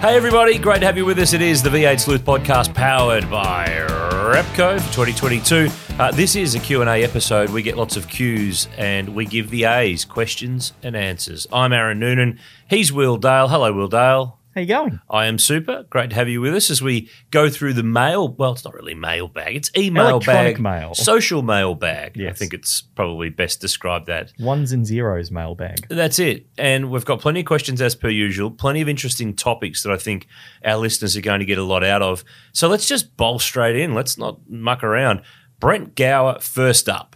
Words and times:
Hey 0.00 0.16
everybody, 0.16 0.56
great 0.56 0.80
to 0.80 0.86
have 0.86 0.96
you 0.96 1.04
with 1.04 1.18
us. 1.18 1.34
It 1.34 1.42
is 1.42 1.62
the 1.62 1.68
V8 1.68 2.00
Sleuth 2.00 2.24
podcast 2.24 2.72
powered 2.72 3.30
by 3.30 3.66
Repco 3.66 4.80
for 4.80 4.92
2022. 4.94 5.68
Uh, 5.98 6.10
this 6.12 6.36
is 6.36 6.54
a 6.54 6.58
Q&A 6.58 7.04
episode. 7.04 7.50
We 7.50 7.60
get 7.60 7.76
lots 7.76 7.98
of 7.98 8.06
Qs 8.06 8.68
and 8.78 9.14
we 9.14 9.26
give 9.26 9.50
the 9.50 9.64
A's, 9.64 10.06
questions 10.06 10.72
and 10.82 10.96
answers. 10.96 11.46
I'm 11.52 11.74
Aaron 11.74 11.98
Noonan. 11.98 12.38
He's 12.66 12.90
Will 12.90 13.18
Dale. 13.18 13.48
Hello, 13.48 13.74
Will 13.74 13.88
Dale. 13.88 14.39
How 14.54 14.62
you 14.62 14.66
going? 14.66 15.00
I 15.08 15.26
am 15.26 15.38
super. 15.38 15.84
Great 15.90 16.10
to 16.10 16.16
have 16.16 16.28
you 16.28 16.40
with 16.40 16.56
us 16.56 16.70
as 16.70 16.82
we 16.82 17.08
go 17.30 17.48
through 17.48 17.74
the 17.74 17.84
mail. 17.84 18.28
Well, 18.28 18.50
it's 18.52 18.64
not 18.64 18.74
really 18.74 18.94
mail 18.94 19.28
bag. 19.28 19.54
It's 19.54 19.70
email 19.76 20.08
Electronic 20.08 20.56
bag. 20.56 20.60
mail. 20.60 20.94
Social 20.94 21.42
mail 21.42 21.76
bag. 21.76 22.20
I 22.20 22.32
think 22.32 22.52
it's 22.52 22.82
probably 22.82 23.28
best 23.28 23.60
described 23.60 24.06
that. 24.06 24.32
Ones 24.40 24.72
and 24.72 24.84
zeros 24.84 25.30
mailbag. 25.30 25.86
That's 25.88 26.18
it. 26.18 26.46
And 26.58 26.90
we've 26.90 27.04
got 27.04 27.20
plenty 27.20 27.40
of 27.40 27.46
questions 27.46 27.80
as 27.80 27.94
per 27.94 28.08
usual, 28.08 28.50
plenty 28.50 28.80
of 28.80 28.88
interesting 28.88 29.36
topics 29.36 29.84
that 29.84 29.92
I 29.92 29.96
think 29.96 30.26
our 30.64 30.78
listeners 30.78 31.16
are 31.16 31.20
going 31.20 31.40
to 31.40 31.46
get 31.46 31.58
a 31.58 31.62
lot 31.64 31.84
out 31.84 32.02
of. 32.02 32.24
So 32.52 32.66
let's 32.66 32.88
just 32.88 33.16
bowl 33.16 33.38
straight 33.38 33.76
in. 33.76 33.94
Let's 33.94 34.18
not 34.18 34.40
muck 34.48 34.82
around. 34.82 35.22
Brent 35.60 35.94
Gower 35.94 36.40
first 36.40 36.88
up. 36.88 37.14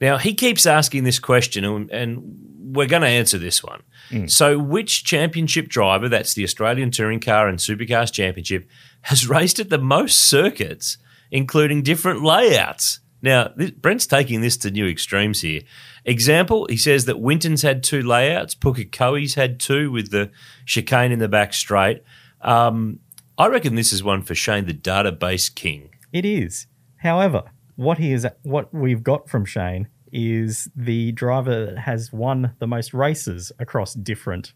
Now, 0.00 0.16
he 0.16 0.34
keeps 0.34 0.64
asking 0.64 1.04
this 1.04 1.18
question, 1.18 1.64
and, 1.64 1.90
and 1.90 2.47
we're 2.72 2.86
going 2.86 3.02
to 3.02 3.08
answer 3.08 3.38
this 3.38 3.62
one. 3.62 3.82
So, 4.28 4.58
which 4.58 5.04
championship 5.04 5.68
driver, 5.68 6.08
that's 6.08 6.34
the 6.34 6.44
Australian 6.44 6.90
Touring 6.90 7.20
Car 7.20 7.48
and 7.48 7.58
Supercars 7.58 8.12
Championship, 8.12 8.68
has 9.02 9.28
raced 9.28 9.58
at 9.58 9.70
the 9.70 9.78
most 9.78 10.20
circuits, 10.20 10.98
including 11.30 11.82
different 11.82 12.22
layouts? 12.22 13.00
Now, 13.20 13.50
this, 13.56 13.70
Brent's 13.72 14.06
taking 14.06 14.40
this 14.40 14.56
to 14.58 14.70
new 14.70 14.86
extremes 14.86 15.40
here. 15.40 15.62
Example, 16.04 16.66
he 16.70 16.76
says 16.76 17.04
that 17.06 17.20
Winton's 17.20 17.62
had 17.62 17.82
two 17.82 18.02
layouts, 18.02 18.54
Pukekohe's 18.54 19.34
had 19.34 19.58
two 19.58 19.90
with 19.90 20.10
the 20.10 20.30
chicane 20.64 21.12
in 21.12 21.18
the 21.18 21.28
back 21.28 21.52
straight. 21.52 22.02
Um, 22.40 23.00
I 23.36 23.48
reckon 23.48 23.74
this 23.74 23.92
is 23.92 24.02
one 24.02 24.22
for 24.22 24.34
Shane, 24.34 24.66
the 24.66 24.74
database 24.74 25.52
king. 25.52 25.90
It 26.12 26.24
is. 26.24 26.66
However, 26.98 27.44
what 27.76 27.98
he 27.98 28.12
is, 28.12 28.26
what 28.42 28.72
we've 28.72 29.02
got 29.02 29.28
from 29.28 29.44
Shane 29.44 29.88
is 30.12 30.68
the 30.74 31.12
driver 31.12 31.66
that 31.66 31.78
has 31.78 32.12
won 32.12 32.54
the 32.58 32.66
most 32.66 32.94
races 32.94 33.52
across 33.58 33.94
different, 33.94 34.52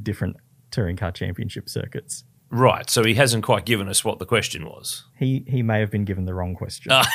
different 0.00 0.36
touring 0.70 0.96
car 0.96 1.12
championship 1.12 1.68
circuits. 1.68 2.24
Right, 2.50 2.90
so 2.90 3.02
he 3.02 3.14
hasn't 3.14 3.44
quite 3.44 3.64
given 3.64 3.88
us 3.88 4.04
what 4.04 4.18
the 4.18 4.26
question 4.26 4.66
was. 4.66 5.04
He 5.16 5.44
he 5.48 5.62
may 5.62 5.80
have 5.80 5.90
been 5.90 6.04
given 6.04 6.26
the 6.26 6.34
wrong 6.34 6.54
question. 6.54 6.92
Ah. 6.92 7.08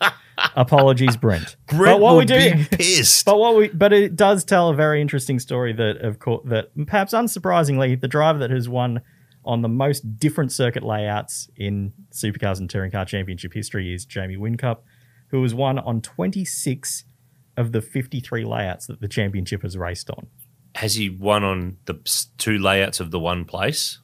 Apologies, 0.56 1.16
Brent. 1.16 1.56
Brent 1.66 1.94
but 1.94 2.00
what 2.00 2.16
we 2.16 2.24
do, 2.24 2.54
be 2.54 2.64
pissed. 2.70 3.24
But 3.24 3.38
what 3.38 3.56
we, 3.56 3.68
but 3.68 3.92
it 3.92 4.16
does 4.16 4.44
tell 4.44 4.68
a 4.68 4.74
very 4.74 5.00
interesting 5.00 5.38
story 5.38 5.72
that, 5.72 5.98
of 5.98 6.18
course, 6.18 6.42
that 6.46 6.70
perhaps 6.86 7.12
unsurprisingly, 7.12 8.00
the 8.00 8.08
driver 8.08 8.38
that 8.40 8.50
has 8.50 8.68
won 8.68 9.00
on 9.44 9.62
the 9.62 9.68
most 9.68 10.18
different 10.18 10.52
circuit 10.52 10.82
layouts 10.82 11.48
in 11.56 11.92
Supercars 12.12 12.58
and 12.58 12.68
Touring 12.68 12.90
Car 12.90 13.04
Championship 13.04 13.52
history 13.52 13.94
is 13.94 14.04
Jamie 14.04 14.36
Whincup, 14.36 14.78
who 15.34 15.42
has 15.42 15.52
won 15.52 15.80
on 15.80 16.00
26 16.00 17.06
of 17.56 17.72
the 17.72 17.80
53 17.80 18.44
layouts 18.44 18.86
that 18.86 19.00
the 19.00 19.08
championship 19.08 19.62
has 19.62 19.76
raced 19.76 20.08
on. 20.08 20.28
Has 20.76 20.94
he 20.94 21.10
won 21.10 21.42
on 21.42 21.78
the 21.86 21.94
two 22.38 22.56
layouts 22.56 23.00
of 23.00 23.10
the 23.10 23.18
one 23.18 23.44
place? 23.44 23.98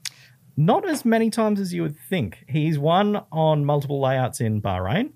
Not 0.57 0.89
as 0.89 1.05
many 1.05 1.31
times 1.31 1.61
as 1.61 1.73
you 1.73 1.83
would 1.83 1.97
think. 1.97 2.45
He's 2.49 2.81
won 2.81 3.23
on 3.31 3.65
multiple 3.65 4.01
layouts 4.01 4.41
in 4.41 4.61
Bahrain. 4.61 5.13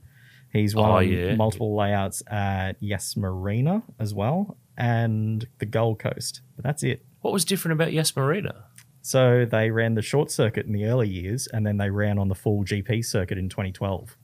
He's 0.53 0.76
won 0.76 0.88
Oh, 0.88 0.98
yeah. 1.00 1.34
multiple 1.34 1.74
layouts 1.74 2.22
at 2.28 2.74
Yas 2.80 3.16
Marina 3.16 3.82
as 3.98 4.14
well, 4.14 4.56
and 4.78 5.44
the 5.58 5.66
Gold 5.66 5.98
Coast. 5.98 6.42
But 6.54 6.64
that's 6.64 6.84
it. 6.84 7.04
What 7.22 7.32
was 7.32 7.44
different 7.44 7.72
about 7.72 7.92
Yas 7.92 8.14
Marina? 8.14 8.66
So 9.03 9.44
they 9.44 9.70
ran 9.72 9.94
the 9.94 10.03
short 10.03 10.30
circuit 10.30 10.66
in 10.66 10.72
the 10.72 10.84
early 10.84 11.08
years, 11.08 11.48
and 11.53 11.66
then 11.66 11.76
they 11.78 11.91
ran 11.91 12.20
on 12.20 12.28
the 12.28 12.36
full 12.36 12.64
GP 12.64 13.04
circuit 13.04 13.36
in 13.36 13.48
2012. 13.48 14.16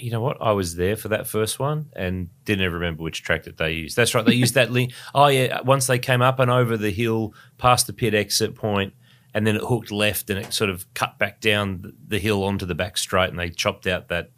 You 0.00 0.10
know 0.10 0.20
what? 0.20 0.36
I 0.40 0.52
was 0.52 0.76
there 0.76 0.96
for 0.96 1.08
that 1.08 1.26
first 1.26 1.58
one 1.58 1.90
and 1.94 2.28
didn't 2.44 2.64
ever 2.64 2.74
remember 2.76 3.02
which 3.02 3.22
track 3.22 3.44
that 3.44 3.56
they 3.58 3.72
used. 3.72 3.96
That's 3.96 4.14
right. 4.14 4.24
They 4.24 4.34
used 4.34 4.54
that 4.54 4.70
link. 4.70 4.92
Oh, 5.14 5.26
yeah. 5.28 5.60
Once 5.62 5.86
they 5.86 5.98
came 5.98 6.22
up 6.22 6.38
and 6.38 6.50
over 6.50 6.76
the 6.76 6.90
hill 6.90 7.34
past 7.58 7.86
the 7.86 7.92
pit 7.92 8.14
exit 8.14 8.54
point, 8.54 8.94
and 9.32 9.46
then 9.46 9.56
it 9.56 9.62
hooked 9.62 9.90
left 9.90 10.30
and 10.30 10.38
it 10.38 10.52
sort 10.52 10.70
of 10.70 10.86
cut 10.94 11.18
back 11.18 11.40
down 11.40 11.92
the- 12.06 12.18
hill 12.20 12.44
onto 12.44 12.64
the 12.66 12.74
back 12.74 12.96
straight, 12.96 13.30
and 13.30 13.38
they 13.38 13.50
chopped 13.50 13.86
out 13.86 14.08
that 14.08 14.30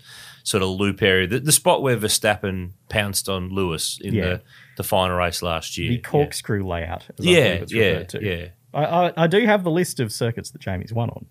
sort 0.42 0.62
of 0.62 0.70
loop 0.70 1.02
area. 1.02 1.26
The, 1.26 1.40
the 1.40 1.52
spot 1.52 1.82
where 1.82 1.96
Verstappen 1.96 2.70
pounced 2.88 3.28
on 3.28 3.50
Lewis 3.50 3.98
in 4.02 4.14
Yeah. 4.14 4.24
the, 4.24 4.42
the 4.78 4.84
final 4.84 5.16
race 5.16 5.42
last 5.42 5.76
year. 5.76 5.90
The 5.90 5.98
corkscrew 5.98 6.66
layout, 6.66 7.04
Yeah, 7.18 7.36
it's 7.44 7.72
yeah, 7.72 8.02
to. 8.04 8.24
yeah. 8.24 8.48
I, 8.72 8.84
I, 9.08 9.12
I 9.24 9.26
do 9.26 9.44
have 9.44 9.64
the 9.64 9.70
list 9.70 10.00
of 10.00 10.12
circuits 10.12 10.50
that 10.52 10.60
Jamie's 10.60 10.92
won 10.92 11.10
on. 11.10 11.26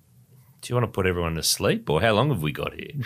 Do 0.66 0.74
you 0.74 0.78
want 0.78 0.92
to 0.92 0.98
put 0.98 1.06
everyone 1.06 1.36
to 1.36 1.44
sleep, 1.44 1.88
or 1.92 2.02
how 2.02 2.14
long 2.14 2.30
have 2.30 2.42
we 2.42 2.52
got 2.52 2.74
here? 2.74 2.90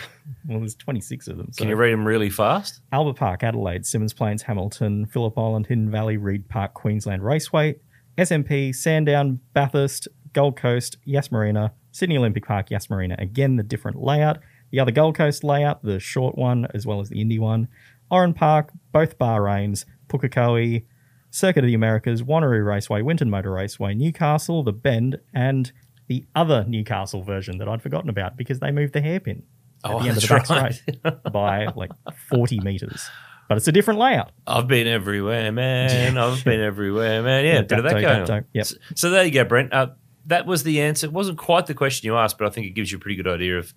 Well, 0.48 0.60
there's 0.60 0.74
26 0.74 1.28
of 1.28 1.36
them. 1.36 1.52
So 1.52 1.58
Can 1.58 1.68
you 1.68 1.76
read 1.76 1.92
them 1.92 2.08
really 2.08 2.30
fast? 2.30 2.80
Albert 2.90 3.18
Park, 3.18 3.44
Adelaide, 3.44 3.82
Symmons 3.82 4.16
Plains, 4.16 4.42
Hamilton, 4.42 5.04
Phillip 5.04 5.38
Island, 5.38 5.66
Hidden 5.66 5.90
Valley, 5.90 6.16
Reid 6.16 6.48
Park, 6.48 6.72
Queensland 6.72 7.22
Raceway, 7.22 7.76
SMP, 8.16 8.74
Sandown, 8.74 9.40
Bathurst, 9.52 10.08
Gold 10.32 10.56
Coast, 10.56 10.96
Yas 11.04 11.30
Marina, 11.30 11.74
Sydney 11.92 12.16
Olympic 12.16 12.46
Park, 12.46 12.70
Yas 12.70 12.88
Marina. 12.88 13.14
Again, 13.18 13.56
the 13.56 13.62
different 13.62 13.98
layout. 13.98 14.38
The 14.70 14.80
other 14.80 14.92
Gold 14.92 15.14
Coast 15.14 15.44
layout, 15.44 15.84
the 15.84 16.00
short 16.00 16.38
one, 16.38 16.66
as 16.72 16.86
well 16.86 17.00
as 17.00 17.10
the 17.10 17.20
Indy 17.20 17.38
one. 17.38 17.68
Oran 18.10 18.32
Park, 18.32 18.72
both 18.92 19.18
Bahrains, 19.18 19.84
Pukekohe, 20.08 20.84
Circuit 21.30 21.64
of 21.64 21.68
the 21.68 21.74
Americas, 21.74 22.22
Wanneroo 22.22 22.64
Raceway, 22.64 23.02
Winton 23.02 23.30
Motor 23.30 23.52
Raceway, 23.52 23.94
Newcastle, 23.94 24.64
The 24.64 24.72
Bend, 24.72 25.20
and 25.34 25.70
the 26.10 26.24
other 26.34 26.64
Newcastle 26.66 27.22
version 27.22 27.58
that 27.58 27.68
I'd 27.68 27.80
forgotten 27.80 28.10
about 28.10 28.36
because 28.36 28.58
they 28.58 28.72
moved 28.72 28.92
the 28.94 29.00
hairpin 29.00 29.44
at 29.84 29.92
Oh, 29.92 30.02
the 30.02 30.08
end 30.08 30.16
of 30.16 30.22
the 30.24 30.28
back 30.28 30.50
right. 30.50 30.74
straight 30.74 31.22
by 31.32 31.66
like 31.76 31.92
40 32.28 32.58
meters. 32.60 33.08
But 33.48 33.58
it's 33.58 33.68
a 33.68 33.72
different 33.72 34.00
layout. 34.00 34.32
I've 34.44 34.66
been 34.66 34.88
everywhere, 34.88 35.52
man. 35.52 36.18
I've 36.18 36.42
been 36.44 36.60
everywhere, 36.60 37.22
man. 37.22 37.44
Yeah, 37.44 37.52
Yeah, 37.54 37.62
bit 37.62 37.78
of 37.78 37.84
that 37.84 38.00
going 38.02 38.28
on. 38.30 38.44
Yep. 38.52 38.66
So, 38.66 38.76
so 38.96 39.10
there 39.10 39.24
you 39.24 39.30
go, 39.30 39.44
Brent. 39.44 39.72
Uh, 39.72 39.90
that 40.26 40.46
was 40.46 40.64
the 40.64 40.80
answer. 40.80 41.06
It 41.06 41.12
wasn't 41.12 41.38
quite 41.38 41.66
the 41.66 41.74
question 41.74 42.06
you 42.06 42.16
asked, 42.16 42.38
but 42.38 42.48
I 42.48 42.50
think 42.50 42.66
it 42.66 42.70
gives 42.70 42.90
you 42.90 42.98
a 42.98 43.00
pretty 43.00 43.14
good 43.16 43.28
idea 43.28 43.56
of 43.58 43.72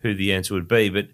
who 0.00 0.12
the 0.12 0.32
answer 0.32 0.54
would 0.54 0.66
be. 0.66 0.88
But 0.88 1.08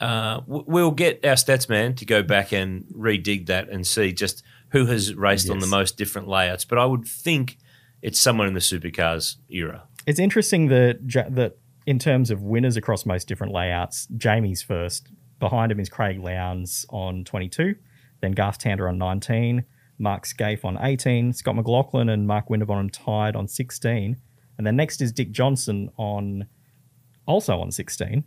uh, 0.00 0.42
we'll 0.46 0.90
get 0.90 1.24
our 1.24 1.32
stats 1.34 1.66
man 1.66 1.94
to 1.94 2.04
go 2.04 2.22
back 2.22 2.52
and 2.52 2.84
redig 2.94 3.46
that 3.46 3.70
and 3.70 3.86
see 3.86 4.12
just 4.12 4.42
who 4.72 4.84
has 4.84 5.14
raced 5.14 5.48
on 5.48 5.60
the 5.60 5.66
most 5.66 5.96
different 5.96 6.28
layouts. 6.28 6.66
But 6.66 6.76
I 6.78 6.84
would 6.84 7.06
think 7.06 7.56
it's 8.02 8.20
someone 8.20 8.46
in 8.46 8.54
the 8.54 8.60
supercars 8.60 9.36
era. 9.50 9.82
It's 10.06 10.18
interesting 10.18 10.68
that 10.68 10.98
that 11.30 11.58
in 11.86 11.98
terms 11.98 12.30
of 12.30 12.42
winners 12.42 12.76
across 12.76 13.06
most 13.06 13.28
different 13.28 13.52
layouts, 13.52 14.06
Jamie's 14.16 14.62
first. 14.62 15.08
Behind 15.38 15.72
him 15.72 15.80
is 15.80 15.88
Craig 15.88 16.20
Lowndes 16.20 16.84
on 16.90 17.24
22, 17.24 17.74
then 18.20 18.32
Garth 18.32 18.58
Tander 18.58 18.86
on 18.86 18.98
19, 18.98 19.64
Mark 19.98 20.26
Skaife 20.26 20.66
on 20.66 20.76
18, 20.78 21.32
Scott 21.32 21.56
McLaughlin 21.56 22.10
and 22.10 22.26
Mark 22.26 22.50
Winterbottom 22.50 22.90
tied 22.90 23.34
on 23.34 23.48
16, 23.48 24.18
and 24.58 24.66
then 24.66 24.76
next 24.76 25.00
is 25.00 25.12
Dick 25.12 25.32
Johnson 25.32 25.90
on 25.96 26.46
also 27.26 27.58
on 27.60 27.70
16. 27.70 28.24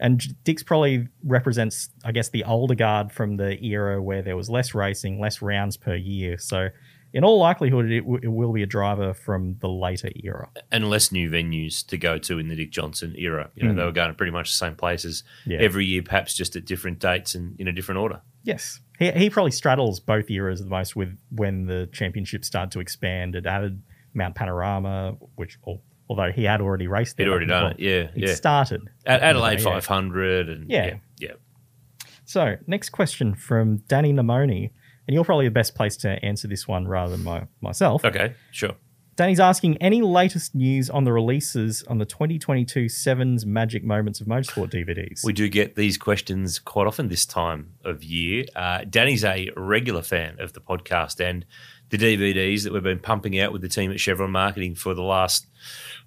And 0.00 0.44
Dick's 0.44 0.62
probably 0.62 1.08
represents, 1.24 1.88
I 2.04 2.12
guess, 2.12 2.28
the 2.28 2.44
older 2.44 2.74
guard 2.74 3.12
from 3.12 3.36
the 3.36 3.62
era 3.64 4.02
where 4.02 4.22
there 4.22 4.36
was 4.36 4.50
less 4.50 4.74
racing, 4.74 5.20
less 5.20 5.40
rounds 5.40 5.76
per 5.76 5.94
year. 5.94 6.36
So, 6.38 6.68
in 7.14 7.24
all 7.24 7.38
likelihood, 7.38 7.90
it, 7.90 8.00
w- 8.00 8.20
it 8.22 8.28
will 8.28 8.52
be 8.52 8.62
a 8.62 8.66
driver 8.66 9.14
from 9.14 9.56
the 9.60 9.68
later 9.68 10.10
era. 10.22 10.50
and 10.70 10.90
less 10.90 11.10
new 11.10 11.30
venues 11.30 11.86
to 11.86 11.96
go 11.96 12.18
to 12.18 12.38
in 12.38 12.48
the 12.48 12.56
Dick 12.56 12.70
Johnson 12.72 13.14
era. 13.16 13.50
You 13.54 13.62
know, 13.68 13.72
Mm. 13.72 13.76
they 13.76 13.84
were 13.84 13.92
going 13.92 14.08
to 14.08 14.14
pretty 14.14 14.32
much 14.32 14.50
the 14.50 14.56
same 14.56 14.74
places 14.74 15.24
Yeah. 15.46 15.58
every 15.60 15.86
year, 15.86 16.02
perhaps 16.02 16.34
just 16.34 16.56
at 16.56 16.66
different 16.66 16.98
dates 16.98 17.34
and 17.34 17.58
in 17.58 17.68
a 17.68 17.72
different 17.72 18.00
order. 18.00 18.20
Yes. 18.42 18.80
He, 18.98 19.10
he 19.12 19.30
probably 19.30 19.52
straddles 19.52 20.00
both 20.00 20.30
eras 20.30 20.60
the 20.60 20.66
most 20.68 20.94
with 20.94 21.16
when 21.30 21.66
the 21.66 21.88
championship 21.92 22.44
started 22.44 22.70
to 22.72 22.80
expand. 22.80 23.34
It 23.36 23.46
added 23.46 23.80
Mount 24.12 24.34
Panorama, 24.34 25.16
which, 25.36 25.58
al- 25.66 25.82
although 26.08 26.30
he 26.32 26.44
had 26.44 26.60
already 26.60 26.86
raced 26.86 27.16
there. 27.16 27.26
He'd 27.26 27.30
already 27.30 27.46
done 27.46 27.72
it, 27.72 27.80
yeah, 27.80 27.90
It 28.14 28.28
yeah. 28.28 28.34
started. 28.34 28.82
At 29.06 29.22
Adelaide 29.22 29.58
Yeah. 29.60 29.64
500 29.80 30.48
and 30.48 30.70
Yeah. 30.70 30.86
yeah, 30.86 30.96
yeah. 31.18 31.32
So, 32.24 32.56
next 32.66 32.90
question 32.90 33.34
from 33.34 33.78
Danny 33.88 34.12
Namoni. 34.12 34.70
And 35.06 35.14
you're 35.14 35.24
probably 35.24 35.46
the 35.46 35.50
best 35.50 35.74
place 35.74 35.96
to 35.98 36.24
answer 36.24 36.48
this 36.48 36.66
one 36.66 36.86
rather 36.86 37.16
than 37.16 37.24
my, 37.24 37.46
myself. 37.60 38.04
Okay, 38.04 38.34
sure. 38.50 38.74
Danny's 39.16 39.38
asking 39.38 39.76
any 39.76 40.02
latest 40.02 40.56
news 40.56 40.90
on 40.90 41.04
the 41.04 41.12
releases 41.12 41.84
on 41.84 41.98
the 41.98 42.04
2022 42.04 42.88
Sevens 42.88 43.46
Magic 43.46 43.84
Moments 43.84 44.20
of 44.20 44.26
Motorsport 44.26 44.70
DVDs. 44.72 45.24
We 45.24 45.32
do 45.32 45.48
get 45.48 45.76
these 45.76 45.96
questions 45.96 46.58
quite 46.58 46.88
often 46.88 47.08
this 47.08 47.24
time 47.24 47.74
of 47.84 48.02
year. 48.02 48.44
Uh, 48.56 48.82
Danny's 48.90 49.22
a 49.24 49.50
regular 49.56 50.02
fan 50.02 50.40
of 50.40 50.52
the 50.52 50.60
podcast 50.60 51.20
and 51.20 51.46
the 51.90 51.98
DVDs 51.98 52.64
that 52.64 52.72
we've 52.72 52.82
been 52.82 52.98
pumping 52.98 53.38
out 53.38 53.52
with 53.52 53.62
the 53.62 53.68
team 53.68 53.92
at 53.92 54.00
Chevron 54.00 54.32
Marketing 54.32 54.74
for 54.74 54.94
the 54.94 55.02
last 55.02 55.46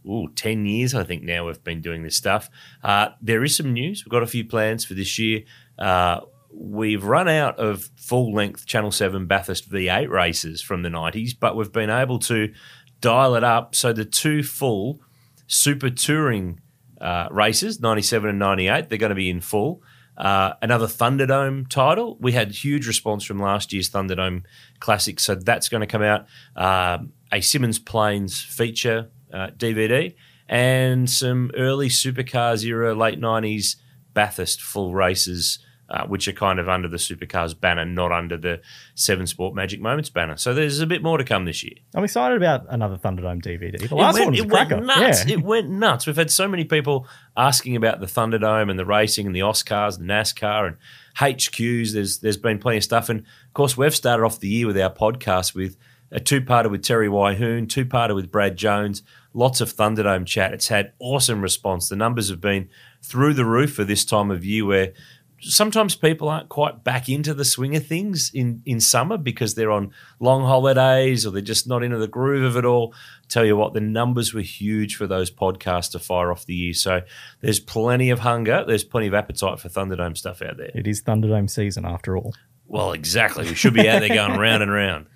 ooh, 0.06 0.30
10 0.36 0.66
years, 0.66 0.94
I 0.94 1.04
think 1.06 1.24
now 1.24 1.48
we've 1.48 1.64
been 1.64 1.82
doing 1.82 2.04
this 2.04 2.18
stuff. 2.18 2.50
Uh, 2.84 3.10
there 3.22 3.44
is 3.44 3.56
some 3.56 3.72
news. 3.72 4.04
We've 4.04 4.12
got 4.12 4.24
a 4.24 4.28
few 4.28 4.44
plans 4.44 4.84
for 4.84 4.96
this 4.96 5.18
year. 5.18 5.44
Uh, 5.80 6.22
we've 6.52 7.04
run 7.04 7.28
out 7.28 7.60
of 7.60 7.90
full 7.96 8.34
length 8.34 8.66
Channel 8.66 8.92
7 8.92 9.26
Bathurst 9.26 9.70
V8 9.70 10.10
races 10.10 10.62
from 10.62 10.84
the 10.84 10.90
90s, 10.90 11.32
but 11.40 11.56
we've 11.56 11.72
been 11.72 11.90
able 11.90 12.20
to 12.20 12.54
dial 13.02 13.36
it 13.36 13.44
up. 13.44 13.76
So 13.76 13.94
the 13.94 14.06
two 14.06 14.44
full 14.44 15.02
super 15.48 15.90
touring 15.90 16.62
uh, 17.00 17.28
races, 17.32 17.80
97 17.80 18.30
and 18.30 18.40
98, 18.40 18.90
they're 18.90 18.98
going 18.98 19.10
to 19.10 19.16
be 19.16 19.30
in 19.30 19.42
full. 19.42 19.82
Uh, 20.18 20.54
another 20.64 20.88
Thunderdome 20.88 21.70
title. 21.70 22.18
We 22.20 22.32
had 22.32 22.52
huge 22.52 22.88
response 22.88 23.24
from 23.24 23.40
last 23.40 23.72
year's 23.72 23.90
Thunderdome 23.90 24.44
Classic, 24.80 25.20
so 25.20 25.36
that's 25.36 25.70
going 25.70 25.82
to 25.82 25.88
come 25.88 26.02
out. 26.02 26.22
Um, 26.56 27.14
a 27.32 27.38
Symmons 27.38 27.84
Plains 27.84 28.42
feature 28.42 29.10
uh, 29.32 29.50
DVD 29.56 30.16
and 30.50 31.10
some 31.10 31.52
early 31.56 31.90
supercars 31.90 32.64
era, 32.64 32.96
late 32.96 33.20
90s 33.20 33.76
Bathurst 34.14 34.62
full 34.62 34.96
races 34.96 35.60
uh, 35.90 36.06
which 36.06 36.28
are 36.28 36.34
kind 36.34 36.60
of 36.60 36.68
under 36.68 36.88
the 36.88 36.98
supercars 36.98 37.58
banner, 37.58 37.86
not 37.86 38.12
under 38.12 38.38
the 38.38 38.62
Seven 38.96 39.26
Sport 39.26 39.56
Magic 39.56 39.80
Moments 39.80 40.10
banner. 40.10 40.38
So 40.38 40.54
there's 40.54 40.80
a 40.80 40.88
bit 40.88 41.02
more 41.02 41.18
to 41.18 41.24
come 41.24 41.46
this 41.46 41.64
year. 41.64 41.76
I'm 41.96 42.04
excited 42.04 42.36
about 42.36 42.66
another 42.70 42.98
Thunderdome 42.98 43.42
DVD. 43.42 43.88
The 43.88 43.96
last 43.96 44.18
it 44.18 44.20
went, 44.20 44.26
one 44.26 44.32
was 44.32 44.40
it 44.42 44.50
cracker. 44.50 44.76
went 44.76 44.86
nuts. 44.88 45.26
Yeah. 45.26 45.34
It 45.34 45.44
went 45.44 45.70
nuts. 45.70 46.08
We've 46.08 46.16
had 46.16 46.32
so 46.32 46.48
many 46.48 46.66
people 46.66 47.08
asking 47.36 47.76
about 47.76 48.00
the 48.00 48.06
Thunderdome 48.06 48.70
and 48.70 48.78
the 48.78 48.86
racing 48.86 49.26
and 49.28 49.36
the 49.36 49.42
AUSCARs, 49.42 49.98
the 49.98 50.04
NASCAR 50.04 50.68
and 50.68 50.78
HQs. 51.18 51.94
There's 51.94 52.20
there's 52.20 52.38
been 52.38 52.60
plenty 52.60 52.78
of 52.78 52.84
stuff, 52.84 53.10
and 53.10 53.22
of 53.22 53.54
course 53.54 53.78
we've 53.78 53.96
started 53.96 54.24
off 54.24 54.40
the 54.40 54.50
year 54.50 54.68
with 54.68 54.78
our 54.80 54.94
podcast 54.94 55.56
with 55.56 55.78
a 56.10 56.20
two-parter 56.22 56.72
with 56.72 56.84
Terry 56.84 57.10
Wyhoon, 57.10 57.68
two-parter 57.68 58.16
with 58.16 58.32
Brad 58.32 58.56
Jones. 58.56 59.04
Lots 59.34 59.60
of 59.62 59.74
Thunderdome 59.74 60.26
chat. 60.26 60.54
It's 60.54 60.70
had 60.70 60.94
awesome 61.00 61.42
response. 61.42 61.90
The 61.90 61.96
numbers 61.98 62.30
have 62.30 62.40
been 62.40 62.70
through 63.04 63.34
the 63.34 63.46
roof 63.46 63.74
for 63.74 63.84
this 63.84 64.06
time 64.06 64.32
of 64.32 64.46
year 64.46 64.66
where 64.66 64.94
sometimes 65.40 65.96
people 65.96 66.30
aren't 66.30 66.50
quite 66.50 66.84
back 66.84 67.10
into 67.10 67.34
the 67.34 67.46
swing 67.46 67.76
of 67.76 67.86
things 67.86 68.32
in, 68.34 68.62
in 68.66 68.80
summer 68.80 69.18
because 69.18 69.56
they're 69.56 69.72
on 69.72 69.92
long 70.20 70.44
holidays 70.44 71.26
or 71.26 71.32
they're 71.32 71.42
just 71.42 71.68
not 71.68 71.84
into 71.84 71.98
the 71.98 72.08
groove 72.08 72.44
of 72.44 72.58
it 72.58 72.66
all. 72.66 72.94
Tell 73.30 73.46
you 73.46 73.56
what, 73.56 73.74
the 73.74 73.82
numbers 73.82 74.34
were 74.34 74.42
huge 74.42 74.96
for 74.96 75.08
those 75.08 75.30
podcasts 75.30 75.92
to 75.92 76.00
fire 76.00 76.32
off 76.32 76.46
the 76.46 76.56
year. 76.56 76.74
So 76.74 77.02
there's 77.42 77.60
plenty 77.60 78.10
of 78.10 78.20
hunger. 78.20 78.64
There's 78.66 78.84
plenty 78.84 79.08
of 79.08 79.14
appetite 79.14 79.60
for 79.60 79.70
Thunderdome 79.70 80.18
stuff 80.18 80.42
out 80.42 80.58
there. 80.58 80.72
It 80.74 80.88
is 80.88 81.02
Thunderdome 81.02 81.50
season 81.50 81.86
after 81.86 82.18
all. 82.18 82.34
Well, 82.68 82.92
exactly. 82.92 83.48
We 83.48 83.56
should 83.56 83.74
be 83.74 83.88
out 83.88 84.00
there 84.02 84.10
going 84.10 84.40
round 84.40 84.64
and 84.64 84.72
round. 84.72 85.08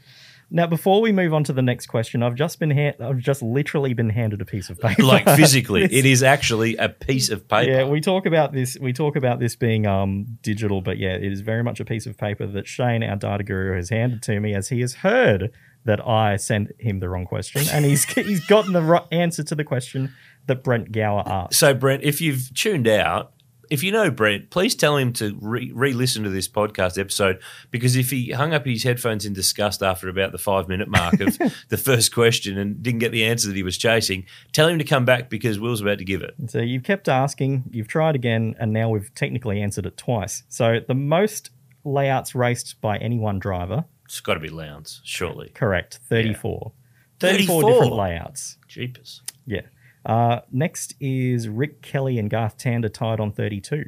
Now, 0.54 0.68
before 0.68 1.00
we 1.00 1.14
move 1.14 1.34
on 1.34 1.46
to 1.46 1.54
the 1.54 1.62
next 1.62 1.88
question, 1.88 2.22
I've 2.22 2.36
just 2.36 2.60
been 2.60 2.72
ha- 2.72 2.94
I've 3.00 3.20
just 3.20 3.42
literally 3.42 3.94
been 3.94 4.10
handed 4.10 4.42
a 4.42 4.46
piece 4.46 4.70
of 4.70 4.78
paper. 4.82 5.04
Like 5.04 5.26
physically, 5.26 5.84
it 5.84 6.06
is 6.06 6.22
actually 6.22 6.76
a 6.76 6.90
piece 6.90 7.30
of 7.30 7.48
paper. 7.48 7.72
Yeah, 7.72 7.84
we 7.86 8.02
talk 8.02 8.26
about 8.26 8.52
this. 8.52 8.78
We 8.80 8.92
talk 8.92 9.16
about 9.16 9.40
this 9.40 9.56
being 9.56 9.88
um, 9.88 10.38
digital, 10.42 10.82
but 10.82 10.98
yeah, 10.98 11.14
it 11.14 11.32
is 11.32 11.40
very 11.40 11.64
much 11.64 11.80
a 11.80 11.86
piece 11.86 12.06
of 12.06 12.18
paper 12.18 12.46
that 12.48 12.68
Shane, 12.68 13.02
our 13.02 13.16
data 13.16 13.46
guru, 13.46 13.78
has 13.78 13.90
handed 13.90 14.22
to 14.24 14.40
me 14.42 14.54
as 14.54 14.68
he 14.68 14.82
has 14.82 14.96
heard 14.96 15.52
that 15.86 16.06
I 16.06 16.36
sent 16.36 16.70
him 16.80 17.00
the 17.00 17.08
wrong 17.08 17.26
question, 17.26 17.64
and 17.72 17.86
he's 17.86 18.04
he's 18.14 18.46
gotten 18.46 18.74
the 18.74 18.82
right 18.82 19.06
answer 19.10 19.44
to 19.44 19.56
the 19.56 19.64
question 19.64 20.14
that 20.48 20.66
Brent 20.66 20.92
Gower 20.92 21.24
asked. 21.26 21.56
So, 21.56 21.74
Brent, 21.74 22.04
if 22.04 22.20
you've 22.20 22.54
tuned 22.54 22.90
out, 22.90 23.32
if 23.72 23.82
you 23.84 23.92
know 23.92 24.12
Brent, 24.12 24.50
please 24.52 24.76
tell 24.76 24.98
him 24.98 25.14
to 25.14 25.36
re 25.42 25.72
listen 25.94 26.24
to 26.24 26.30
this 26.30 26.48
podcast 26.48 27.00
episode 27.00 27.42
because 27.72 27.96
if 27.96 28.12
he 28.12 28.32
hung 28.32 28.54
up 28.54 28.66
his 28.66 28.84
headphones 28.84 29.26
in 29.26 29.34
disgust 29.34 29.82
after 29.82 30.10
about 30.10 30.32
the 30.34 30.38
five 30.38 30.68
minute 30.68 30.88
mark 30.90 31.20
of 31.22 31.38
the 31.70 31.78
first 31.78 32.14
question 32.14 32.58
and 32.58 32.84
didn't 32.84 33.00
get 33.00 33.12
the 33.12 33.26
answer 33.26 33.48
that 33.48 33.56
he 33.56 33.64
was 33.64 33.78
chasing, 33.78 34.26
tell 34.52 34.68
him 34.68 34.78
to 34.78 34.84
come 34.84 35.06
back 35.06 35.30
because 35.30 35.58
Will's 35.60 35.82
about 35.82 35.98
to 36.00 36.06
give 36.06 36.22
it. 36.22 36.36
So 36.48 36.60
you've 36.60 36.84
kept 36.84 37.08
asking, 37.10 37.64
you've 37.72 37.88
tried 37.88 38.16
again, 38.16 38.56
and 38.60 38.74
now 38.74 38.90
we've 38.90 39.14
technically 39.16 39.62
answered 39.62 39.86
it 39.86 39.98
twice. 39.98 40.44
So 40.50 40.80
the 40.86 40.94
most 40.94 41.50
layouts 41.84 42.36
raced 42.36 42.80
by 42.82 42.98
any 42.98 43.18
one 43.18 43.40
driver, 43.40 43.86
It's 44.06 44.20
got 44.20 44.36
to 44.36 44.40
be 44.40 44.50
Lowndes, 44.50 45.02
surely. 45.04 45.50
correct, 45.56 46.00
34. 46.10 46.74
34? 47.20 47.64
different 47.72 47.94
layouts. 47.94 48.58
Jeepers. 48.68 49.22
Yeah. 49.46 49.62
Uh, 50.06 50.40
next 50.52 50.96
is 51.00 51.48
Rick 51.48 51.82
Kelly 51.82 52.18
and 52.18 52.30
Garth 52.30 52.58
Tander 52.58 52.92
tied 52.92 53.20
on 53.20 53.32
32. 53.32 53.86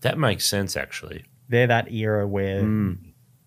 That 0.00 0.18
makes 0.18 0.46
sense, 0.46 0.76
actually. 0.76 1.24
They're 1.48 1.66
that 1.66 1.90
era 1.90 2.26
where 2.26 2.62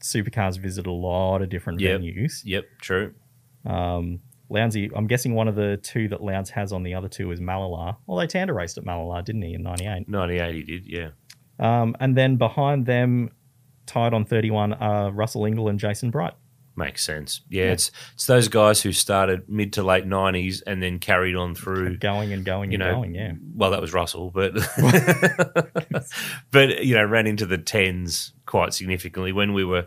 supercars 0.01 0.57
visit 0.57 0.87
a 0.87 0.91
lot 0.91 1.41
of 1.41 1.49
different. 1.49 1.79
Yep. 1.79 2.01
venues. 2.01 2.41
Yep, 2.43 2.65
true. 2.81 3.13
Um, 3.65 4.19
Lounsey, 4.49 4.91
I'm 4.95 5.07
guessing 5.07 5.33
one 5.33 5.47
of 5.47 5.55
the 5.55 5.77
two 5.77 6.09
that 6.09 6.21
Lowndes 6.21 6.49
has 6.49 6.73
on 6.73 6.83
the 6.83 6.93
other 6.93 7.07
two 7.07 7.31
is 7.31 7.39
Mallala. 7.39 7.95
Although 8.07 8.27
Tander 8.27 8.53
raced 8.53 8.77
at 8.77 8.83
Mallala, 8.83 9.23
didn't 9.23 9.43
he, 9.43 9.53
in 9.53 9.63
98? 9.63 10.09
98 10.09 10.55
he 10.55 10.63
did, 10.63 10.85
yeah. 10.87 11.09
Um, 11.59 11.95
and 11.99 12.17
then 12.17 12.35
behind 12.35 12.85
them, 12.85 13.29
tied 13.85 14.13
on 14.13 14.25
31, 14.25 14.73
are 14.73 15.11
Russell 15.11 15.43
Ingall 15.43 15.69
and 15.69 15.79
Jason 15.79 16.09
Bright. 16.11 16.33
Makes 16.75 17.03
sense. 17.03 17.41
Yeah, 17.49 17.71
it's 17.71 17.91
it's 18.13 18.25
those 18.25 18.47
guys 18.47 18.81
who 18.81 18.91
started 18.93 19.49
mid 19.49 19.73
to 19.73 19.83
late 19.83 20.05
90s 20.05 20.61
and 20.65 20.81
then 20.81 20.99
carried 20.99 21.35
on 21.35 21.53
through 21.53 21.97
Going 21.97 22.31
and 22.31 22.45
going 22.45 22.71
you 22.71 22.75
and 22.75 22.89
know, 22.89 22.95
going, 22.95 23.13
yeah. 23.13 23.33
well, 23.55 23.71
that 23.71 23.81
was 23.81 23.93
Russell, 23.93 24.31
but 24.31 24.53
but 26.51 26.83
you 26.85 26.95
know, 26.95 27.03
ran 27.05 27.27
into 27.27 27.45
the 27.45 27.57
tens 27.57 28.33
quite 28.45 28.73
significantly 28.73 29.31
when 29.31 29.53
we 29.53 29.65
were 29.65 29.85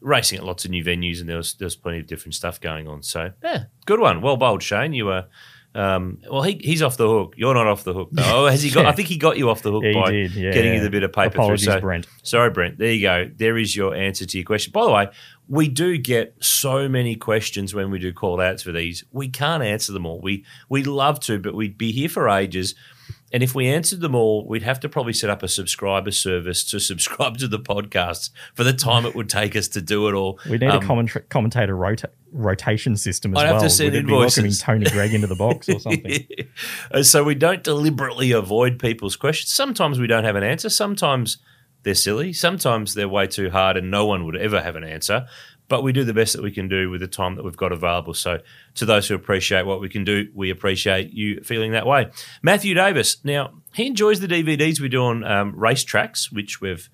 racing 0.00 0.38
at 0.38 0.44
lots 0.44 0.64
of 0.64 0.70
new 0.70 0.84
venues, 0.84 1.20
and 1.20 1.28
there 1.28 1.36
was 1.36 1.54
there 1.54 1.66
was 1.66 1.76
plenty 1.76 2.00
of 2.00 2.06
different 2.06 2.34
stuff 2.34 2.60
going 2.60 2.86
on. 2.88 3.02
So 3.02 3.32
yeah, 3.42 3.64
good 3.86 4.00
one, 4.00 4.20
well 4.20 4.36
bowled, 4.36 4.62
Shane. 4.62 4.92
You 4.92 5.06
were. 5.06 5.26
Um, 5.72 6.18
well, 6.28 6.42
he, 6.42 6.60
he's 6.60 6.82
off 6.82 6.96
the 6.96 7.06
hook. 7.08 7.34
You're 7.36 7.54
not 7.54 7.68
off 7.68 7.84
the 7.84 7.92
hook. 7.94 8.08
though. 8.10 8.24
Oh, 8.26 8.46
has 8.46 8.60
he 8.60 8.70
got? 8.70 8.86
I 8.92 8.92
think 8.92 9.06
he 9.06 9.16
got 9.16 9.38
you 9.38 9.50
off 9.50 9.62
the 9.62 9.70
hook 9.70 9.84
Yeah, 9.84 9.92
by 9.92 10.10
did, 10.10 10.34
yeah. 10.34 10.50
getting 10.50 10.74
you 10.74 10.80
the 10.80 10.90
bit 10.90 11.04
of 11.04 11.12
paper 11.12 11.36
Apologies, 11.36 11.66
through. 11.66 11.74
So, 11.74 11.80
Brent. 11.80 12.06
Sorry, 12.24 12.50
Brent. 12.50 12.78
There 12.78 12.90
you 12.90 13.02
go. 13.02 13.30
There 13.36 13.56
is 13.56 13.76
your 13.76 13.94
answer 13.94 14.26
to 14.26 14.36
your 14.36 14.44
question. 14.44 14.72
By 14.72 14.84
the 14.84 14.90
way, 14.90 15.08
we 15.52 15.68
do 15.68 15.98
get 15.98 16.34
so 16.40 16.88
many 16.88 17.16
questions 17.16 17.74
when 17.74 17.90
we 17.90 17.98
do 17.98 18.12
call 18.12 18.40
outs 18.40 18.62
for 18.62 18.70
these. 18.70 19.02
We 19.10 19.28
can't 19.28 19.64
answer 19.64 19.92
them 19.92 20.06
all. 20.06 20.20
We 20.20 20.44
we 20.68 20.84
love 20.84 21.18
to, 21.20 21.40
but 21.40 21.54
we'd 21.54 21.76
be 21.76 21.90
here 21.92 22.08
for 22.08 22.28
ages. 22.28 22.74
And 23.32 23.42
if 23.44 23.54
we 23.54 23.66
answered 23.68 24.00
them 24.00 24.14
all, 24.14 24.46
we'd 24.46 24.62
have 24.64 24.78
to 24.80 24.88
probably 24.88 25.12
set 25.12 25.30
up 25.30 25.42
a 25.42 25.48
subscriber 25.48 26.10
service 26.12 26.64
to 26.66 26.78
subscribe 26.90 27.38
to 27.38 27.48
the 27.48 27.58
podcasts 27.58 28.30
for 28.54 28.62
the 28.64 28.72
time 28.72 29.04
it 29.04 29.14
would 29.16 29.28
take 29.28 29.56
us 29.56 29.66
to 29.68 29.80
do 29.82 30.08
it 30.08 30.14
all. 30.14 30.38
We 30.48 30.58
need 30.58 30.68
Um, 30.68 30.82
a 30.82 30.86
commenta- 30.86 31.28
commentator 31.28 31.76
rota- 31.76 32.10
rotation 32.32 32.96
system 32.96 33.34
as 33.36 33.42
I'd 33.42 33.46
have 33.46 33.54
well. 33.56 33.62
to 33.64 33.70
send 33.70 33.92
Would 33.92 34.04
it 34.04 34.06
be 34.06 34.12
welcoming. 34.12 34.52
Tony 34.52 34.86
Greig 34.90 35.14
into 35.14 35.26
the 35.26 35.34
box 35.36 35.68
or 35.68 35.78
something? 35.86 36.26
Uh, 36.92 37.02
so 37.02 37.24
we 37.24 37.34
don't 37.34 37.62
deliberately 37.64 38.30
avoid 38.32 38.78
people's 38.78 39.16
questions. 39.16 39.52
Sometimes 39.52 39.98
we 39.98 40.06
don't 40.06 40.24
have 40.24 40.36
an 40.36 40.44
answer. 40.44 40.68
Sometimes 40.68 41.38
they're 41.82 41.94
silly. 41.94 42.32
Sometimes 42.32 42.94
they're 42.94 43.08
way 43.08 43.26
too 43.26 43.50
hard 43.50 43.76
and 43.76 43.90
no 43.90 44.06
one 44.06 44.24
would 44.26 44.36
ever 44.36 44.60
have 44.60 44.76
an 44.76 44.84
answer. 44.84 45.26
But 45.68 45.84
we 45.84 45.92
do 45.92 46.02
the 46.02 46.12
best 46.12 46.32
that 46.32 46.42
we 46.42 46.50
can 46.50 46.68
do 46.68 46.90
with 46.90 47.00
the 47.00 47.06
time 47.06 47.36
that 47.36 47.44
we've 47.44 47.56
got 47.56 47.70
available. 47.70 48.12
So 48.12 48.40
to 48.74 48.84
those 48.84 49.06
who 49.06 49.14
appreciate 49.14 49.66
what 49.66 49.80
we 49.80 49.88
can 49.88 50.02
do, 50.02 50.28
we 50.34 50.50
appreciate 50.50 51.12
you 51.12 51.40
feeling 51.42 51.72
that 51.72 51.86
way. 51.86 52.10
Matthew 52.42 52.74
Davis. 52.74 53.24
Now, 53.24 53.52
he 53.72 53.86
enjoys 53.86 54.18
the 54.18 54.26
DVDs 54.26 54.80
we 54.80 54.88
do 54.88 55.04
on 55.04 55.22
um, 55.22 55.54
racetracks, 55.54 56.32
which 56.32 56.60
we've 56.60 56.90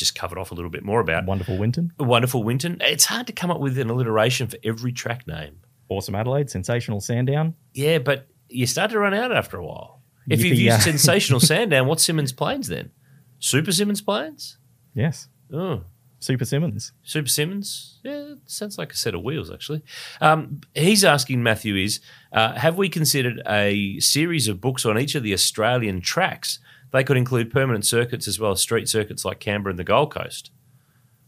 just 0.00 0.14
covered 0.14 0.38
off 0.38 0.52
a 0.52 0.54
little 0.54 0.70
bit 0.70 0.84
more 0.84 1.00
about. 1.00 1.26
Wonderful 1.26 1.58
Winton, 1.58 1.92
Wonderful 1.98 2.44
Winton. 2.44 2.78
It's 2.80 3.06
hard 3.06 3.26
to 3.26 3.32
come 3.32 3.50
up 3.50 3.60
with 3.60 3.76
an 3.76 3.90
alliteration 3.90 4.46
for 4.46 4.56
every 4.62 4.92
track 4.92 5.26
name. 5.26 5.58
awesome 5.88 6.14
Adelaide, 6.14 6.48
sensational 6.48 7.00
Sandown. 7.00 7.54
Yeah, 7.74 7.98
but 7.98 8.28
you 8.48 8.66
start 8.66 8.92
to 8.92 8.98
run 8.98 9.14
out 9.14 9.32
after 9.32 9.56
a 9.56 9.64
while. 9.64 10.02
If 10.28 10.40
Yippee, 10.40 10.44
you've 10.44 10.58
used 10.58 10.64
yeah. 10.64 10.78
sensational 10.78 11.40
Sandown, 11.52 11.86
what's 11.86 12.06
Symmons 12.06 12.34
Plains 12.34 12.68
then? 12.68 12.90
Super 13.40 13.70
Symmons 13.72 14.04
Plains? 14.04 14.58
Yes, 14.94 15.28
Oh, 15.52 15.82
Super 16.20 16.44
Simmons. 16.44 16.92
Super 17.02 17.28
Simmons? 17.28 17.98
Yeah, 18.04 18.32
it 18.32 18.38
sounds 18.46 18.76
like 18.78 18.92
a 18.92 18.96
set 18.96 19.14
of 19.14 19.22
wheels, 19.22 19.50
actually. 19.50 19.82
Um, 20.20 20.60
he's 20.74 21.02
asking, 21.02 21.42
Matthew, 21.42 21.74
is 21.76 22.00
uh, 22.32 22.52
have 22.54 22.76
we 22.76 22.88
considered 22.88 23.40
a 23.48 23.98
series 24.00 24.46
of 24.46 24.60
books 24.60 24.84
on 24.84 24.98
each 24.98 25.14
of 25.14 25.22
the 25.22 25.32
Australian 25.32 26.00
tracks? 26.02 26.58
They 26.92 27.02
could 27.04 27.16
include 27.16 27.50
permanent 27.50 27.86
circuits 27.86 28.28
as 28.28 28.38
well 28.38 28.52
as 28.52 28.60
street 28.60 28.88
circuits 28.88 29.24
like 29.24 29.40
Canberra 29.40 29.70
and 29.72 29.78
the 29.78 29.84
Gold 29.84 30.12
Coast. 30.12 30.50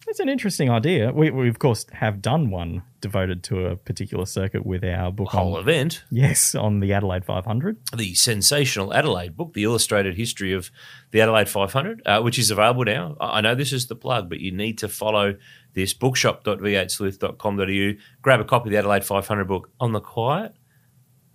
It's 0.08 0.18
an 0.20 0.28
interesting 0.28 0.68
idea. 0.68 1.12
We, 1.12 1.30
we 1.30 1.48
of 1.48 1.58
course 1.58 1.86
have 1.92 2.20
done 2.20 2.50
one 2.50 2.82
devoted 3.00 3.42
to 3.44 3.66
a 3.66 3.76
particular 3.76 4.26
circuit 4.26 4.66
with 4.66 4.84
our 4.84 5.10
book 5.12 5.28
Whole 5.30 5.54
on 5.54 5.60
event, 5.62 6.02
yes 6.10 6.54
on 6.54 6.80
the 6.80 6.92
Adelaide 6.92 7.24
500. 7.24 7.78
the 7.96 8.14
sensational 8.14 8.92
Adelaide 8.92 9.36
book, 9.36 9.54
the 9.54 9.62
illustrated 9.64 10.16
history 10.16 10.52
of 10.52 10.70
the 11.12 11.20
Adelaide 11.20 11.48
500, 11.48 12.02
uh, 12.04 12.20
which 12.20 12.38
is 12.38 12.50
available 12.50 12.84
now. 12.84 13.16
I 13.20 13.38
I 13.38 13.40
know 13.40 13.54
this 13.54 13.72
is 13.72 13.86
the 13.86 13.94
plug, 13.96 14.28
but 14.28 14.40
you 14.40 14.50
need 14.52 14.76
to 14.78 14.88
follow 14.88 15.36
this 15.74 15.94
bookshop.v8sleuth.com.au. 15.94 17.92
Grab 18.22 18.40
a 18.40 18.44
copy 18.44 18.68
of 18.68 18.72
the 18.72 18.78
Adelaide 18.78 19.04
500 19.04 19.44
book 19.46 19.70
on 19.80 19.92
the 19.92 20.00
quiet. 20.00 20.54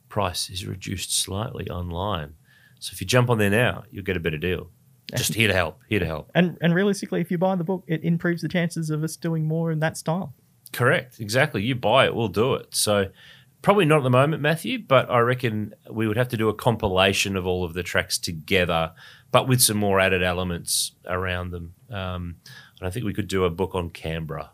Price 0.10 0.50
is 0.50 0.66
reduced 0.66 1.14
slightly 1.18 1.70
online. 1.70 2.36
So 2.80 2.92
if 2.94 3.02
you 3.02 3.08
jump 3.08 3.30
on 3.30 3.40
there 3.40 3.50
now, 3.50 3.84
you'll 3.92 4.04
get 4.04 4.16
a 4.18 4.22
better 4.22 4.38
deal. 4.38 4.70
Just 5.16 5.34
here 5.34 5.48
to 5.48 5.54
help, 5.54 5.80
here 5.88 6.00
to 6.00 6.06
help. 6.06 6.30
And 6.36 6.58
and 6.62 6.74
realistically, 6.74 7.22
if 7.22 7.32
you 7.32 7.38
buy 7.38 7.56
the 7.56 7.64
book, 7.64 7.84
it 7.88 8.04
improves 8.04 8.42
the 8.42 8.50
chances 8.50 8.90
of 8.90 9.04
us 9.04 9.16
doing 9.16 9.46
more 9.46 9.72
in 9.72 9.80
that 9.80 9.98
style. 9.98 10.34
Correct. 10.74 11.20
Exactly. 11.20 11.64
You 11.64 11.76
buy 11.76 12.06
it, 12.06 12.16
we'll 12.16 12.28
do 12.28 12.54
it. 12.56 12.68
So 12.76 13.08
probably 13.62 13.86
not 13.86 13.98
at 13.98 14.04
the 14.04 14.10
moment, 14.10 14.42
Matthew, 14.42 14.80
but 14.80 15.10
I 15.10 15.20
reckon 15.20 15.74
we 15.90 16.08
would 16.08 16.18
have 16.18 16.28
to 16.30 16.38
do 16.38 16.50
a 16.50 16.54
compilation 16.54 17.36
of 17.36 17.48
all 17.48 17.64
of 17.64 17.74
the 17.74 17.84
tracks 17.84 18.18
together, 18.18 18.94
but 19.32 19.48
with 19.48 19.62
some 19.62 19.78
more 19.78 20.00
added 20.00 20.24
elements 20.24 20.92
around 21.06 21.52
them. 21.52 21.74
Um, 21.90 22.36
and 22.80 22.88
I 22.88 22.90
think 22.90 23.06
we 23.06 23.14
could 23.14 23.28
do 23.28 23.46
a 23.46 23.50
book 23.50 23.76
on 23.76 23.90
Canberra. 23.90 24.52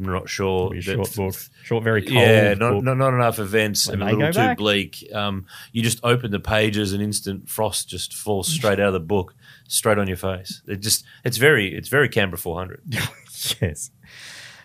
I'm 0.00 0.12
not 0.12 0.28
sure. 0.28 0.70
That- 0.70 0.82
short 0.82 1.14
book, 1.14 1.34
short, 1.62 1.84
very 1.84 2.02
cold. 2.02 2.14
yeah, 2.14 2.54
not, 2.54 2.82
not 2.82 2.96
not 2.96 3.12
enough 3.14 3.38
events 3.38 3.86
When 3.88 4.00
and 4.02 4.10
a 4.10 4.14
little 4.16 4.32
too 4.32 4.38
back. 4.38 4.56
bleak. 4.58 5.06
Um, 5.14 5.46
you 5.72 5.82
just 5.82 6.00
open 6.02 6.30
the 6.30 6.40
pages 6.40 6.92
and 6.92 7.02
instant 7.02 7.48
frost 7.48 7.88
just 7.88 8.14
falls 8.14 8.48
straight 8.48 8.80
out 8.80 8.88
of 8.88 8.92
the 8.94 9.00
book, 9.00 9.34
straight 9.68 9.98
on 9.98 10.08
your 10.08 10.16
face. 10.16 10.62
It 10.66 10.80
just 10.80 11.04
it's 11.24 11.36
very 11.36 11.74
it's 11.74 11.88
very 11.88 12.08
Canberra 12.08 12.38
400. 12.38 12.82
yes. 13.60 13.90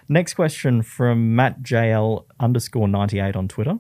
Next 0.08 0.36
question 0.36 0.84
from 0.84 1.36
Matt 1.36 1.62
JL 1.64 2.26
underscore 2.40 2.88
ninety 2.88 3.20
eight 3.20 3.36
on 3.36 3.48
Twitter. 3.48 3.80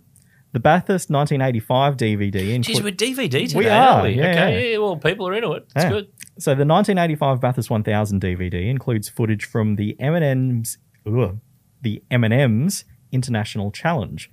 The 0.51 0.59
Bathurst 0.61 1.09
1985 1.09 1.97
DVD 1.97 2.61
Geez, 2.61 2.81
we're 2.81 2.93
DVD 2.93 3.29
today, 3.29 3.57
We 3.57 3.67
aren't 3.67 3.99
are, 3.99 4.03
we? 4.03 4.11
yeah, 4.13 4.29
okay, 4.31 4.71
yeah, 4.71 4.77
well, 4.77 4.95
people 4.95 5.27
are 5.27 5.33
into 5.33 5.51
it. 5.51 5.63
It's 5.75 5.83
Yeah. 5.83 5.89
good. 5.89 6.07
So 6.39 6.51
the 6.55 6.63
1985 6.63 7.41
Bathurst 7.41 7.69
1000 7.69 8.21
DVD 8.21 8.69
includes 8.69 9.09
footage 9.09 9.43
from 9.43 9.75
the 9.75 9.97
M&M's, 9.99 10.77
ugh, 11.05 11.39
the 11.85 12.01
M&M's 12.09 12.83
International 13.11 13.71
Challenge. 13.71 14.31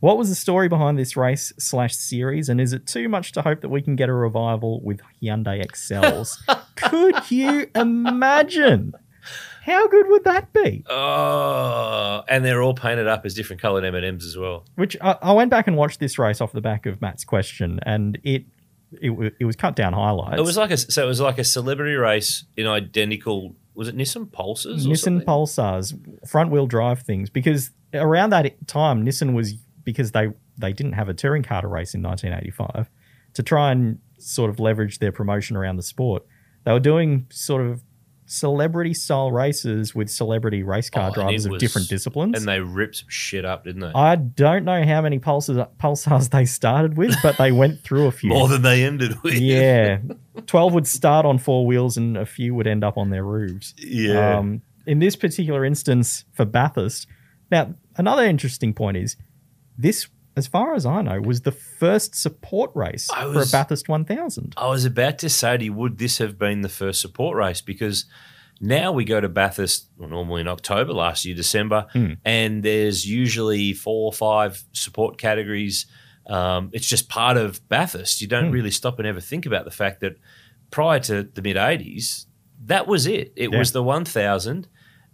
What 0.00 0.18
was 0.18 0.28
the 0.28 0.34
story 0.34 0.68
behind 0.68 0.98
this 0.98 1.16
race 1.16 1.50
slash 1.58 1.96
series, 1.96 2.50
and 2.50 2.60
is 2.60 2.74
it 2.74 2.86
too 2.86 3.08
much 3.08 3.32
to 3.32 3.42
hope 3.42 3.62
that 3.62 3.70
we 3.70 3.80
can 3.80 3.96
get 3.96 4.10
a 4.10 4.12
revival 4.12 4.82
with 4.82 5.00
Hyundai 5.22 5.64
Excels? 5.64 6.38
Could 6.76 7.30
you 7.30 7.70
imagine? 7.74 8.92
How 9.64 9.88
good 9.88 10.08
would 10.08 10.24
that 10.24 10.52
be? 10.52 10.84
Oh, 10.90 12.22
and 12.28 12.44
they're 12.44 12.62
all 12.62 12.74
painted 12.74 13.06
up 13.06 13.24
as 13.24 13.32
different 13.32 13.62
coloured 13.62 13.84
M 13.84 13.94
and 13.94 14.04
M's 14.04 14.26
as 14.26 14.36
well. 14.36 14.66
Which 14.74 14.94
I, 15.00 15.16
I 15.22 15.32
went 15.32 15.50
back 15.50 15.66
and 15.66 15.76
watched 15.76 16.00
this 16.00 16.18
race 16.18 16.42
off 16.42 16.52
the 16.52 16.60
back 16.60 16.84
of 16.84 17.00
Matt's 17.00 17.24
question, 17.24 17.80
and 17.84 18.18
it 18.24 18.44
it, 18.92 19.34
it 19.40 19.44
was 19.46 19.56
cut 19.56 19.74
down 19.74 19.94
highlights. 19.94 20.38
It 20.38 20.44
was 20.44 20.58
like 20.58 20.70
a 20.70 20.76
so 20.76 21.02
it 21.02 21.06
was 21.06 21.20
like 21.20 21.38
a 21.38 21.44
celebrity 21.44 21.94
race 21.94 22.44
in 22.58 22.66
identical. 22.66 23.56
Was 23.74 23.88
it 23.88 23.96
Nissan 23.96 24.26
Pulsars? 24.26 24.86
Nissan? 24.86 25.24
Pulsars, 25.24 26.28
front 26.28 26.50
wheel 26.50 26.66
drive 26.66 27.02
things, 27.02 27.30
because 27.30 27.70
around 27.94 28.30
that 28.30 28.66
time, 28.66 29.04
Nissan 29.04 29.34
was 29.34 29.54
because 29.84 30.12
they 30.12 30.28
they 30.58 30.72
didn't 30.72 30.92
have 30.92 31.08
a 31.08 31.14
touring 31.14 31.42
car 31.42 31.62
to 31.62 31.68
race 31.68 31.94
in 31.94 32.02
1985 32.02 32.90
to 33.34 33.42
try 33.42 33.72
and 33.72 33.98
sort 34.18 34.50
of 34.50 34.60
leverage 34.60 34.98
their 34.98 35.12
promotion 35.12 35.56
around 35.56 35.76
the 35.76 35.82
sport. 35.82 36.26
They 36.64 36.72
were 36.72 36.80
doing 36.80 37.26
sort 37.30 37.66
of 37.66 37.82
celebrity 38.32 38.94
style 38.94 39.32
races 39.32 39.92
with 39.92 40.08
celebrity 40.08 40.62
race 40.62 40.88
Oh, 40.92 40.96
car 40.96 41.06
and 41.06 41.14
drivers 41.14 41.46
of 41.46 41.52
was- 41.52 41.60
different 41.60 41.88
disciplines. 41.88 42.38
and 42.38 42.46
they 42.46 42.60
ripped 42.60 42.96
some 42.96 43.08
shit 43.08 43.44
up, 43.44 43.64
didn't 43.64 43.80
they? 43.80 43.88
I 43.92 44.14
don't 44.14 44.64
know 44.64 44.84
how 44.84 45.02
many 45.02 45.18
Pulsars, 45.18 45.68
Pulsars 45.78 46.30
they 46.30 46.44
started 46.44 46.96
with, 46.96 47.16
but 47.24 47.36
they 47.38 47.50
went 47.50 47.80
through 47.80 48.06
a 48.06 48.12
few. 48.12 48.28
More 48.34 48.46
than 48.46 48.62
they 48.62 48.84
ended 48.84 49.20
with. 49.22 49.34
yeah, 49.34 49.98
twelve 50.46 50.72
would 50.74 50.86
start 50.86 51.26
on 51.26 51.38
four 51.38 51.66
wheels, 51.66 51.96
and 51.96 52.16
a 52.16 52.24
few 52.24 52.54
would 52.54 52.68
end 52.68 52.84
up 52.84 52.96
on 52.96 53.10
their 53.10 53.24
roofs. 53.24 53.74
yeah. 53.76 54.38
Um, 54.38 54.62
in 54.86 54.98
this 55.00 55.16
particular 55.16 55.64
instance 55.64 56.24
for 56.32 56.44
Bathurst, 56.44 57.06
now 57.50 57.74
another 57.96 58.24
interesting 58.24 58.72
point 58.74 58.96
is 58.96 59.16
this, 59.76 60.08
as 60.40 60.46
far 60.48 60.74
as 60.74 60.84
I 60.86 61.02
know, 61.02 61.20
was 61.20 61.42
the 61.42 61.52
first 61.52 62.14
support 62.14 62.70
race 62.74 63.08
I 63.10 63.22
for 63.24 63.28
a 63.28 63.34
was- 63.34 63.52
Bathurst 63.52 63.88
1000. 63.88 64.54
I 64.56 64.68
was 64.68 64.84
about 64.84 65.18
to 65.18 65.28
say 65.28 65.56
to 65.58 65.64
you, 65.64 65.72
would 65.74 65.98
this 65.98 66.18
have 66.18 66.38
been 66.38 66.62
the 66.62 66.68
first 66.68 67.00
support 67.00 67.36
race? 67.36 67.60
Because 67.60 68.06
now 68.60 68.90
we 68.92 69.04
go 69.04 69.20
to 69.20 69.28
Bathurst, 69.28 69.88
well, 69.98 70.08
normally 70.08 70.40
in 70.40 70.48
October, 70.48 70.92
last 70.92 71.24
year, 71.24 71.34
December, 71.34 71.86
Hmm. 71.92 72.12
and 72.24 72.62
there's 72.62 73.06
usually 73.06 73.72
four 73.72 74.06
or 74.06 74.12
five 74.12 74.64
support 74.72 75.18
categories. 75.18 75.86
Um, 76.26 76.70
it's 76.72 76.86
just 76.88 77.08
part 77.08 77.36
of 77.36 77.66
Bathurst. 77.68 78.20
You 78.20 78.26
don't 78.28 78.46
Hmm. 78.48 78.52
really 78.52 78.70
stop 78.70 78.98
and 78.98 79.06
ever 79.06 79.20
think 79.20 79.46
about 79.46 79.64
the 79.64 79.70
fact 79.70 80.00
that 80.00 80.16
prior 80.70 81.00
to 81.00 81.22
the 81.34 81.42
mid 81.42 81.56
80s, 81.56 82.26
that 82.66 82.86
was 82.86 83.06
it. 83.06 83.32
It 83.36 83.50
Yeah. 83.52 83.58
was 83.58 83.72
the 83.72 83.82
1000 83.82 84.68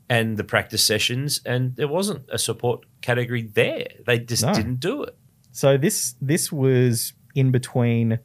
and 0.09 0.37
the 0.37 0.45
practice 0.45 0.85
sessions, 0.85 1.41
and 1.45 1.75
there 1.77 1.89
wasn't 1.89 2.23
a 2.31 2.39
support 2.39 2.85
category 3.07 3.43
there. 3.43 3.87
They 4.07 4.19
just 4.19 4.45
No. 4.45 4.53
didn't 4.55 4.81
do 4.81 5.03
it. 5.05 5.17
So 5.53 5.77
this 5.79 6.15
this 6.21 6.51
was 6.53 7.13
in 7.35 7.51
between 7.51 8.19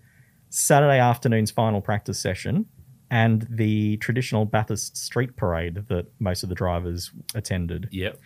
Saturday 0.50 1.00
afternoon's 1.00 1.52
final 1.52 1.82
practice 1.82 2.20
session 2.20 2.66
and 3.10 3.46
the 3.50 3.98
traditional 3.98 4.46
Bathurst 4.46 4.98
street 4.98 5.36
parade 5.36 5.76
that 5.90 6.06
most 6.20 6.44
of 6.44 6.50
the 6.50 6.56
drivers 6.56 7.12
attended. 7.36 7.88
Yep. 7.92 8.20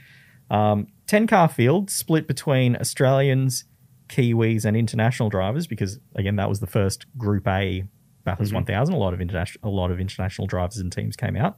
Um, 0.50 0.88
10 1.08 1.28
car 1.28 1.48
field 1.48 1.90
split 1.90 2.28
between 2.28 2.76
Australians, 2.76 3.66
Kiwis, 4.10 4.64
and 4.66 4.78
international 4.78 5.30
drivers 5.30 5.66
because 5.68 6.00
again 6.16 6.36
that 6.38 6.50
was 6.50 6.60
the 6.60 6.68
first 6.68 7.06
Group 7.18 7.48
A 7.48 7.84
Bathurst 8.24 8.54
1000. 8.54 8.94
A 8.94 8.98
lot 8.98 9.14
of 9.14 9.22
international, 9.22 9.70
a 9.70 9.74
lot 9.74 9.92
of 9.92 10.00
international 10.00 10.48
drivers 10.48 10.78
and 10.78 10.92
teams 10.92 11.16
came 11.16 11.36
out. 11.36 11.58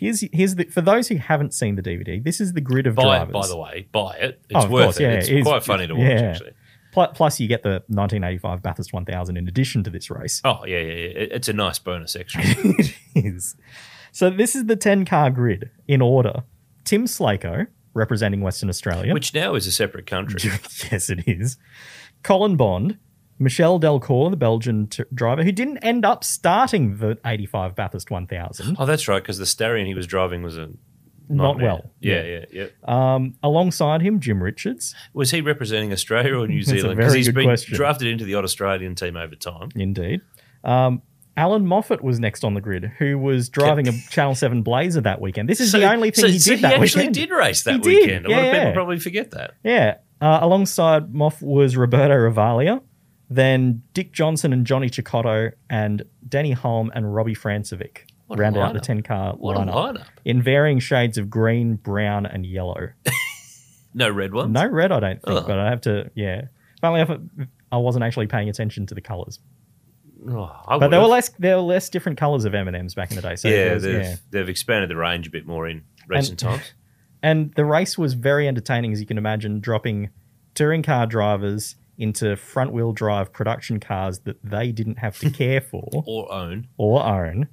Here's 0.00 0.24
here's 0.32 0.54
the 0.54 0.64
for 0.64 0.80
those 0.80 1.08
who 1.08 1.16
haven't 1.16 1.52
seen 1.54 1.76
the 1.76 1.82
DVD. 1.82 2.22
This 2.24 2.40
is 2.40 2.54
the 2.54 2.60
grid 2.62 2.86
of 2.86 2.94
Buy 2.94 3.02
drivers. 3.04 3.28
it, 3.28 3.32
by 3.34 3.46
the 3.46 3.56
way. 3.58 3.86
Buy 3.92 4.16
it. 4.16 4.40
It's 4.48 4.64
Oh, 4.64 4.68
worth 4.68 4.84
course, 4.84 4.96
it. 4.98 5.02
yeah, 5.02 5.10
it's 5.10 5.28
it 5.28 5.38
is. 5.38 5.44
quite 5.46 5.62
funny 5.62 5.86
to 5.86 5.94
watch, 5.94 6.08
Yeah. 6.08 6.20
actually. 6.22 6.52
Plus, 6.92 7.38
you 7.38 7.46
get 7.46 7.62
the 7.62 7.84
1985 7.88 8.62
Bathurst 8.62 8.92
1000 8.92 9.36
in 9.36 9.46
addition 9.46 9.84
to 9.84 9.90
this 9.90 10.10
race. 10.10 10.40
Oh, 10.44 10.64
yeah, 10.66 10.78
yeah, 10.78 10.92
yeah. 10.92 11.08
It's 11.36 11.48
a 11.48 11.52
nice 11.52 11.78
bonus 11.78 12.16
extra. 12.16 12.42
it 12.44 12.94
is. 13.14 13.54
So 14.10 14.28
this 14.30 14.56
is 14.56 14.64
the 14.66 14.74
10 14.74 15.04
car 15.04 15.30
grid 15.30 15.70
in 15.86 16.02
order. 16.02 16.42
Tim 16.84 17.04
Slako, 17.04 17.68
representing 17.94 18.40
Western 18.40 18.68
Australia. 18.68 19.12
Which 19.14 19.32
now 19.34 19.54
is 19.54 19.68
a 19.68 19.72
separate 19.72 20.06
country. 20.06 20.50
yes, 20.90 21.10
it 21.10 21.28
is. 21.28 21.58
Colin 22.24 22.56
Bond, 22.56 22.98
Michel 23.40 23.80
Delcourt, 23.80 24.30
the 24.30 24.36
Belgian 24.36 24.86
t- 24.86 25.02
driver, 25.14 25.42
who 25.42 25.50
didn't 25.50 25.78
end 25.78 26.04
up 26.04 26.22
starting 26.22 26.98
the 26.98 27.18
85 27.24 27.74
Bathurst 27.74 28.10
1000. 28.10 28.76
Oh, 28.78 28.86
that's 28.86 29.08
right, 29.08 29.22
because 29.22 29.38
the 29.38 29.44
Starion 29.46 29.86
he 29.86 29.94
was 29.94 30.06
driving 30.06 30.42
was 30.42 30.56
a 30.58 30.68
Not 31.28 31.56
nightmare. 31.56 31.66
well. 31.66 31.90
Yeah, 32.00 32.22
yeah, 32.22 32.44
yeah. 32.52 33.14
Um, 33.14 33.34
alongside 33.42 34.02
him, 34.02 34.20
Jim 34.20 34.42
Richards, 34.42 34.94
Was 35.14 35.30
he 35.30 35.40
representing 35.40 35.90
Australia 35.92 36.36
or 36.38 36.46
New 36.46 36.62
Zealand? 36.62 36.98
Because 36.98 37.14
he's 37.14 37.30
been 37.32 37.44
question. 37.46 37.74
drafted 37.74 38.08
into 38.08 38.24
the 38.24 38.34
odd 38.34 38.44
Australian 38.44 38.94
team 38.94 39.16
over 39.16 39.34
time. 39.34 39.70
indeed. 39.74 40.20
Um, 40.62 41.00
Allan 41.36 41.64
Moffat 41.64 42.02
was 42.02 42.20
next 42.20 42.44
on 42.44 42.52
the 42.52 42.60
grid, 42.60 42.84
who 42.98 43.16
was 43.16 43.48
driving 43.48 43.88
a 43.88 43.92
Channel 44.10 44.34
7 44.34 44.62
Blazer 44.62 45.00
that 45.00 45.22
weekend. 45.22 45.48
This 45.48 45.60
is 45.60 45.72
the 45.72 45.90
only 45.90 46.10
thing 46.10 46.22
so, 46.22 46.26
he 46.26 46.32
did 46.34 46.42
so 46.42 46.54
he 46.56 46.60
that 46.62 46.72
actually 46.80 47.00
weekend. 47.08 47.14
did 47.14 47.30
race 47.30 47.62
that 47.62 47.72
He 47.74 47.78
did, 47.78 47.86
weekend. 48.02 48.26
A 48.26 48.28
lot 48.30 48.38
of 48.40 48.44
people 48.52 48.58
yeah. 48.66 48.72
probably 48.74 48.98
forget 48.98 49.30
that. 49.30 49.52
Yeah. 49.64 49.96
Uh, 50.20 50.40
alongside 50.42 51.10
Moff 51.14 51.40
was 51.40 51.78
Roberto 51.78 52.12
Ravaglia, 52.14 52.82
then 53.30 53.82
Dick 53.94 54.12
Johnson 54.12 54.52
and 54.52 54.66
Johnny 54.66 54.90
Cecotto, 54.90 55.52
and 55.70 56.02
Denny 56.28 56.54
Hulme 56.54 56.90
and 56.94 57.14
Robbie 57.14 57.34
a 57.34 57.94
rounded 58.28 58.60
out 58.60 58.74
the 58.74 58.80
10 58.80 59.02
car 59.02 59.34
What 59.34 59.56
lineup 59.56 59.72
lineup. 59.74 60.04
in 60.24 60.42
varying 60.42 60.78
shades 60.80 61.16
of 61.18 61.30
green, 61.30 61.76
brown, 61.76 62.26
and 62.26 62.44
yellow. 62.44 62.90
No 63.92 64.08
red 64.08 64.32
ones? 64.32 64.52
No 64.52 64.66
red, 64.68 64.92
I 64.92 65.00
don't 65.00 65.20
think, 65.20 65.36
Ugh. 65.38 65.44
but 65.48 65.58
I 65.58 65.68
have 65.68 65.80
to, 65.80 66.12
yeah. 66.14 66.42
Funnily 66.80 67.00
enough, 67.00 67.18
I 67.72 67.76
wasn't 67.78 68.04
actually 68.04 68.28
paying 68.28 68.48
attention 68.48 68.86
to 68.86 68.94
the 68.94 69.00
colours. 69.00 69.40
Oh, 70.28 70.48
But 70.78 70.88
there 70.92 71.00
were 71.00 71.08
less 71.08 71.30
there 71.40 71.56
were 71.56 71.62
less 71.62 71.88
different 71.88 72.16
colours 72.16 72.44
of 72.44 72.54
M&Ms 72.54 72.94
back 72.94 73.10
in 73.10 73.16
the 73.16 73.22
day. 73.22 73.34
So 73.34 73.48
yeah, 73.48 73.74
was- 73.74 73.82
they've, 73.82 74.02
yeah. 74.02 74.16
they've 74.30 74.48
expanded 74.48 74.90
the 74.90 74.96
range 74.96 75.26
a 75.26 75.30
bit 75.30 75.44
more 75.44 75.66
in 75.68 75.82
recent 76.06 76.38
times. 76.38 76.62
And 77.20 77.52
the 77.54 77.64
race 77.64 77.98
was 77.98 78.14
very 78.14 78.46
entertaining, 78.46 78.92
as 78.92 79.00
you 79.00 79.06
can 79.06 79.18
imagine, 79.18 79.58
dropping 79.58 80.10
touring 80.54 80.84
car 80.84 81.06
drivers 81.06 81.74
into 82.00 82.36
front 82.36 82.72
wheel 82.72 82.92
drive 82.92 83.32
production 83.32 83.78
cars 83.78 84.20
that 84.20 84.36
they 84.42 84.72
didn't 84.72 84.98
have 84.98 85.18
to 85.18 85.30
care 85.30 85.60
for 85.60 85.88
Or 86.06 86.32
own. 86.32 86.68
or 86.76 87.04
own. 87.04 87.48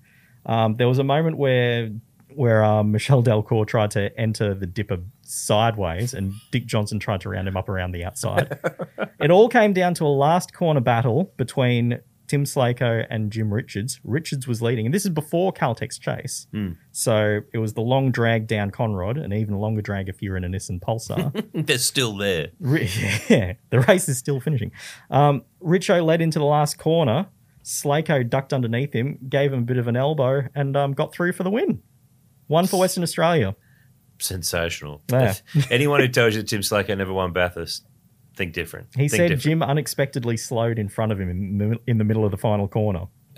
Um, 0.46 0.78
there 0.78 0.88
was 0.88 0.98
a 0.98 1.04
moment 1.04 1.38
where 1.38 1.90
where 2.34 2.64
um, 2.64 2.92
Michel 2.92 3.24
Delcourt 3.24 3.68
tried 3.68 3.90
to 3.92 4.16
enter 4.20 4.54
the 4.54 4.68
dipper 4.68 5.00
sideways, 5.24 6.14
and 6.14 6.34
Dick 6.52 6.68
Johnson 6.68 7.00
tried 7.00 7.22
to 7.22 7.30
round 7.30 7.48
him 7.48 7.58
up 7.58 7.68
around 7.68 7.94
the 7.94 8.06
outside. 8.06 8.60
it 9.20 9.32
all 9.32 9.50
came 9.50 9.74
down 9.74 9.96
to 9.96 10.06
a 10.06 10.08
last 10.08 10.54
corner 10.54 10.80
battle 10.82 11.34
between 11.38 12.00
Tim 12.28 12.44
Slako 12.44 13.06
and 13.10 13.32
Jim 13.32 13.54
Richards. 13.54 14.00
Richards 14.04 14.48
was 14.48 14.62
leading, 14.62 14.86
and 14.86 14.94
this 14.94 15.06
is 15.06 15.12
before 15.12 15.54
Caltex 15.54 16.00
Chase. 16.00 16.48
So 16.92 17.40
it 17.54 17.58
was 17.58 17.74
the 17.74 17.82
long 17.82 18.12
drag 18.12 18.48
down 18.48 18.72
Conrod, 18.72 19.18
and 19.24 19.34
even 19.34 19.56
longer 19.56 19.82
drag 19.82 20.10
if 20.10 20.22
you're 20.22 20.36
in 20.38 20.44
a 20.44 20.50
Nissan 20.50 20.80
Pulsar. 20.82 21.32
They're 21.66 21.78
still 21.78 22.16
there. 22.18 22.50
Yeah, 23.30 23.54
the 23.70 23.80
race 23.82 24.08
is 24.10 24.18
still 24.18 24.40
finishing. 24.40 24.72
Um, 25.10 25.44
Richo 25.62 26.04
led 26.06 26.22
into 26.22 26.40
the 26.40 26.46
last 26.46 26.78
corner. 26.78 27.28
Slako 27.64 28.30
ducked 28.30 28.54
underneath 28.54 28.94
him, 28.94 29.18
gave 29.28 29.52
him 29.52 29.60
a 29.60 29.64
bit 29.64 29.78
of 29.78 29.88
an 29.88 29.96
elbow, 29.98 30.48
and 30.56 30.76
um, 30.78 30.94
got 30.94 31.14
through 31.14 31.34
for 31.34 31.44
the 31.44 31.50
win. 31.50 31.82
One 32.48 32.66
for 32.68 32.80
Western 32.80 33.04
Australia. 33.04 33.56
Sensational. 34.20 35.02
Yeah. 35.12 35.34
Anyone 35.70 36.00
who 36.00 36.08
tells 36.08 36.36
you 36.36 36.42
that 36.42 36.48
Tim 36.48 36.62
Slako 36.62 36.98
never 36.98 37.14
won 37.14 37.34
Bathurst, 37.34 37.86
think 38.38 38.54
different. 38.54 38.88
He 38.94 39.10
Think 39.10 39.12
said 39.12 39.28
different. 39.30 39.42
Jim 39.42 39.64
unexpectedly 39.64 40.38
slowed 40.38 40.80
in 40.80 40.88
front 40.88 41.12
of 41.12 41.20
him 41.20 41.30
in 41.30 41.58
the, 41.58 41.80
in 41.88 41.98
the 41.98 42.04
middle 42.04 42.24
of 42.24 42.32
the 42.32 42.38
final 42.38 42.68
corner. 42.68 43.08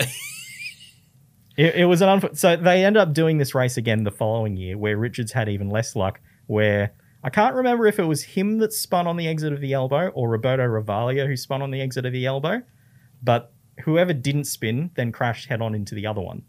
it, 1.57 1.75
it 1.75 1.85
was 1.85 2.01
an 2.01 2.19
unf- 2.19 2.37
so 2.37 2.55
they 2.55 2.85
ended 2.85 3.01
up 3.01 3.13
doing 3.13 3.37
this 3.37 3.55
race 3.55 3.77
again 3.77 4.03
the 4.03 4.11
following 4.11 4.57
year, 4.57 4.77
where 4.77 4.97
Richards 4.97 5.31
had 5.31 5.49
even 5.49 5.69
less 5.69 5.95
luck. 5.95 6.19
Where 6.45 6.93
I 7.23 7.29
can't 7.29 7.55
remember 7.55 7.87
if 7.87 7.97
it 7.97 8.03
was 8.03 8.23
him 8.23 8.59
that 8.59 8.73
spun 8.73 9.07
on 9.07 9.17
the 9.17 9.27
exit 9.27 9.53
of 9.53 9.61
the 9.61 9.73
elbow 9.73 10.09
or 10.09 10.29
Roberto 10.29 10.63
Ravaglia 10.63 11.25
who 11.25 11.35
spun 11.35 11.61
on 11.61 11.71
the 11.71 11.81
exit 11.81 12.05
of 12.05 12.13
the 12.13 12.25
elbow, 12.25 12.61
but 13.23 13.53
whoever 13.85 14.13
didn't 14.13 14.45
spin 14.45 14.91
then 14.95 15.11
crashed 15.11 15.47
head 15.47 15.61
on 15.61 15.73
into 15.73 15.95
the 15.95 16.05
other 16.05 16.21
one 16.21 16.43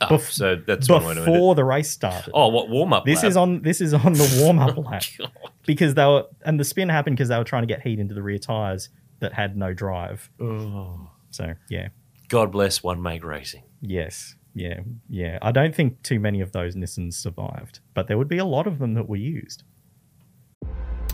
Oh, 0.00 0.06
bef- 0.06 0.30
so 0.30 0.56
that's 0.56 0.88
one 0.88 1.02
way 1.04 1.14
to 1.14 1.20
end 1.20 1.28
it. 1.28 1.32
before 1.32 1.54
the 1.54 1.64
race 1.64 1.90
started. 1.90 2.30
Oh, 2.32 2.48
what 2.48 2.68
warm 2.68 2.92
up? 2.92 3.04
This 3.04 3.24
is 3.24 3.36
on 3.36 3.62
this 3.62 3.80
is 3.80 3.92
on 3.94 4.12
the 4.12 4.40
warm 4.42 4.58
up 4.58 4.76
oh 4.78 4.82
lap 4.82 5.02
God. 5.18 5.30
because 5.66 5.94
they 5.94 6.04
were 6.04 6.24
and 6.44 6.58
the 6.60 6.64
spin 6.64 6.88
happened 6.88 7.16
because 7.16 7.28
they 7.28 7.36
were 7.38 7.44
trying 7.44 7.62
to 7.62 7.66
get 7.66 7.82
heat 7.82 7.98
into 7.98 8.14
the 8.14 8.22
rear 8.22 8.38
tires 8.38 8.90
that 9.20 9.32
had 9.32 9.56
no 9.56 9.72
drive. 9.74 10.30
Oh. 10.40 11.10
So 11.30 11.54
yeah, 11.68 11.88
God 12.28 12.52
bless 12.52 12.82
one 12.82 13.02
make 13.02 13.24
racing. 13.24 13.64
yes, 13.80 14.36
yeah, 14.54 14.80
yeah. 15.08 15.38
I 15.42 15.50
don't 15.52 15.74
think 15.74 16.02
too 16.02 16.20
many 16.20 16.40
of 16.40 16.52
those 16.52 16.74
Nissans 16.76 17.14
survived, 17.14 17.80
but 17.94 18.06
there 18.06 18.16
would 18.18 18.28
be 18.28 18.38
a 18.38 18.44
lot 18.44 18.66
of 18.66 18.78
them 18.78 18.94
that 18.94 19.08
were 19.08 19.16
used. 19.16 19.64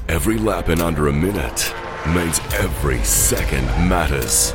Every 0.08 0.36
lap 0.38 0.68
in 0.68 0.80
under 0.82 1.08
a 1.08 1.12
minute 1.12 1.74
means 2.08 2.38
every 2.52 3.02
second 3.02 3.64
matters. 3.88 4.52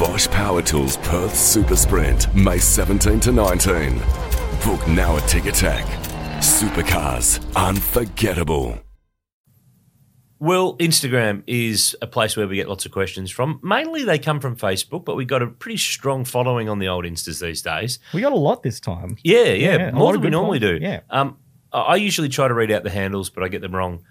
Bosch 0.00 0.28
Power 0.28 0.62
Tools 0.62 0.96
Perth 0.96 1.36
Super 1.36 1.76
Sprint, 1.76 2.34
May 2.34 2.56
17 2.56 3.20
to 3.20 3.32
19. 3.32 3.98
Book 4.64 4.88
now 4.88 5.18
at 5.18 5.24
Ticketek. 5.24 5.84
Supercars, 6.38 7.38
unforgettable. 7.54 8.78
Well, 10.38 10.78
Instagram 10.78 11.42
is 11.46 11.94
a 12.00 12.06
place 12.06 12.34
where 12.34 12.48
we 12.48 12.56
get 12.56 12.66
lots 12.66 12.86
of 12.86 12.92
questions 12.92 13.30
from. 13.30 13.60
Mainly 13.62 14.04
they 14.04 14.18
come 14.18 14.40
from 14.40 14.56
Facebook, 14.56 15.04
but 15.04 15.16
we've 15.16 15.28
got 15.28 15.42
a 15.42 15.48
pretty 15.48 15.76
strong 15.76 16.24
following 16.24 16.70
on 16.70 16.78
the 16.78 16.88
old 16.88 17.04
Instas 17.04 17.38
these 17.38 17.60
days. 17.60 17.98
We 18.14 18.22
got 18.22 18.32
a 18.32 18.36
lot 18.36 18.62
this 18.62 18.80
time. 18.80 19.18
Yeah, 19.22 19.48
yeah, 19.52 19.76
Yeah, 19.76 19.90
more 19.90 20.12
than 20.14 20.22
we 20.22 20.28
good 20.28 20.32
normally 20.32 20.60
do. 20.60 20.78
Yeah. 20.80 21.00
Um, 21.10 21.36
I 21.74 21.80
I 21.80 21.96
usually 21.96 22.30
try 22.30 22.48
to 22.48 22.54
read 22.54 22.70
out 22.70 22.84
the 22.84 22.90
handles, 22.90 23.28
but 23.28 23.44
I 23.44 23.48
get 23.48 23.60
them 23.60 23.76
wrong. 23.76 24.02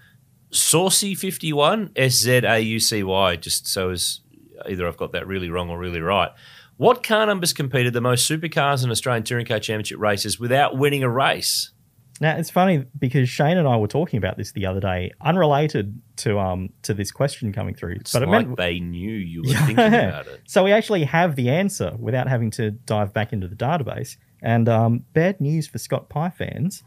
Saucy51, 0.52 1.90
S 1.96 2.12
Z 2.12 2.42
A 2.44 2.60
U 2.60 2.78
C 2.78 3.02
Y, 3.02 3.34
just 3.34 3.66
so 3.66 3.90
as 3.90 4.20
either 4.68 4.86
I've 4.86 4.96
got 4.96 5.12
that 5.12 5.26
really 5.26 5.50
wrong 5.50 5.70
or 5.70 5.78
really 5.78 6.00
right. 6.00 6.30
What 6.76 7.02
car 7.02 7.26
numbers 7.26 7.52
competed 7.52 7.92
the 7.92 8.00
most 8.00 8.28
supercars 8.28 8.82
in 8.84 8.90
Australian 8.90 9.24
Touring 9.24 9.46
Car 9.46 9.60
Championship 9.60 9.98
races 9.98 10.40
without 10.40 10.76
winning 10.78 11.02
a 11.02 11.10
race? 11.10 11.72
Now 12.20 12.36
it's 12.36 12.50
funny 12.50 12.84
because 12.98 13.30
Shane 13.30 13.56
and 13.56 13.66
I 13.66 13.76
were 13.78 13.86
talking 13.86 14.18
about 14.18 14.36
this 14.36 14.52
the 14.52 14.66
other 14.66 14.80
day, 14.80 15.10
unrelated 15.22 16.00
to 16.18 16.38
um 16.38 16.68
to 16.82 16.92
this 16.92 17.10
question 17.10 17.52
coming 17.52 17.74
through. 17.74 17.96
It's 18.00 18.12
but 18.12 18.22
it 18.22 18.28
like 18.28 18.46
meant 18.46 18.58
they 18.58 18.78
knew 18.78 19.12
you 19.12 19.42
were 19.42 19.54
thinking 19.66 19.78
about 19.78 20.26
it. 20.26 20.42
So 20.46 20.62
we 20.64 20.72
actually 20.72 21.04
have 21.04 21.34
the 21.34 21.48
answer 21.48 21.94
without 21.98 22.28
having 22.28 22.50
to 22.52 22.70
dive 22.72 23.14
back 23.14 23.32
into 23.32 23.48
the 23.48 23.56
database. 23.56 24.16
And 24.42 24.68
um, 24.68 25.04
bad 25.14 25.40
news 25.40 25.66
for 25.66 25.78
Scott 25.78 26.08
Pye 26.10 26.30
fans, 26.30 26.82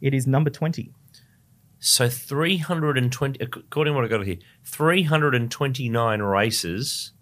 it 0.00 0.14
is 0.14 0.26
number 0.26 0.50
twenty. 0.50 0.92
So 1.80 2.08
320, 2.08 3.38
according 3.40 3.92
to 3.92 3.94
what 3.94 4.04
I 4.04 4.08
got 4.08 4.26
here, 4.26 4.38
329 4.64 6.22
races 6.22 7.12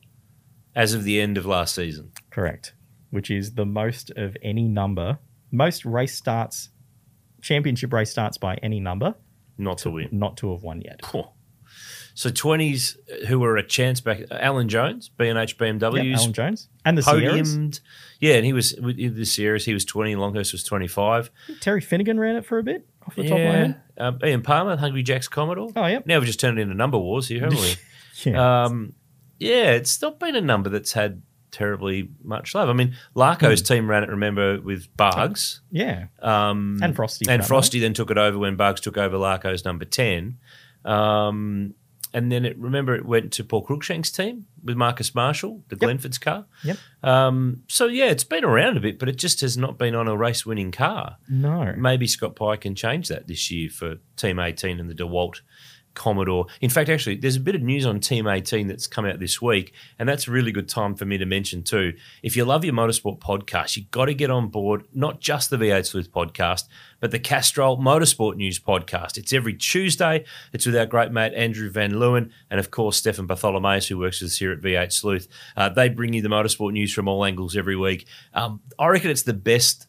as 0.76 0.92
of 0.94 1.02
the 1.02 1.20
end 1.20 1.38
of 1.38 1.46
last 1.46 1.74
season. 1.74 2.12
Correct. 2.30 2.74
Which 3.10 3.30
is 3.30 3.54
the 3.54 3.66
most 3.66 4.10
of 4.10 4.36
any 4.42 4.68
number, 4.68 5.18
most 5.50 5.84
race 5.84 6.14
starts, 6.14 6.68
championship 7.40 7.92
race 7.92 8.10
starts 8.10 8.36
by 8.36 8.56
any 8.56 8.78
number, 8.78 9.14
Not 9.58 9.78
to 9.78 9.90
win. 9.90 10.10
not 10.12 10.36
to 10.38 10.52
have 10.52 10.62
won 10.62 10.82
yet. 10.82 11.00
So 12.14 12.30
20s 12.30 13.26
who 13.26 13.40
were 13.40 13.56
a 13.56 13.62
chance 13.66 14.00
back, 14.00 14.22
Alan 14.30 14.68
Jones, 14.68 15.10
B&H 15.10 15.56
Yep, 15.60 15.82
Alan 15.82 16.32
Jones 16.32 16.68
and 16.84 16.96
the 16.96 17.02
Sierras. 17.02 17.80
Yeah, 18.20 18.34
and 18.34 18.46
he 18.46 18.54
was 18.54 18.72
in 18.72 19.14
the 19.14 19.26
series. 19.26 19.66
He 19.66 19.74
was 19.74 19.84
20, 19.84 20.16
Longhurst 20.16 20.52
was 20.52 20.64
25. 20.64 21.30
Terry 21.60 21.82
Finnigan 21.82 22.18
ran 22.18 22.36
it 22.36 22.46
for 22.46 22.58
a 22.58 22.62
bit 22.62 22.88
off 23.06 23.16
the 23.16 23.28
top 23.28 23.32
of 23.32 23.38
my 23.38 23.44
yeah. 23.44 23.52
head. 23.52 23.80
Um, 23.98 24.18
Ian 24.24 24.42
Palmer, 24.42 24.76
Hungry 24.76 25.02
Jack's 25.02 25.28
Commodore. 25.28 25.70
Oh, 25.76 25.86
yeah. 25.86 26.00
Now 26.06 26.18
we've 26.18 26.26
just 26.26 26.40
turned 26.40 26.58
it 26.58 26.62
into 26.62 26.74
number 26.74 26.98
wars 26.98 27.28
here, 27.28 27.40
haven't 27.40 27.60
we? 27.60 27.74
Yeah. 28.24 28.64
Um, 28.64 28.94
yeah, 29.38 29.72
it's 29.72 30.00
not 30.02 30.18
been 30.20 30.34
a 30.36 30.40
number 30.40 30.68
that's 30.70 30.92
had 30.92 31.22
terribly 31.52 32.10
much 32.22 32.54
love. 32.54 32.68
I 32.68 32.72
mean, 32.74 32.94
Larko's 33.14 33.60
Hmm. 33.60 33.64
team 33.74 33.88
ran 33.90 34.02
it, 34.02 34.10
remember, 34.10 34.60
with 34.60 34.94
Bugs. 34.96 35.62
yeah. 35.70 36.06
Um, 36.20 36.78
And 36.82 36.94
Frosty, 36.94 37.24
And 37.30 37.44
Frosty 37.46 37.80
then 37.80 37.94
took 37.94 38.10
it 38.10 38.18
over 38.18 38.38
when 38.38 38.56
Bugs 38.56 38.80
took 38.80 38.98
over 38.98 39.16
Larko's 39.16 39.64
number 39.64 39.84
10. 39.86 40.36
Um, 40.84 41.74
and 42.14 42.30
then 42.32 42.44
it, 42.44 42.56
remember, 42.58 42.94
it 42.94 43.04
went 43.04 43.32
to 43.34 43.44
Paul 43.44 43.64
Cruickshank's 43.66 44.10
team 44.10 44.46
with 44.64 44.76
Marcus 44.76 45.14
Marshall, 45.14 45.62
the 45.68 45.76
Glenford's 45.76 46.18
car. 46.18 46.46
Yep. 46.64 46.76
Um, 47.02 47.62
so, 47.68 47.86
yeah, 47.86 48.06
it's 48.06 48.24
been 48.24 48.44
around 48.44 48.76
a 48.76 48.80
bit, 48.80 48.98
but 48.98 49.08
it 49.08 49.16
just 49.16 49.40
has 49.42 49.56
not 49.58 49.76
been 49.78 49.94
on 49.94 50.08
a 50.08 50.16
race 50.16 50.46
winning 50.46 50.72
car. 50.72 51.16
No. 51.28 51.74
Maybe 51.76 52.06
Scott 52.06 52.34
Pye 52.36 52.56
can 52.56 52.74
change 52.74 53.08
that 53.08 53.26
this 53.28 53.50
year 53.50 53.68
for 53.68 53.96
Team 54.16 54.38
18 54.38 54.80
and 54.80 54.88
the 54.88 54.94
DeWalt 54.94 55.40
Commodore. 55.96 56.46
In 56.60 56.70
fact, 56.70 56.88
actually, 56.88 57.16
there's 57.16 57.34
a 57.34 57.40
bit 57.40 57.56
of 57.56 57.62
news 57.62 57.84
on 57.84 57.98
Team 57.98 58.28
18 58.28 58.68
that's 58.68 58.86
come 58.86 59.04
out 59.04 59.18
this 59.18 59.42
week, 59.42 59.72
and 59.98 60.08
that's 60.08 60.28
a 60.28 60.30
really 60.30 60.52
good 60.52 60.68
time 60.68 60.94
for 60.94 61.04
me 61.04 61.18
to 61.18 61.26
mention 61.26 61.64
too. 61.64 61.94
If 62.22 62.36
you 62.36 62.44
love 62.44 62.64
your 62.64 62.74
motorsport 62.74 63.18
podcast, 63.18 63.76
you've 63.76 63.90
got 63.90 64.04
to 64.04 64.14
get 64.14 64.30
on 64.30 64.48
board 64.48 64.84
not 64.94 65.20
just 65.20 65.50
the 65.50 65.56
V8 65.56 65.86
Sleuth 65.86 66.12
podcast, 66.12 66.64
but 67.00 67.10
the 67.10 67.18
Castrol 67.18 67.78
Motorsport 67.78 68.36
News 68.36 68.60
podcast. 68.60 69.16
It's 69.16 69.32
every 69.32 69.54
Tuesday. 69.54 70.24
It's 70.52 70.66
with 70.66 70.76
our 70.76 70.86
great 70.86 71.10
mate 71.10 71.34
Andrew 71.34 71.70
Van 71.70 71.92
Leeuwen 71.92 72.30
and, 72.50 72.60
of 72.60 72.70
course, 72.70 72.96
Stefan 72.96 73.26
Bartholomaeus, 73.26 73.88
who 73.88 73.98
works 73.98 74.20
with 74.20 74.30
us 74.30 74.38
here 74.38 74.52
at 74.52 74.60
V8 74.60 74.92
Sleuth. 74.92 75.28
Uh, 75.56 75.68
they 75.68 75.88
bring 75.88 76.12
you 76.12 76.22
the 76.22 76.28
motorsport 76.28 76.72
news 76.72 76.92
from 76.92 77.08
all 77.08 77.24
angles 77.24 77.56
every 77.56 77.76
week. 77.76 78.06
Um, 78.34 78.60
I 78.78 78.88
reckon 78.88 79.10
it's 79.10 79.22
the 79.22 79.34
best 79.34 79.86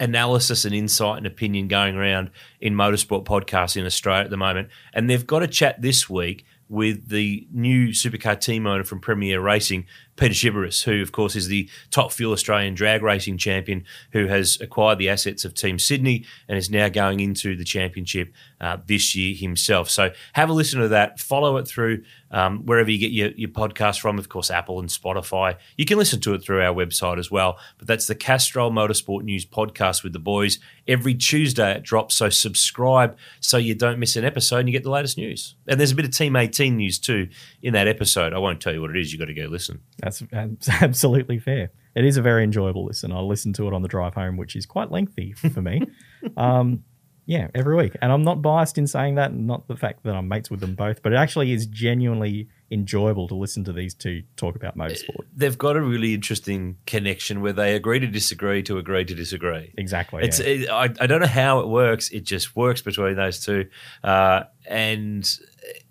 analysis 0.00 0.64
and 0.64 0.74
insight 0.74 1.18
and 1.18 1.26
opinion 1.26 1.68
going 1.68 1.96
around 1.96 2.30
in 2.60 2.74
motorsport 2.74 3.24
podcasts 3.24 3.76
in 3.76 3.84
Australia 3.84 4.24
at 4.24 4.30
the 4.30 4.36
moment. 4.36 4.68
And 4.92 5.08
they've 5.08 5.26
got 5.26 5.42
a 5.42 5.48
chat 5.48 5.80
this 5.82 6.08
week 6.08 6.44
with 6.68 7.08
the 7.08 7.46
new 7.52 7.88
supercar 7.88 8.38
team 8.40 8.66
owner 8.66 8.84
from 8.84 9.00
Premier 9.00 9.40
Racing, 9.40 9.86
Peter 10.18 10.34
Xiberras, 10.34 10.82
who, 10.82 11.00
of 11.00 11.12
course, 11.12 11.36
is 11.36 11.48
the 11.48 11.70
top 11.90 12.12
fuel 12.12 12.32
Australian 12.32 12.74
drag 12.74 13.02
racing 13.02 13.38
champion 13.38 13.84
who 14.12 14.26
has 14.26 14.60
acquired 14.60 14.98
the 14.98 15.08
assets 15.08 15.44
of 15.44 15.54
Team 15.54 15.78
Sydney 15.78 16.24
and 16.48 16.58
is 16.58 16.68
now 16.68 16.88
going 16.88 17.20
into 17.20 17.56
the 17.56 17.64
championship 17.64 18.32
uh, 18.60 18.78
this 18.86 19.14
year 19.14 19.34
himself. 19.34 19.88
So 19.88 20.10
have 20.32 20.50
a 20.50 20.52
listen 20.52 20.80
to 20.80 20.88
that. 20.88 21.20
Follow 21.20 21.56
it 21.56 21.68
through 21.68 22.02
um, 22.30 22.66
wherever 22.66 22.90
you 22.90 22.98
get 22.98 23.12
your, 23.12 23.30
your 23.30 23.48
podcast 23.48 24.00
from, 24.00 24.18
of 24.18 24.28
course, 24.28 24.50
Apple 24.50 24.80
and 24.80 24.88
Spotify. 24.88 25.56
You 25.76 25.84
can 25.84 25.98
listen 25.98 26.20
to 26.20 26.34
it 26.34 26.42
through 26.42 26.62
our 26.62 26.74
website 26.74 27.18
as 27.18 27.30
well. 27.30 27.58
But 27.78 27.86
that's 27.86 28.06
the 28.06 28.14
Castrol 28.14 28.70
Motorsport 28.70 29.22
News 29.22 29.46
podcast 29.46 30.02
with 30.02 30.12
the 30.12 30.18
boys. 30.18 30.58
Every 30.86 31.14
Tuesday 31.14 31.72
it 31.76 31.82
drops. 31.84 32.16
So 32.16 32.28
subscribe 32.28 33.16
so 33.40 33.56
you 33.56 33.74
don't 33.74 33.98
miss 33.98 34.16
an 34.16 34.24
episode 34.24 34.58
and 34.58 34.68
you 34.68 34.72
get 34.72 34.82
the 34.82 34.90
latest 34.90 35.16
news. 35.16 35.54
And 35.66 35.78
there's 35.78 35.92
a 35.92 35.94
bit 35.94 36.04
of 36.04 36.10
Team 36.10 36.34
18 36.34 36.76
news 36.76 36.98
too 36.98 37.28
in 37.62 37.74
that 37.74 37.86
episode. 37.86 38.32
I 38.32 38.38
won't 38.38 38.60
tell 38.60 38.72
you 38.72 38.80
what 38.80 38.90
it 38.90 38.96
is. 38.96 39.12
You've 39.12 39.20
got 39.20 39.26
to 39.26 39.34
go 39.34 39.46
listen. 39.46 39.80
That's 40.30 40.68
absolutely 40.82 41.38
fair. 41.38 41.70
It 41.94 42.04
is 42.04 42.16
a 42.16 42.22
very 42.22 42.44
enjoyable 42.44 42.84
listen. 42.84 43.12
I 43.12 43.20
listen 43.20 43.52
to 43.54 43.66
it 43.66 43.74
on 43.74 43.82
the 43.82 43.88
drive 43.88 44.14
home, 44.14 44.36
which 44.36 44.54
is 44.54 44.66
quite 44.66 44.90
lengthy 44.90 45.32
for 45.32 45.60
me. 45.60 45.82
um, 46.36 46.84
yeah, 47.28 47.48
every 47.54 47.76
week. 47.76 47.94
And 48.00 48.10
I'm 48.10 48.24
not 48.24 48.40
biased 48.40 48.78
in 48.78 48.86
saying 48.86 49.16
that, 49.16 49.34
not 49.34 49.68
the 49.68 49.76
fact 49.76 50.02
that 50.04 50.14
I'm 50.14 50.28
mates 50.28 50.50
with 50.50 50.60
them 50.60 50.74
both, 50.74 51.02
but 51.02 51.12
it 51.12 51.16
actually 51.16 51.52
is 51.52 51.66
genuinely 51.66 52.48
enjoyable 52.70 53.28
to 53.28 53.34
listen 53.34 53.64
to 53.64 53.72
these 53.72 53.92
two 53.92 54.22
talk 54.36 54.56
about 54.56 54.78
motorsport. 54.78 55.26
They've 55.36 55.56
got 55.58 55.76
a 55.76 55.82
really 55.82 56.14
interesting 56.14 56.78
connection 56.86 57.42
where 57.42 57.52
they 57.52 57.74
agree 57.74 57.98
to 57.98 58.06
disagree 58.06 58.62
to 58.62 58.78
agree 58.78 59.04
to 59.04 59.14
disagree. 59.14 59.74
Exactly. 59.76 60.24
It's 60.24 60.40
yeah. 60.40 60.46
it, 60.46 60.70
I, 60.70 60.84
I 60.84 61.06
don't 61.06 61.20
know 61.20 61.26
how 61.26 61.60
it 61.60 61.68
works. 61.68 62.08
It 62.08 62.24
just 62.24 62.56
works 62.56 62.80
between 62.80 63.16
those 63.16 63.44
two, 63.44 63.68
uh, 64.02 64.44
and 64.66 65.30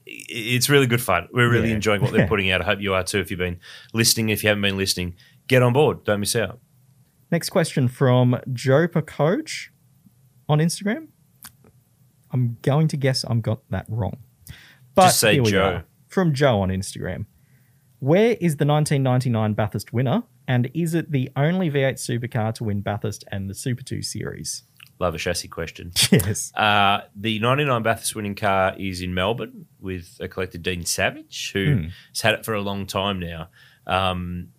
it's 0.10 0.70
really 0.70 0.88
good 0.88 1.02
fun. 1.02 1.28
We're 1.34 1.50
really 1.52 1.70
Yeah. 1.70 1.76
enjoying 1.76 2.02
what 2.02 2.14
they're 2.14 2.28
putting 2.34 2.50
out. 2.52 2.62
I 2.62 2.66
hope 2.66 2.80
you 2.82 2.94
are 2.94 3.04
too. 3.04 3.20
If 3.20 3.30
you've 3.32 3.38
been 3.40 3.60
listening, 3.94 4.30
if 4.30 4.44
you 4.44 4.50
haven't 4.50 4.62
been 4.62 4.78
listening, 4.78 5.16
get 5.48 5.62
on 5.62 5.74
board. 5.74 6.04
Don't 6.04 6.20
miss 6.22 6.36
out. 6.36 6.60
Next 7.32 7.50
question 7.50 7.88
from 7.88 8.40
Joe 8.54 8.88
Coach 8.88 9.72
on 10.48 10.60
Instagram. 10.60 11.08
I'm 12.32 12.58
going 12.62 12.88
to 12.90 12.98
guess 12.98 13.24
I've 13.26 13.42
got 13.42 13.62
that 13.70 13.86
wrong. 13.90 14.18
But 14.96 15.08
Just 15.08 15.20
say 15.20 15.34
here 15.34 15.44
we 15.44 15.52
Joe. 15.52 15.64
are. 15.64 15.84
From 16.08 16.34
Joe 16.34 16.62
on 16.62 16.70
Instagram. 16.70 17.26
Where 18.00 18.32
is 18.40 18.58
the 18.58 18.66
1999 18.66 19.54
Bathurst 19.54 19.92
winner, 19.94 20.24
And 20.48 20.70
is 20.74 20.94
it 20.94 21.12
the 21.12 21.30
only 21.36 21.70
V8 21.70 21.96
supercar 21.96 22.54
to 22.56 22.64
win 22.64 22.80
Bathurst 22.82 23.26
and 23.32 23.50
the 23.50 23.54
Super 23.54 23.84
2 23.84 24.02
series? 24.02 24.64
Love 25.00 25.16
a 25.16 25.18
chassis 25.18 25.48
question. 25.48 25.92
Yes. 26.12 26.54
Uh, 26.56 27.02
the 27.16 27.40
99 27.40 27.84
Bathurst 27.84 28.16
winning 28.16 28.36
car 28.36 28.76
is 28.78 29.02
in 29.02 29.14
Melbourne 29.14 29.68
with 29.80 30.18
a 30.20 30.28
collector, 30.28 30.58
Dean 30.58 30.86
Savage, 30.86 31.52
who 31.52 31.84
has 32.10 32.22
had 32.22 32.34
it 32.34 32.46
for 32.46 32.54
a 32.54 32.62
long 32.62 32.86
time 32.86 33.20
now. 33.20 33.50
Um, 33.86 34.50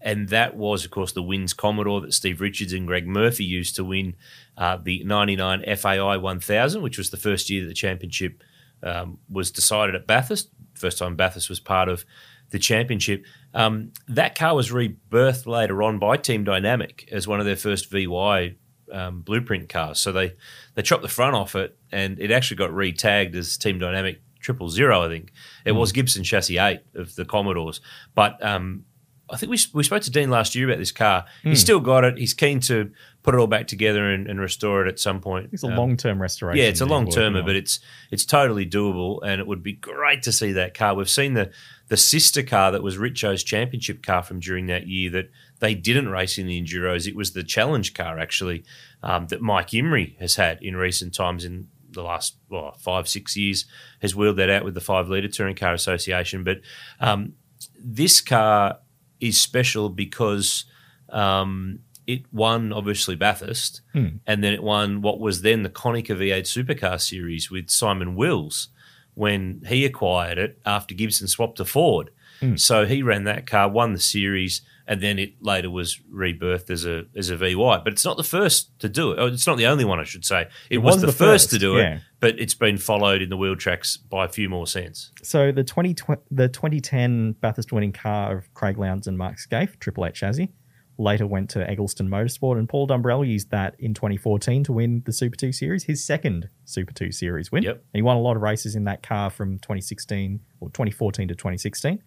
and 0.00 0.28
that 0.30 0.56
was, 0.56 0.84
of 0.84 0.90
course, 0.90 1.12
the 1.12 1.22
Wynns 1.22 1.56
Commodore 1.56 2.00
that 2.00 2.14
Steve 2.14 2.40
Richards 2.40 2.72
and 2.72 2.86
Greg 2.86 3.06
Murphy 3.06 3.44
used 3.44 3.76
to 3.76 3.84
win 3.84 4.16
uh, 4.56 4.78
the 4.82 5.04
99 5.04 5.64
FAI 5.76 6.16
1000, 6.16 6.82
which 6.82 6.98
was 6.98 7.10
the 7.10 7.16
first 7.16 7.50
year 7.50 7.62
that 7.62 7.68
the 7.68 7.74
championship 7.74 8.42
um, 8.82 9.18
was 9.30 9.50
decided 9.50 9.94
at 9.94 10.06
Bathurst. 10.06 10.50
First 10.74 10.98
time 10.98 11.14
Bathurst 11.14 11.48
was 11.48 11.60
part 11.60 11.88
of 11.88 12.04
the 12.50 12.58
championship. 12.58 13.24
Um, 13.54 13.92
that 14.08 14.34
car 14.34 14.54
was 14.54 14.70
rebirthed 14.70 15.46
later 15.46 15.82
on 15.82 15.98
by 15.98 16.16
Team 16.16 16.44
Dynamic 16.44 17.08
as 17.12 17.28
one 17.28 17.40
of 17.40 17.46
their 17.46 17.56
first 17.56 17.90
VY 17.90 18.56
um, 18.90 19.20
blueprint 19.22 19.68
cars. 19.68 19.98
So 20.00 20.12
they 20.12 20.34
they 20.74 20.82
chopped 20.82 21.02
the 21.02 21.08
front 21.08 21.34
off 21.36 21.54
it, 21.54 21.76
and 21.90 22.18
it 22.18 22.30
actually 22.30 22.56
got 22.56 22.74
re-tagged 22.74 23.34
as 23.36 23.56
Team 23.56 23.78
Dynamic 23.78 24.20
Triple 24.40 24.68
Zero. 24.68 25.02
I 25.02 25.08
think 25.08 25.32
it 25.64 25.72
was 25.72 25.92
Gibson 25.92 26.24
Chassis 26.24 26.58
Eight 26.58 26.80
of 26.94 27.14
the 27.14 27.24
Commodores, 27.24 27.80
but 28.14 28.42
um, 28.44 28.84
I 29.30 29.36
think 29.36 29.50
we, 29.50 29.58
we 29.72 29.82
spoke 29.82 30.02
to 30.02 30.10
Dean 30.10 30.28
last 30.30 30.54
year 30.54 30.68
about 30.68 30.78
this 30.78 30.92
car. 30.92 31.24
He's 31.42 31.60
still 31.60 31.80
got 31.80 32.04
it. 32.04 32.18
He's 32.18 32.34
keen 32.34 32.60
to 32.60 32.90
put 33.22 33.34
it 33.34 33.38
all 33.38 33.46
back 33.46 33.66
together 33.68 34.10
and, 34.10 34.26
and 34.26 34.38
restore 34.40 34.84
it 34.84 34.88
at 34.88 34.98
some 34.98 35.20
point. 35.20 35.50
It's 35.52 35.62
a 35.62 35.68
Um, 35.68 35.76
long 35.76 35.96
term 35.96 36.20
restoration. 36.20 36.58
yeah, 36.62 36.68
it's 36.68 36.80
a 36.80 36.86
long 36.86 37.08
termer, 37.08 37.42
but 37.42 37.56
it's 37.56 37.78
it's 38.10 38.24
totally 38.26 38.66
doable, 38.66 39.20
and 39.24 39.40
it 39.40 39.46
would 39.46 39.62
be 39.62 39.72
great 39.74 40.22
to 40.24 40.32
see 40.32 40.52
that 40.52 40.74
car. 40.74 40.94
We've 40.94 41.08
seen 41.08 41.34
the 41.34 41.50
the 41.88 41.96
sister 41.96 42.42
car 42.42 42.72
that 42.72 42.82
was 42.82 42.96
Richo's 42.98 43.42
championship 43.44 44.02
car 44.02 44.22
from 44.22 44.40
during 44.40 44.66
that 44.66 44.86
year 44.88 45.10
that 45.10 45.30
they 45.62 45.76
didn't 45.76 46.08
race 46.08 46.38
in 46.38 46.48
the 46.48 46.60
enduros. 46.60 47.06
It 47.06 47.14
was 47.14 47.32
the 47.32 47.44
challenge 47.44 47.94
car 47.94 48.18
actually 48.18 48.64
um, 49.00 49.28
that 49.28 49.40
Mike 49.40 49.68
Imrie 49.68 50.18
has 50.18 50.34
had 50.34 50.60
in 50.60 50.74
recent 50.74 51.14
times 51.14 51.44
in 51.44 51.68
the 51.88 52.02
last 52.02 52.36
well, 52.50 52.74
five 52.80 53.08
six 53.08 53.36
years 53.36 53.64
has 54.00 54.16
wheeled 54.16 54.38
that 54.38 54.50
out 54.50 54.64
with 54.64 54.74
the 54.74 54.80
five 54.80 55.08
litre 55.08 55.28
touring 55.28 55.54
car 55.54 55.72
association. 55.72 56.42
But 56.42 56.62
um, 56.98 57.34
this 57.78 58.20
car 58.20 58.78
is 59.20 59.40
special 59.40 59.88
because 59.88 60.64
um, 61.10 61.78
it 62.08 62.22
won 62.32 62.72
obviously 62.72 63.14
Bathurst, 63.14 63.82
and 64.26 64.42
then 64.42 64.52
it 64.52 64.64
won 64.64 65.00
what 65.00 65.20
was 65.20 65.42
then 65.42 65.62
the 65.62 65.70
Konica 65.70 66.16
V8 66.16 66.42
Supercar 66.42 67.00
Series 67.00 67.52
with 67.52 67.70
Simon 67.70 68.16
Wills 68.16 68.70
when 69.14 69.62
he 69.68 69.84
acquired 69.84 70.38
it 70.38 70.58
after 70.66 70.92
Gibson 70.92 71.28
swapped 71.28 71.58
to 71.58 71.64
Ford. 71.64 72.10
So 72.56 72.84
he 72.84 73.04
ran 73.04 73.22
that 73.24 73.46
car, 73.46 73.68
won 73.68 73.92
the 73.92 74.00
series, 74.00 74.62
and 74.86 75.00
then 75.00 75.18
it 75.18 75.34
later 75.40 75.70
was 75.70 76.00
rebirthed 76.12 76.70
as 76.70 76.84
a 76.84 77.04
as 77.16 77.30
a 77.30 77.36
VY. 77.36 77.80
But 77.84 77.92
it's 77.92 78.04
not 78.04 78.16
the 78.16 78.24
first 78.24 78.78
to 78.80 78.88
do 78.88 79.12
it. 79.12 79.18
Oh, 79.18 79.26
it's 79.26 79.46
not 79.46 79.56
the 79.56 79.66
only 79.66 79.84
one, 79.84 80.00
I 80.00 80.04
should 80.04 80.24
say. 80.24 80.48
It, 80.70 80.78
was, 80.78 81.00
the, 81.00 81.12
first, 81.12 81.50
to 81.50 81.58
do 81.58 81.76
yeah. 81.76 81.94
it, 81.94 82.00
but 82.20 82.38
it's 82.38 82.54
been 82.54 82.78
followed 82.78 83.22
in 83.22 83.28
the 83.28 83.36
wheel 83.36 83.56
tracks 83.56 83.96
by 83.96 84.24
a 84.24 84.28
few 84.28 84.48
more 84.48 84.66
since. 84.66 85.10
So 85.22 85.52
the 85.52 85.64
20, 85.64 85.96
the 86.30 86.48
2010 86.48 87.32
Bathurst 87.40 87.72
winning 87.72 87.92
car 87.92 88.36
of 88.36 88.52
Craig 88.54 88.78
Lowndes 88.78 89.06
and 89.06 89.16
Mark 89.18 89.36
Skaife, 89.36 89.78
Triple 89.78 90.06
H 90.06 90.14
chassis, 90.14 90.52
later 90.98 91.26
went 91.26 91.50
to 91.50 91.68
Eggleston 91.68 92.08
Motorsport, 92.08 92.58
and 92.58 92.68
Paul 92.68 92.86
Dumbrell 92.86 93.26
used 93.26 93.50
that 93.50 93.74
in 93.78 93.94
2014 93.94 94.64
to 94.64 94.72
win 94.72 95.02
the 95.04 95.12
Super 95.12 95.36
2 95.36 95.52
Series, 95.52 95.84
his 95.84 96.04
second 96.04 96.48
Super 96.64 96.92
2 96.92 97.12
Series 97.12 97.50
win. 97.50 97.62
Yep. 97.62 97.74
And 97.74 97.98
he 97.98 98.02
won 98.02 98.16
a 98.16 98.20
lot 98.20 98.36
of 98.36 98.42
races 98.42 98.76
in 98.76 98.84
that 98.84 99.02
car 99.02 99.30
from 99.30 99.58
2016 99.58 100.40
or 100.60 100.68
2014 100.70 101.28
to 101.28 101.34
2016. 101.34 102.02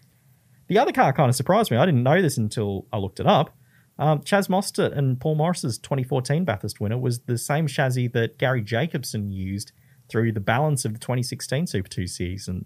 The 0.67 0.78
other 0.78 0.91
car 0.91 1.13
kind 1.13 1.30
of 1.30 1.36
surprised 1.36 1.71
me. 1.71 1.78
I 1.78 1.86
didn't 1.86 2.04
know 2.04 2.21
this 2.21 2.38
until 2.38 2.88
I 2.91 2.97
looked 2.97 3.19
it 3.19 3.28
up. 3.28 3.56
Um, 3.97 4.19
Chaz 4.19 4.49
Mostert 4.49 4.97
and 4.97 5.19
Paul 5.19 5.36
Morris's 5.36 5.78
2014 5.78 6.43
Bathurst 6.43 6.82
winner 6.82 6.97
was 6.97 7.19
the 7.21 7.38
same 7.38 7.67
chassis 7.67 8.10
that 8.10 8.38
Garry 8.38 8.62
Jacobson 8.62 9.32
used 9.32 9.71
through 10.10 10.34
the 10.34 10.39
balance 10.39 10.86
of 10.86 10.93
the 10.93 10.99
2016 10.99 11.67
Super 11.67 11.88
2 11.88 12.08
season 12.08 12.65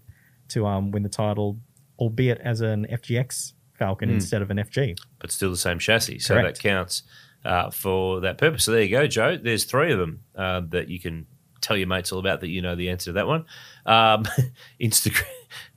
to 0.49 0.65
um, 0.65 0.91
win 0.91 1.03
the 1.03 1.09
title, 1.09 1.59
albeit 1.99 2.39
as 2.39 2.61
an 2.61 2.87
FGX 2.91 3.53
Falcon 3.77 4.09
instead 4.09 4.41
of 4.41 4.49
an 4.51 4.57
FG. 4.57 4.97
but 5.19 5.31
still 5.31 5.51
the 5.51 5.57
same 5.57 5.79
chassis. 5.79 6.19
So 6.19 6.33
Correct. 6.33 6.57
that 6.57 6.61
counts 6.61 7.03
uh, 7.45 7.69
for 7.69 8.19
that 8.21 8.37
purpose. 8.37 8.65
So 8.65 8.71
there 8.71 8.81
you 8.81 8.89
go, 8.89 9.07
Joe. 9.07 9.37
There's 9.37 9.63
three 9.63 9.91
of 9.91 9.99
them 9.99 10.23
uh, 10.35 10.61
that 10.69 10.89
you 10.89 10.99
can 10.99 11.27
tell 11.61 11.77
your 11.77 11.87
mates 11.87 12.11
all 12.11 12.19
about 12.19 12.41
that 12.41 12.47
you 12.47 12.61
know 12.61 12.75
the 12.75 12.89
answer 12.89 13.05
to 13.05 13.13
that 13.13 13.27
one. 13.27 13.45
Um, 13.85 14.25
Instagram. 14.81 15.23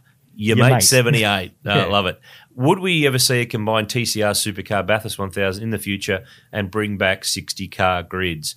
Your, 0.43 0.57
Your 0.57 0.67
mate, 0.67 0.73
mate. 0.77 0.83
78. 0.83 1.51
Uh, 1.51 1.51
Yeah. 1.71 1.85
Love 1.85 2.07
it. 2.07 2.19
Would 2.55 2.79
we 2.79 3.07
ever 3.07 3.19
see 3.19 3.43
a 3.43 3.47
combined 3.47 3.89
TCR 3.89 4.33
supercar 4.33 4.87
Bathurst 4.87 5.19
1000 5.19 5.63
in 5.63 5.69
the 5.69 5.79
future 5.79 6.25
and 6.51 6.71
bring 6.71 6.97
back 6.97 7.27
60 7.27 7.69
car 7.69 8.03
grids? 8.03 8.55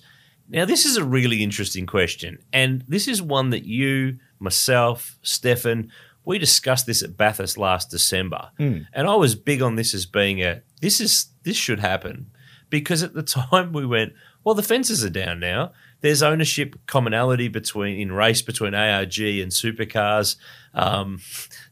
Now, 0.48 0.64
this 0.64 0.86
is 0.86 0.96
a 0.96 1.04
really 1.04 1.42
interesting 1.42 1.84
question. 1.86 2.38
And 2.54 2.84
this 2.88 3.06
is 3.06 3.20
one 3.20 3.50
that 3.50 3.66
you, 3.66 4.18
myself, 4.38 5.18
Stefan, 5.22 5.90
we 6.24 6.38
discussed 6.38 6.86
this 6.86 7.02
at 7.02 7.18
Bathurst 7.18 7.58
last 7.58 7.90
December. 7.90 8.50
And 8.58 9.06
I 9.06 9.14
was 9.16 9.34
big 9.34 9.60
on 9.60 9.76
this 9.76 9.92
as 9.92 10.06
being 10.06 10.40
a 10.42 10.62
this 10.80 11.00
is 11.02 11.26
this 11.42 11.56
should 11.56 11.80
happen. 11.80 12.30
Because 12.70 13.02
at 13.02 13.12
the 13.12 13.22
time 13.50 13.74
we 13.74 13.84
went, 13.84 14.14
well, 14.42 14.54
the 14.54 14.62
fences 14.62 15.04
are 15.04 15.10
down 15.10 15.38
now. 15.38 15.72
There's 16.04 16.22
ownership 16.22 16.76
commonality 16.86 17.48
between 17.48 17.98
in 17.98 18.12
race 18.12 18.42
between 18.42 18.74
ARG 18.74 19.18
and 19.18 19.50
supercars. 19.50 20.36
Um, 20.74 21.20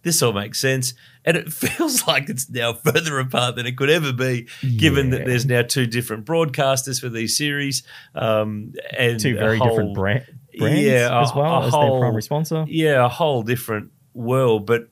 this 0.04 0.22
all 0.22 0.32
makes 0.32 0.58
sense. 0.58 0.94
And 1.24 1.36
it 1.36 1.52
feels 1.52 2.06
like 2.06 2.30
it's 2.30 2.48
now 2.48 2.72
further 2.72 3.18
apart 3.18 3.56
than 3.56 3.66
it 3.66 3.76
could 3.76 3.90
ever 3.90 4.10
be, 4.12 4.48
given 4.78 5.10
that 5.10 5.26
there's 5.26 5.44
now 5.44 5.60
two 5.60 5.86
different 5.86 6.24
broadcasters 6.24 6.98
for 6.98 7.10
these 7.10 7.36
series. 7.36 7.82
Um, 8.14 8.72
and 8.96 9.20
Two 9.20 9.36
a 9.36 9.38
very 9.38 9.58
different 9.58 9.88
whole- 9.88 9.94
bra- 9.94 10.20
brands 10.58 10.80
Yeah, 10.80 11.08
a- 11.10 11.20
as 11.22 11.34
well 11.34 11.62
a 11.62 11.66
as 11.66 11.70
whole- 11.74 11.90
their 11.92 12.00
primary 12.00 12.22
sponsor. 12.22 12.64
yeah, 12.68 13.04
a 13.04 13.08
whole 13.10 13.42
different 13.42 13.90
world. 14.14 14.64
But 14.66 14.88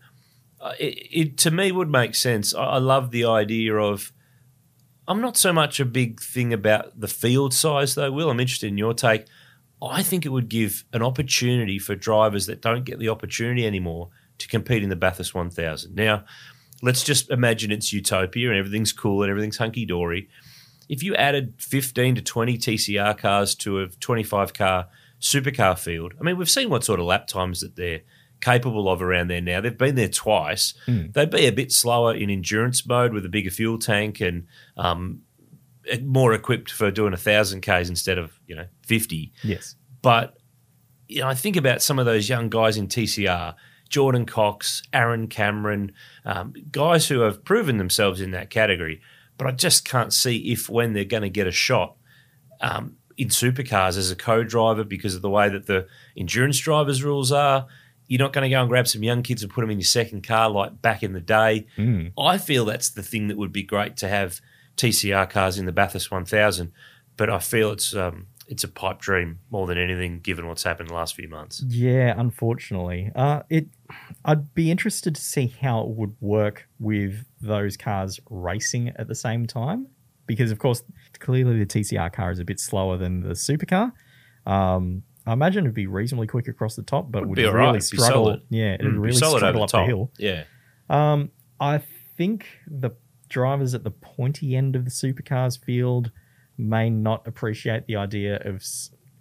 uh, 0.61 0.74
it, 0.79 0.98
it 1.11 1.38
to 1.38 1.50
me 1.50 1.72
would 1.72 1.88
make 1.88 2.14
sense. 2.14 2.55
I, 2.55 2.62
I 2.64 2.79
love 2.79 3.11
the 3.11 3.24
idea 3.24 3.74
of. 3.74 4.12
I'm 5.11 5.20
not 5.20 5.37
so 5.37 5.53
much 5.53 5.81
a 5.81 5.85
big 5.85 6.20
thing 6.20 6.53
about 6.53 7.01
the 7.01 7.09
field 7.09 7.53
size, 7.53 7.96
though. 7.96 8.12
Will 8.12 8.31
I'm 8.31 8.38
interested 8.38 8.68
in 8.68 8.79
your 8.79 8.94
take. 8.94 9.27
I 9.83 10.05
think 10.05 10.25
it 10.25 10.29
would 10.29 10.49
give 10.49 10.85
an 10.92 11.03
opportunity 11.03 11.81
for 11.81 11.96
drivers 11.96 12.46
that 12.46 12.62
don't 12.62 12.85
get 12.85 13.01
the 13.01 13.09
opportunity 13.09 13.66
anymore 13.66 14.11
to 14.38 14.46
compete 14.46 14.85
in 14.85 14.88
the 14.88 14.94
Bathurst 14.94 15.35
1000. 15.35 15.96
Now, 15.96 16.25
let's 16.81 17.03
just 17.03 17.29
imagine 17.29 17.73
it's 17.73 17.92
utopia 17.92 18.51
and 18.51 18.57
everything's 18.57 18.92
cool 18.92 19.25
and 19.25 19.31
everything's 19.31 19.57
hunky 19.57 19.85
dory. 19.85 20.29
If 20.88 21.03
you 21.03 21.16
added 21.16 21.55
15 21.59 22.14
to 22.14 22.23
20 22.23 22.57
TCR 22.57 23.18
cars 23.18 23.57
to 23.57 23.81
a 23.81 23.88
25 23.88 24.55
car 24.55 24.87
supercar 25.20 25.77
field, 25.77 26.14
I 26.20 26.23
mean, 26.23 26.37
we've 26.37 26.49
seen 26.49 26.70
what 26.70 26.85
sort 26.85 27.01
of 27.01 27.07
lap 27.07 27.27
times 27.27 27.62
that 27.62 27.75
they're 27.75 28.03
capable 28.40 28.88
of 28.88 29.03
around 29.03 29.29
there 29.29 29.40
now. 29.40 29.61
They've 29.61 29.76
been 29.76 29.94
there 29.94 30.09
twice. 30.09 30.74
They'd 31.12 31.31
be 31.31 31.46
a 31.46 31.53
bit 31.53 31.72
slower 31.72 32.14
in 32.14 32.31
endurance 32.31 32.87
mode 32.87 33.12
with 33.12 33.24
a 33.24 33.29
bigger 33.29 33.50
fuel 33.50 33.79
tank 33.79 34.20
and 34.20 34.46
um, 34.76 35.22
more 36.03 36.33
equipped 36.33 36.70
for 36.70 36.90
doing 36.90 37.12
a 37.12 37.18
thousand 37.18 37.62
Ks 37.62 37.88
instead 37.88 38.18
of, 38.18 38.38
you 38.46 38.55
know, 38.55 38.66
50. 38.87 39.33
Yes. 39.42 39.76
But 40.03 40.37
you 41.09 41.20
know, 41.20 41.29
I 41.29 41.35
think 41.35 41.57
about 41.57 41.83
some 41.83 41.98
of 41.98 42.07
those 42.07 42.29
young 42.29 42.48
guys 42.48 42.76
in 42.76 42.87
TCR, 42.87 43.55
Jordan 43.88 44.26
Cox, 44.26 44.83
Aaron 44.92 45.26
Cameron, 45.26 45.92
um, 46.24 46.55
guys 46.70 47.09
who 47.09 47.20
have 47.20 47.44
proven 47.44 47.79
themselves 47.79 48.20
in 48.20 48.31
that 48.31 48.48
category. 48.48 49.00
But 49.37 49.48
I 49.48 49.50
just 49.53 49.85
can't 49.85 50.12
see 50.12 50.53
if 50.53 50.68
when 50.68 50.92
they're 50.92 51.05
going 51.05 51.24
to 51.24 51.31
get 51.31 51.48
a 51.48 51.53
shot 51.53 51.96
um, 52.61 52.96
in 53.16 53.29
supercars 53.29 53.96
as 53.98 54.11
a 54.11 54.16
co-driver 54.16 54.85
because 54.85 55.14
of 55.14 55.22
the 55.22 55.31
way 55.31 55.48
that 55.48 55.66
the 55.66 55.87
endurance 56.16 56.59
drivers 56.59 57.03
rules 57.03 57.33
are. 57.33 57.66
You're 58.11 58.18
not 58.18 58.33
going 58.33 58.42
to 58.42 58.51
go 58.51 58.61
and 58.61 58.68
grab 58.68 58.88
some 58.88 59.05
young 59.05 59.23
kids 59.23 59.44
and 59.44 59.53
put 59.53 59.61
them 59.61 59.70
in 59.70 59.79
your 59.79 59.85
second 59.85 60.27
car 60.27 60.51
like 60.51 60.83
back 60.83 61.05
in 61.05 61.12
the 61.12 61.20
day. 61.20 61.68
I 62.18 62.38
feel 62.38 62.64
that's 62.64 62.90
the 62.90 63.05
thing 63.05 63.29
that 63.29 63.38
would 63.38 63.53
be 63.53 63.62
great 63.62 63.96
to 63.99 64.09
have 64.09 64.40
TCR 64.77 65.31
cars 65.31 65.59
in 65.59 65.64
the 65.64 65.70
Bathurst 65.70 66.11
1000, 66.11 66.73
but 67.16 67.31
I 67.31 67.38
feel 67.38 67.70
it's 67.70 67.94
um, 67.94 68.27
it's 68.49 68.64
a 68.64 68.68
pipe 68.68 68.99
dream 68.99 69.38
more 69.49 69.68
than 69.68 69.79
anything, 69.79 70.18
given 70.18 70.49
what's 70.49 70.64
happened 70.64 70.88
in 70.88 70.92
the 70.94 70.99
last 70.99 71.14
few 71.14 71.29
months. 71.29 71.62
Yeah, 71.68 72.12
unfortunately. 72.18 73.12
Uh, 73.14 73.42
it. 73.49 73.68
I'd 74.25 74.55
be 74.55 74.73
interested 74.73 75.14
to 75.14 75.20
see 75.20 75.55
how 75.61 75.83
it 75.83 75.88
would 75.90 76.16
work 76.20 76.66
with 76.81 77.25
those 77.40 77.77
cars 77.77 78.18
racing 78.29 78.88
at 78.96 79.07
the 79.07 79.14
same 79.14 79.46
time, 79.46 79.87
because 80.27 80.51
of 80.51 80.59
course, 80.59 80.83
clearly 81.20 81.62
the 81.62 81.66
TCR 81.66 82.12
car 82.12 82.33
is 82.33 82.40
a 82.40 82.44
bit 82.44 82.59
slower 82.59 82.96
than 82.96 83.20
the 83.20 83.35
supercar. 83.35 83.92
Um, 84.46 85.05
I 85.26 85.33
imagine 85.33 85.64
it'd 85.64 85.74
be 85.74 85.87
reasonably 85.87 86.26
quick 86.26 86.48
across 86.48 86.76
the 86.76 86.83
top, 86.83 87.11
but 87.12 87.20
Would 87.22 87.30
would 87.30 87.37
be 87.37 87.44
really 87.46 87.74
be 87.74 87.80
struggle. 87.80 88.06
solid. 88.26 88.42
Yeah, 88.48 88.74
it'd 88.74 88.87
Mm, 88.87 88.92
be 88.92 88.98
really 88.98 89.16
solid 89.16 89.38
struggle 89.38 89.62
up 89.62 89.70
top. 89.70 89.83
the 89.83 89.87
hill. 89.87 90.11
Yeah, 90.18 90.44
Um, 90.88 91.30
I 91.61 91.78
think 92.16 92.46
the 92.66 92.90
drivers 93.28 93.74
at 93.74 93.85
the 93.85 93.90
pointy 93.90 94.56
end 94.56 94.74
of 94.76 94.85
the 94.85 94.90
supercars 94.90 95.62
field 95.62 96.11
may 96.59 96.90
not 96.90 97.26
appreciate 97.26 97.87
the 97.87 97.96
idea 97.96 98.37
of 98.44 98.64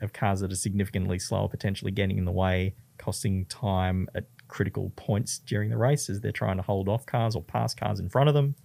of 0.02 0.14
cars 0.14 0.40
that 0.40 0.50
are 0.52 0.56
significantly 0.56 1.20
slower 1.20 1.50
potentially 1.50 1.92
getting 1.92 2.18
in 2.18 2.24
the 2.24 2.32
way, 2.32 2.74
costing 2.98 3.46
time 3.48 4.08
at 4.16 4.26
critical 4.48 4.92
points 4.96 5.40
during 5.40 5.70
the 5.70 5.78
race 5.78 6.10
as 6.10 6.22
they're 6.22 6.32
trying 6.32 6.56
to 6.56 6.64
hold 6.64 6.88
off 6.88 7.06
cars 7.06 7.36
or 7.36 7.44
pass 7.44 7.76
cars 7.76 8.00
in 8.00 8.08
front 8.08 8.30
of 8.30 8.34
them. 8.34 8.56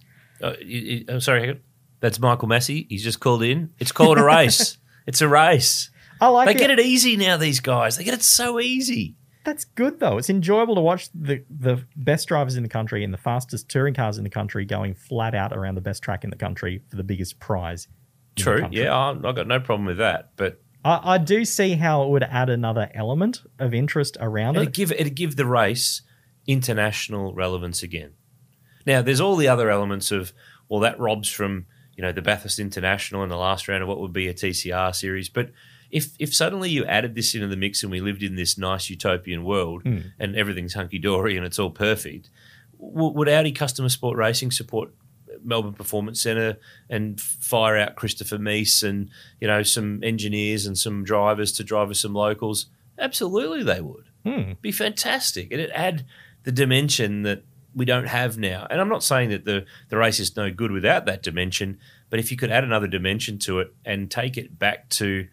Uh, 0.41 0.53
you- 0.61 0.79
you- 0.81 1.05
I'm 1.09 1.19
sorry, 1.19 1.59
that's 1.99 2.19
Michael 2.21 2.47
Massey. 2.47 2.85
He's 2.89 3.03
just 3.03 3.19
called 3.19 3.43
in. 3.43 3.71
It's 3.79 3.91
called 3.91 4.17
a 4.17 4.23
race. 4.23 4.77
it's 5.05 5.21
a 5.21 5.27
race. 5.27 5.89
I 6.25 6.29
like 6.29 6.47
They 6.47 6.55
it. 6.55 6.57
get 6.57 6.69
it 6.71 6.79
easy 6.79 7.15
now. 7.17 7.37
These 7.37 7.59
guys, 7.59 7.97
they 7.97 8.03
get 8.03 8.13
it 8.13 8.23
so 8.23 8.59
easy. 8.59 9.15
That's 9.43 9.63
good 9.63 9.99
though. 9.99 10.17
It's 10.17 10.29
enjoyable 10.29 10.73
to 10.75 10.81
watch 10.81 11.09
the 11.13 11.43
the 11.49 11.85
best 11.95 12.27
drivers 12.27 12.55
in 12.55 12.63
the 12.63 12.69
country 12.69 13.03
and 13.03 13.13
the 13.13 13.17
fastest 13.17 13.69
touring 13.69 13.93
cars 13.93 14.17
in 14.17 14.23
the 14.23 14.29
country 14.29 14.65
going 14.65 14.95
flat 14.95 15.35
out 15.35 15.53
around 15.55 15.75
the 15.75 15.81
best 15.81 16.01
track 16.01 16.23
in 16.23 16.31
the 16.31 16.35
country 16.35 16.81
for 16.89 16.95
the 16.95 17.03
biggest 17.03 17.39
prize. 17.39 17.87
True. 18.35 18.67
Yeah, 18.71 18.93
I- 18.95 19.11
I've 19.11 19.35
got 19.35 19.47
no 19.47 19.59
problem 19.59 19.85
with 19.85 19.97
that. 19.99 20.31
But 20.35 20.61
I, 20.83 21.13
I 21.13 21.17
do 21.19 21.45
see 21.45 21.73
how 21.75 22.03
it 22.03 22.09
would 22.09 22.23
add 22.23 22.49
another 22.49 22.89
element 22.95 23.41
of 23.59 23.73
interest 23.73 24.17
around 24.19 24.55
it'd 24.55 24.69
it. 24.69 24.73
give 24.73 24.91
it'd 24.91 25.15
give 25.15 25.35
the 25.35 25.45
race 25.45 26.01
international 26.47 27.33
relevance 27.33 27.83
again. 27.83 28.11
Now, 28.85 29.01
there's 29.01 29.19
all 29.21 29.35
the 29.35 29.47
other 29.47 29.69
elements 29.69 30.11
of 30.11 30.33
well, 30.69 30.79
that 30.81 30.99
robs 30.99 31.29
from 31.29 31.65
you 31.95 32.01
know 32.01 32.11
the 32.11 32.21
Bathurst 32.21 32.59
International 32.59 33.23
in 33.23 33.29
the 33.29 33.37
last 33.37 33.67
round 33.67 33.83
of 33.83 33.87
what 33.89 33.99
would 33.99 34.13
be 34.13 34.27
a 34.27 34.33
TCR 34.33 34.93
series. 34.95 35.29
But 35.29 35.51
if 35.91 36.09
if 36.19 36.33
suddenly 36.33 36.69
you 36.69 36.85
added 36.85 37.15
this 37.15 37.33
into 37.35 37.47
the 37.47 37.57
mix 37.57 37.83
and 37.83 37.91
we 37.91 38.01
lived 38.01 38.23
in 38.23 38.35
this 38.35 38.57
nice 38.57 38.89
utopian 38.89 39.43
world 39.43 39.83
and 39.85 40.35
everything's 40.35 40.73
hunky 40.73 40.99
dory 40.99 41.37
and 41.37 41.45
it's 41.45 41.59
all 41.59 41.69
perfect, 41.71 42.29
w- 42.79 43.11
would 43.11 43.29
Audi 43.29 43.51
Customer 43.51 43.89
Sport 43.89 44.17
Racing 44.17 44.51
support 44.51 44.91
Melbourne 45.43 45.73
Performance 45.73 46.21
Centre 46.21 46.57
and 46.89 47.19
fire 47.19 47.77
out 47.77 47.95
Christopher 47.95 48.37
Mies 48.37 48.83
and 48.87 49.09
you 49.39 49.47
know 49.47 49.63
some 49.63 50.03
engineers 50.03 50.65
and 50.65 50.77
some 50.77 51.03
drivers 51.03 51.51
to 51.53 51.63
drive 51.63 51.89
with 51.89 51.97
some 51.97 52.13
locals? 52.13 52.67
Absolutely, 52.97 53.63
they 53.63 53.81
would 53.81 54.05
Hmm. 54.25 54.53
be 54.61 54.71
fantastic. 54.71 55.51
And 55.51 55.61
It'd 55.61 55.75
add 55.75 56.05
the 56.43 56.51
dimension 56.51 57.23
that 57.23 57.43
we 57.75 57.85
don't 57.85 58.07
have 58.07 58.37
now. 58.37 58.65
And 58.69 58.79
I'm 58.79 58.87
not 58.89 59.03
saying 59.03 59.29
that 59.31 59.43
the, 59.45 59.65
the 59.89 59.97
race 59.97 60.19
is 60.19 60.35
no 60.37 60.49
good 60.49 60.71
without 60.71 61.05
that 61.07 61.21
dimension, 61.21 61.77
but 62.09 62.19
if 62.19 62.31
you 62.31 62.37
could 62.37 62.49
add 62.49 62.63
another 62.63 62.87
dimension 62.87 63.37
to 63.39 63.59
it 63.59 63.73
and 63.83 64.09
take 64.09 64.37
it 64.37 64.57
back 64.57 64.87
to, 64.91 65.27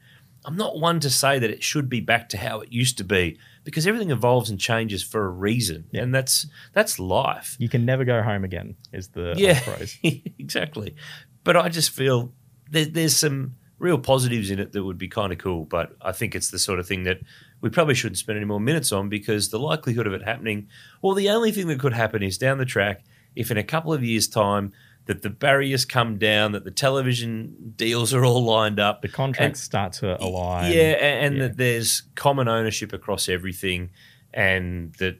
I'm 0.45 0.57
not 0.57 0.79
one 0.79 0.99
to 1.01 1.11
say 1.11 1.39
that 1.39 1.51
it 1.51 1.63
should 1.63 1.89
be 1.89 2.01
back 2.01 2.29
to 2.31 2.37
how 2.37 2.61
it 2.61 2.73
used 2.73 2.99
to 2.99 3.05
be 3.05 3.39
because 3.65 3.87
everything 3.87 4.11
evolves 4.11 4.51
and 4.51 4.59
changes 4.59 5.03
for 5.03 5.25
a 5.25 5.29
reason, 5.31 5.85
Yeah. 5.93 6.03
and 6.03 6.15
that's 6.15 6.47
that's 6.73 6.99
life. 6.99 7.57
You 7.59 7.69
can 7.69 7.85
never 7.85 8.05
go 8.05 8.23
home 8.23 8.43
again. 8.45 8.77
Is 8.93 9.09
the 9.09 9.35
Yeah, 9.37 9.55
phrase. 9.61 9.99
exactly. 10.39 10.97
But 11.45 11.57
I 11.57 11.69
just 11.69 11.91
feel 11.91 12.33
there, 12.71 12.85
there's 12.85 13.17
some 13.17 13.57
real 13.79 13.99
positives 13.99 14.51
in 14.51 14.59
it 14.61 14.73
that 14.73 14.85
would 14.85 14.99
be 14.99 15.09
kind 15.09 15.33
of 15.33 15.39
cool. 15.39 15.65
But 15.65 15.97
I 16.01 16.13
think 16.13 16.35
it's 16.35 16.51
the 16.51 16.59
sort 16.59 16.79
of 16.81 16.87
thing 16.87 17.03
that 17.05 17.19
we 17.61 17.69
probably 17.71 17.95
shouldn't 17.95 18.19
spend 18.19 18.37
any 18.37 18.47
more 18.47 18.61
minutes 18.61 18.93
on 18.93 19.09
because 19.09 19.51
the 19.51 19.59
likelihood 19.59 20.07
of 20.07 20.13
it 20.13 20.23
happening, 20.25 20.69
well, 21.01 21.15
the 21.15 21.31
only 21.31 21.53
thing 21.53 21.67
that 21.69 21.79
could 21.81 21.93
happen 21.93 22.23
is 22.23 22.39
down 22.39 22.59
the 22.59 22.65
track, 22.65 23.03
if 23.37 23.51
in 23.51 23.57
a 23.59 23.65
couple 23.65 23.93
of 23.93 24.03
years' 24.05 24.29
time 24.29 24.73
that 25.07 25.23
the 25.23 25.31
barriers 25.31 25.85
come 25.85 26.17
down, 26.19 26.53
that 26.53 26.65
the 26.65 26.71
television 26.71 27.73
deals 27.77 28.15
are 28.15 28.25
all 28.25 28.45
lined 28.45 28.79
up, 28.79 29.03
The 29.03 29.09
contracts 29.09 29.61
start 29.61 29.95
to 29.95 30.23
align. 30.23 30.73
yeah, 30.73 30.93
a- 30.93 31.21
and, 31.25 31.37
Yeah. 31.37 31.43
that 31.49 31.57
there's 31.57 32.03
common 32.15 32.47
ownership 32.49 32.93
across 32.93 33.29
everything, 33.29 33.91
and 34.33 34.95
that 34.95 35.19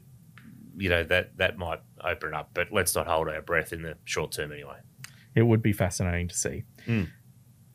you 0.77 0.89
know 0.89 1.03
that 1.03 1.37
that 1.37 1.57
might 1.57 1.79
open 2.03 2.33
up. 2.33 2.49
But 2.53 2.71
let's 2.71 2.95
not 2.95 3.07
hold 3.07 3.27
our 3.29 3.41
breath 3.41 3.71
in 3.73 3.81
the 3.83 3.95
short 4.05 4.31
term 4.31 4.51
anyway. 4.51 4.77
It 5.35 5.43
would 5.43 5.61
be 5.61 5.73
fascinating 5.73 6.27
to 6.29 6.35
see. 6.35 6.63
Mm. 6.87 7.09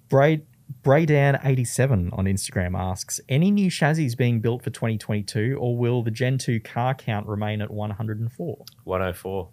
Braid 0.08 0.46
Braydan87 0.82 2.16
on 2.16 2.24
Instagram 2.26 2.78
asks, 2.78 3.20
any 3.28 3.50
new 3.50 3.70
chassis 3.70 4.14
being 4.16 4.40
built 4.40 4.62
for 4.62 4.70
2022 4.70 5.56
or 5.60 5.76
will 5.76 6.02
the 6.02 6.10
Gen 6.10 6.38
2 6.38 6.60
car 6.60 6.94
count 6.94 7.26
remain 7.26 7.60
at 7.62 7.70
104? 7.70 8.64
104. 8.84 9.48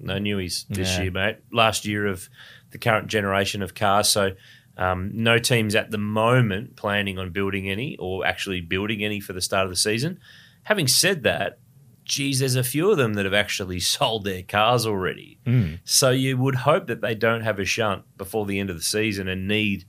No 0.00 0.14
newies 0.18 0.66
this 0.68 0.96
Yeah. 0.96 1.02
year, 1.04 1.10
mate. 1.10 1.36
Last 1.52 1.84
year 1.86 2.06
of 2.06 2.28
the 2.70 2.78
current 2.78 3.08
generation 3.08 3.62
of 3.62 3.74
cars. 3.74 4.08
So, 4.08 4.32
um, 4.76 5.10
no 5.14 5.38
teams 5.38 5.74
at 5.74 5.90
the 5.90 5.98
moment 5.98 6.76
planning 6.76 7.18
on 7.18 7.30
building 7.30 7.70
any 7.70 7.96
or 7.98 8.26
actually 8.26 8.60
building 8.60 9.02
any 9.02 9.20
for 9.20 9.32
the 9.32 9.40
start 9.40 9.64
of 9.64 9.70
the 9.70 9.76
season. 9.76 10.18
Having 10.64 10.88
said 10.88 11.22
that, 11.22 11.58
geez, 12.04 12.40
there's 12.40 12.56
a 12.56 12.62
few 12.62 12.90
of 12.90 12.98
them 12.98 13.14
that 13.14 13.24
have 13.24 13.32
actually 13.34 13.80
sold 13.96 14.24
their 14.24 14.42
cars 14.42 14.84
already. 14.84 15.38
Mm. 15.46 15.78
So, 15.84 16.10
you 16.10 16.36
would 16.36 16.56
hope 16.56 16.88
that 16.88 17.00
they 17.00 17.14
don't 17.14 17.40
have 17.42 17.58
a 17.58 17.64
shunt 17.64 18.02
before 18.18 18.44
the 18.46 18.58
end 18.58 18.68
of 18.70 18.76
the 18.76 18.82
season 18.82 19.28
and 19.28 19.48
need 19.48 19.84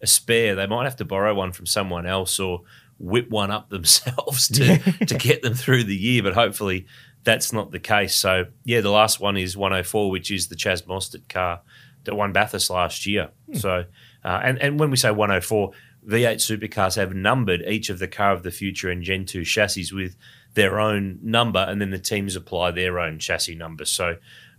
a 0.00 0.06
spare. 0.08 0.56
They 0.56 0.66
might 0.66 0.84
have 0.84 0.96
to 0.96 1.04
borrow 1.04 1.34
one 1.34 1.52
from 1.52 1.66
someone 1.66 2.06
else 2.06 2.40
or 2.40 2.62
whip 2.98 3.30
one 3.30 3.50
up 3.52 3.68
themselves 3.70 4.48
to, 4.48 4.78
to 5.06 5.14
get 5.16 5.42
them 5.42 5.54
through 5.54 5.84
the 5.84 5.96
year. 5.96 6.22
But 6.24 6.34
hopefully, 6.34 6.86
that's 7.24 7.52
not 7.52 7.70
the 7.70 7.78
case. 7.78 8.14
So, 8.14 8.46
yeah, 8.64 8.80
the 8.80 8.90
last 8.90 9.20
one 9.20 9.36
is 9.36 9.56
104, 9.56 10.10
which 10.10 10.30
is 10.30 10.48
the 10.48 10.56
Chaz 10.56 10.84
Mostert 10.84 11.28
car 11.28 11.60
that 12.04 12.14
won 12.14 12.32
Bathurst 12.32 12.70
last 12.70 13.06
year. 13.06 13.30
So, 13.54 13.84
uh, 14.24 14.40
and, 14.42 14.58
and 14.58 14.80
when 14.80 14.90
we 14.90 14.96
say 14.96 15.10
104, 15.10 15.70
V8 16.06 16.36
supercars 16.36 16.96
have 16.96 17.14
numbered 17.14 17.62
each 17.62 17.90
of 17.90 18.00
the 18.00 18.08
car 18.08 18.32
of 18.32 18.42
the 18.42 18.50
future 18.50 18.90
and 18.90 19.02
Gen 19.02 19.24
2 19.24 19.44
chassis 19.44 19.94
with 19.94 20.16
their 20.54 20.80
own 20.80 21.18
number, 21.22 21.60
and 21.60 21.80
then 21.80 21.90
the 21.90 21.98
teams 21.98 22.34
apply 22.34 22.72
their 22.72 22.98
own 22.98 23.18
chassis 23.18 23.54
number. 23.54 23.84
So, 23.84 24.16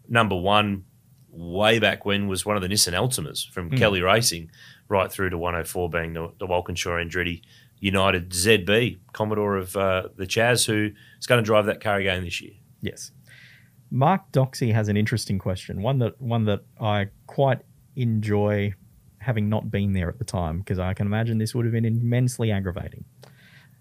number 0.08 0.36
one, 0.36 0.86
way 1.30 1.80
back 1.80 2.06
when, 2.06 2.28
was 2.28 2.46
one 2.46 2.56
of 2.56 2.62
the 2.62 2.70
Nissan 2.70 2.94
Altimas 2.94 3.50
from 3.50 3.72
Kelly 3.72 4.02
Racing, 4.02 4.52
right 4.88 5.12
through 5.12 5.32
to 5.32 5.38
104 5.38 5.90
being 5.90 6.14
the, 6.14 6.32
the 6.40 6.46
Walkinshaw 6.46 7.04
Andretti 7.04 7.42
United 7.84 8.30
ZB, 8.30 8.98
Commodore 9.12 9.58
of 9.58 9.76
uh, 9.76 10.08
the 10.16 10.26
Chaz, 10.26 10.66
who 10.66 10.92
is 11.20 11.28
going 11.28 11.44
to 11.44 11.46
drive 11.46 11.66
that 11.66 11.82
car 11.82 11.98
again 11.98 12.24
this 12.24 12.42
year. 12.42 12.54
Yes. 12.80 13.12
Mark 13.92 14.32
Doxey 14.32 14.74
has 14.74 14.88
an 14.88 14.96
interesting 14.96 15.38
question, 15.38 15.82
one 15.82 16.00
that 16.00 16.20
one 16.22 16.46
that 16.46 16.62
I 16.80 17.10
quite 17.28 17.60
enjoy 17.98 18.74
having 19.18 19.50
not 19.50 19.70
been 19.70 19.92
there 19.92 20.08
at 20.08 20.18
the 20.18 20.24
time 20.24 20.60
because 20.60 20.80
I 20.80 20.94
can 20.94 21.08
imagine 21.08 21.40
this 21.40 21.54
would 21.54 21.66
have 21.66 21.74
been 21.74 21.84
immensely 21.84 22.52
aggravating. 22.52 23.04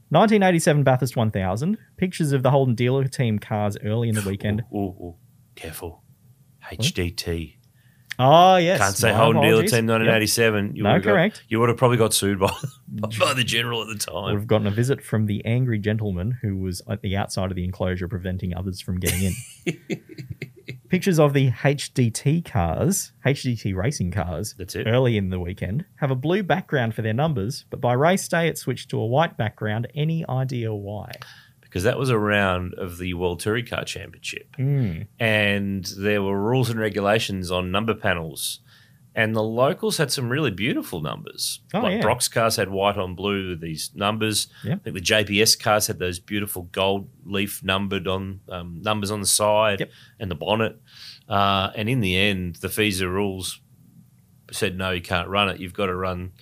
1987 0.09 0.83
Bathurst 0.83 1.17
1000, 1.17 1.79
pictures 1.97 2.33
of 2.33 2.43
the 2.43 2.51
Holden 2.51 2.75
dealer 2.75 3.05
team 3.05 3.38
cars 3.38 3.79
early 3.85 4.09
in 4.09 4.17
the 4.17 4.23
weekend. 4.23 4.65
Ooh, 4.75 4.79
ooh, 4.79 4.97
ooh. 5.01 5.17
Careful. 5.55 6.03
HDT. 6.73 7.57
Oh, 8.25 8.57
yes. 8.57 8.79
Can't 8.79 8.97
say 8.97 9.13
Holden 9.13 9.43
Dealer. 9.43 9.63
Team 9.63 9.89
Yep. 9.89 10.01
1987. 10.01 10.77
You 10.77 10.83
No, 10.85 10.91
would've 10.91 11.05
got- 11.05 11.11
correct. 11.13 11.43
you 11.49 11.59
would 11.61 11.69
have 11.69 11.79
probably 11.79 11.97
got 11.97 12.15
sued 12.15 12.39
by, 12.39 12.53
by 13.19 13.35
the 13.35 13.43
general 13.45 13.83
at 13.83 13.89
the 13.89 13.97
time. 13.97 14.25
Would 14.25 14.35
have 14.35 14.47
gotten 14.47 14.67
a 14.67 14.71
visit 14.71 15.03
from 15.03 15.27
the 15.27 15.45
angry 15.45 15.79
gentleman 15.79 16.39
who 16.43 16.57
was 16.59 16.83
at 16.89 17.03
the 17.03 17.17
outside 17.17 17.51
of 17.51 17.57
the 17.57 17.65
enclosure 17.65 18.07
preventing 18.09 18.55
others 18.55 18.81
from 18.81 19.01
getting 19.01 19.33
in. 19.67 20.01
Pictures 20.89 21.19
of 21.19 21.33
the 21.33 21.51
HDT 21.51 22.45
cars, 22.45 23.13
HDT 23.25 23.75
racing 23.75 24.11
cars, 24.11 24.55
That's 24.59 24.75
it. 24.77 24.87
early 24.87 25.17
in 25.17 25.31
the 25.31 25.41
weekend, 25.41 25.87
have 25.97 26.11
a 26.11 26.15
blue 26.15 26.43
background 26.43 26.95
for 26.95 27.01
their 27.01 27.15
numbers, 27.15 27.65
but 27.71 27.81
by 27.81 27.95
race 27.95 28.29
day 28.29 28.47
it 28.47 28.59
switched 28.59 28.91
to 28.91 29.01
a 29.01 29.07
white 29.07 29.39
background. 29.39 29.87
Any 29.95 30.23
idea 30.29 30.73
why? 30.75 31.13
Because 31.73 31.85
that 31.85 31.99
was 31.99 32.11
a 32.11 32.19
round 32.19 32.75
of 32.75 32.99
the 32.99 33.15
World 33.15 33.41
Touring 33.41 33.65
Car 33.65 33.85
Championship. 33.85 34.55
Mm. 34.59 35.07
and 35.19 35.85
there 35.97 36.23
were 36.23 36.39
rules 36.39 36.69
and 36.69 36.79
regulations 36.79 37.51
on 37.51 37.71
number 37.71 37.95
panels. 37.95 38.61
And 39.15 39.35
the 39.35 39.43
locals 39.43 39.97
had 39.99 40.11
some 40.13 40.29
really 40.31 40.51
beautiful 40.51 41.01
numbers. 41.03 41.61
Oh, 41.75 41.81
like 41.81 41.97
yeah. 41.97 42.01
Brock's 42.03 42.29
cars 42.29 42.57
had 42.57 42.69
white 42.71 42.97
on 42.99 43.15
blue 43.15 43.51
with 43.51 43.61
these 43.61 43.91
numbers. 43.95 44.49
Yeah. 44.65 44.75
I 44.75 44.77
think 44.79 44.95
the 44.97 45.03
JPS 45.03 45.59
cars 45.59 45.87
had 45.87 45.99
those 45.99 46.19
beautiful 46.19 46.63
gold 46.73 47.09
leaf 47.25 47.63
numbered 47.63 48.07
on 48.07 48.41
um, 48.51 48.81
numbers 48.83 49.11
on 49.11 49.21
the 49.21 49.27
side 49.27 49.81
Yep. 49.81 49.91
and 50.21 50.31
the 50.31 50.35
bonnet. 50.35 50.81
Uh, 51.29 51.71
and 51.75 51.89
in 51.91 52.01
the 52.01 52.17
end, 52.17 52.57
the 52.57 52.69
FISA 52.69 53.07
rules 53.07 53.61
said 54.51 54.77
no, 54.77 54.91
you 54.91 55.03
can't 55.03 55.29
run 55.29 55.49
it. 55.49 55.59
You've 55.61 55.73
got 55.75 55.87
to 55.87 55.95
run, 55.95 56.33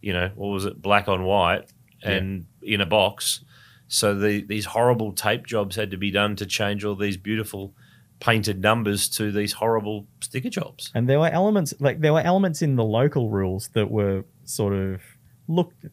you 0.00 0.12
know, 0.12 0.30
what 0.34 0.48
was 0.48 0.64
it, 0.64 0.80
black 0.80 1.08
on 1.08 1.24
white 1.24 1.64
and 2.02 2.46
in 2.62 2.80
a 2.80 2.86
box. 2.86 3.42
So 3.88 4.14
the, 4.14 4.42
these 4.42 4.66
horrible 4.66 5.12
tape 5.12 5.46
jobs 5.46 5.76
had 5.76 5.90
to 5.90 5.96
be 5.96 6.10
done 6.10 6.36
to 6.36 6.46
change 6.46 6.84
all 6.84 6.94
these 6.94 7.16
beautiful 7.16 7.74
painted 8.20 8.60
numbers 8.60 9.08
to 9.08 9.32
these 9.32 9.52
horrible 9.52 10.06
sticker 10.20 10.50
jobs. 10.50 10.90
And 10.94 11.08
there 11.08 11.18
were 11.18 11.28
elements 11.28 11.72
like 11.80 12.00
there 12.00 12.12
were 12.12 12.20
elements 12.20 12.62
in 12.62 12.76
the 12.76 12.84
local 12.84 13.30
rules 13.30 13.68
that 13.74 13.90
were 13.90 14.24
sort 14.44 14.74
of 14.74 15.00
looked 15.46 15.86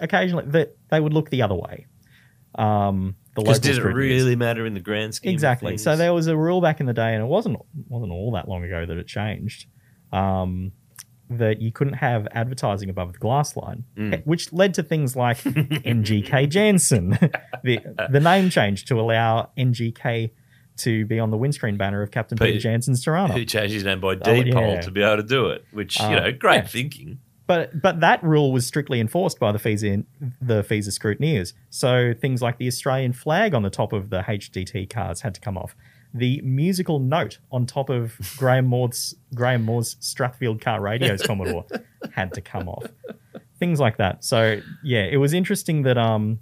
occasionally 0.00 0.44
that 0.48 0.76
they 0.90 1.00
would 1.00 1.12
look 1.12 1.30
the 1.30 1.42
other 1.42 1.54
way. 1.54 1.86
Um, 2.54 3.16
the 3.34 3.42
Because 3.42 3.58
local 3.64 3.82
did 3.82 3.90
it 3.90 3.94
really 3.94 4.36
matter 4.36 4.64
in 4.64 4.74
the 4.74 4.80
grand 4.80 5.14
scheme? 5.14 5.30
of 5.30 5.34
exactly 5.34 5.76
so 5.76 5.96
there 5.96 6.14
was 6.14 6.28
a 6.28 6.36
rule 6.36 6.60
back 6.60 6.78
in 6.78 6.86
the 6.86 6.92
day 6.92 7.14
and 7.14 7.22
it 7.22 7.26
wasn't 7.26 7.58
wasn't 7.88 8.12
all 8.12 8.30
that 8.32 8.48
long 8.48 8.62
ago 8.62 8.86
that 8.86 8.96
it 8.96 9.08
changed 9.08 9.66
um, 10.12 10.70
that 11.30 11.60
you 11.60 11.72
couldn't 11.72 11.94
have 11.94 12.28
advertising 12.32 12.88
above 12.90 13.12
the 13.14 13.18
glass 13.18 13.56
line 13.56 13.84
Mm. 13.96 14.24
which 14.26 14.52
led 14.52 14.74
to 14.74 14.82
things 14.82 15.16
like 15.16 15.38
ngk 15.44 16.48
jansen 16.48 17.10
the, 17.64 17.78
the 18.10 18.20
name 18.20 18.50
change 18.50 18.84
to 18.86 19.00
allow 19.00 19.50
ngk 19.56 20.30
to 20.76 21.06
be 21.06 21.18
on 21.20 21.30
the 21.30 21.36
windscreen 21.36 21.76
banner 21.76 22.02
of 22.02 22.10
captain 22.10 22.36
peter, 22.36 22.52
Peter- 22.52 22.60
jansen's 22.60 23.04
Torana. 23.04 23.32
who 23.32 23.44
changed 23.44 23.74
his 23.74 23.84
name 23.84 24.00
by 24.00 24.08
Oh, 24.08 24.14
deed 24.16 24.52
poll 24.52 24.74
yeah. 24.74 24.80
to 24.80 24.90
be 24.90 25.02
able 25.02 25.16
to 25.18 25.22
do 25.22 25.46
it, 25.46 25.64
which, 25.72 26.00
Uh, 26.00 26.08
you 26.10 26.16
know, 26.16 26.32
great 26.32 26.56
yeah. 26.56 26.66
thinking. 26.66 27.18
But 27.46 27.80
but 27.82 28.00
that 28.00 28.22
rule 28.24 28.52
was 28.52 28.66
strictly 28.66 29.00
enforced 29.00 29.38
by 29.38 29.52
the 29.52 29.58
FISA 29.58 29.84
in 29.92 30.06
the 30.40 30.62
FISA 30.64 30.88
scrutineers. 30.98 31.52
So 31.70 32.12
things 32.18 32.40
like 32.42 32.56
the 32.58 32.66
Australian 32.66 33.12
flag 33.12 33.54
on 33.54 33.62
the 33.62 33.70
top 33.70 33.92
of 33.92 34.08
the 34.10 34.22
HDT 34.22 34.88
cars 34.90 35.20
had 35.20 35.34
to 35.34 35.40
come 35.40 35.56
off. 35.58 35.76
The 36.14 36.40
musical 36.42 37.00
note 37.00 37.38
on 37.50 37.66
top 37.66 37.90
of 37.90 38.16
Graham 38.36 38.66
Moore's 38.66 39.14
Graham 39.34 39.64
Moore's 39.64 39.96
Strathfield 39.96 40.60
car 40.60 40.80
radios 40.80 41.22
Commodore 41.26 41.66
had 42.12 42.32
to 42.34 42.40
come 42.40 42.68
off. 42.68 42.86
Things 43.58 43.80
like 43.80 43.96
that. 43.96 44.24
So 44.24 44.60
yeah, 44.84 45.04
it 45.04 45.16
was 45.16 45.32
interesting 45.32 45.82
that 45.82 45.98
um 45.98 46.38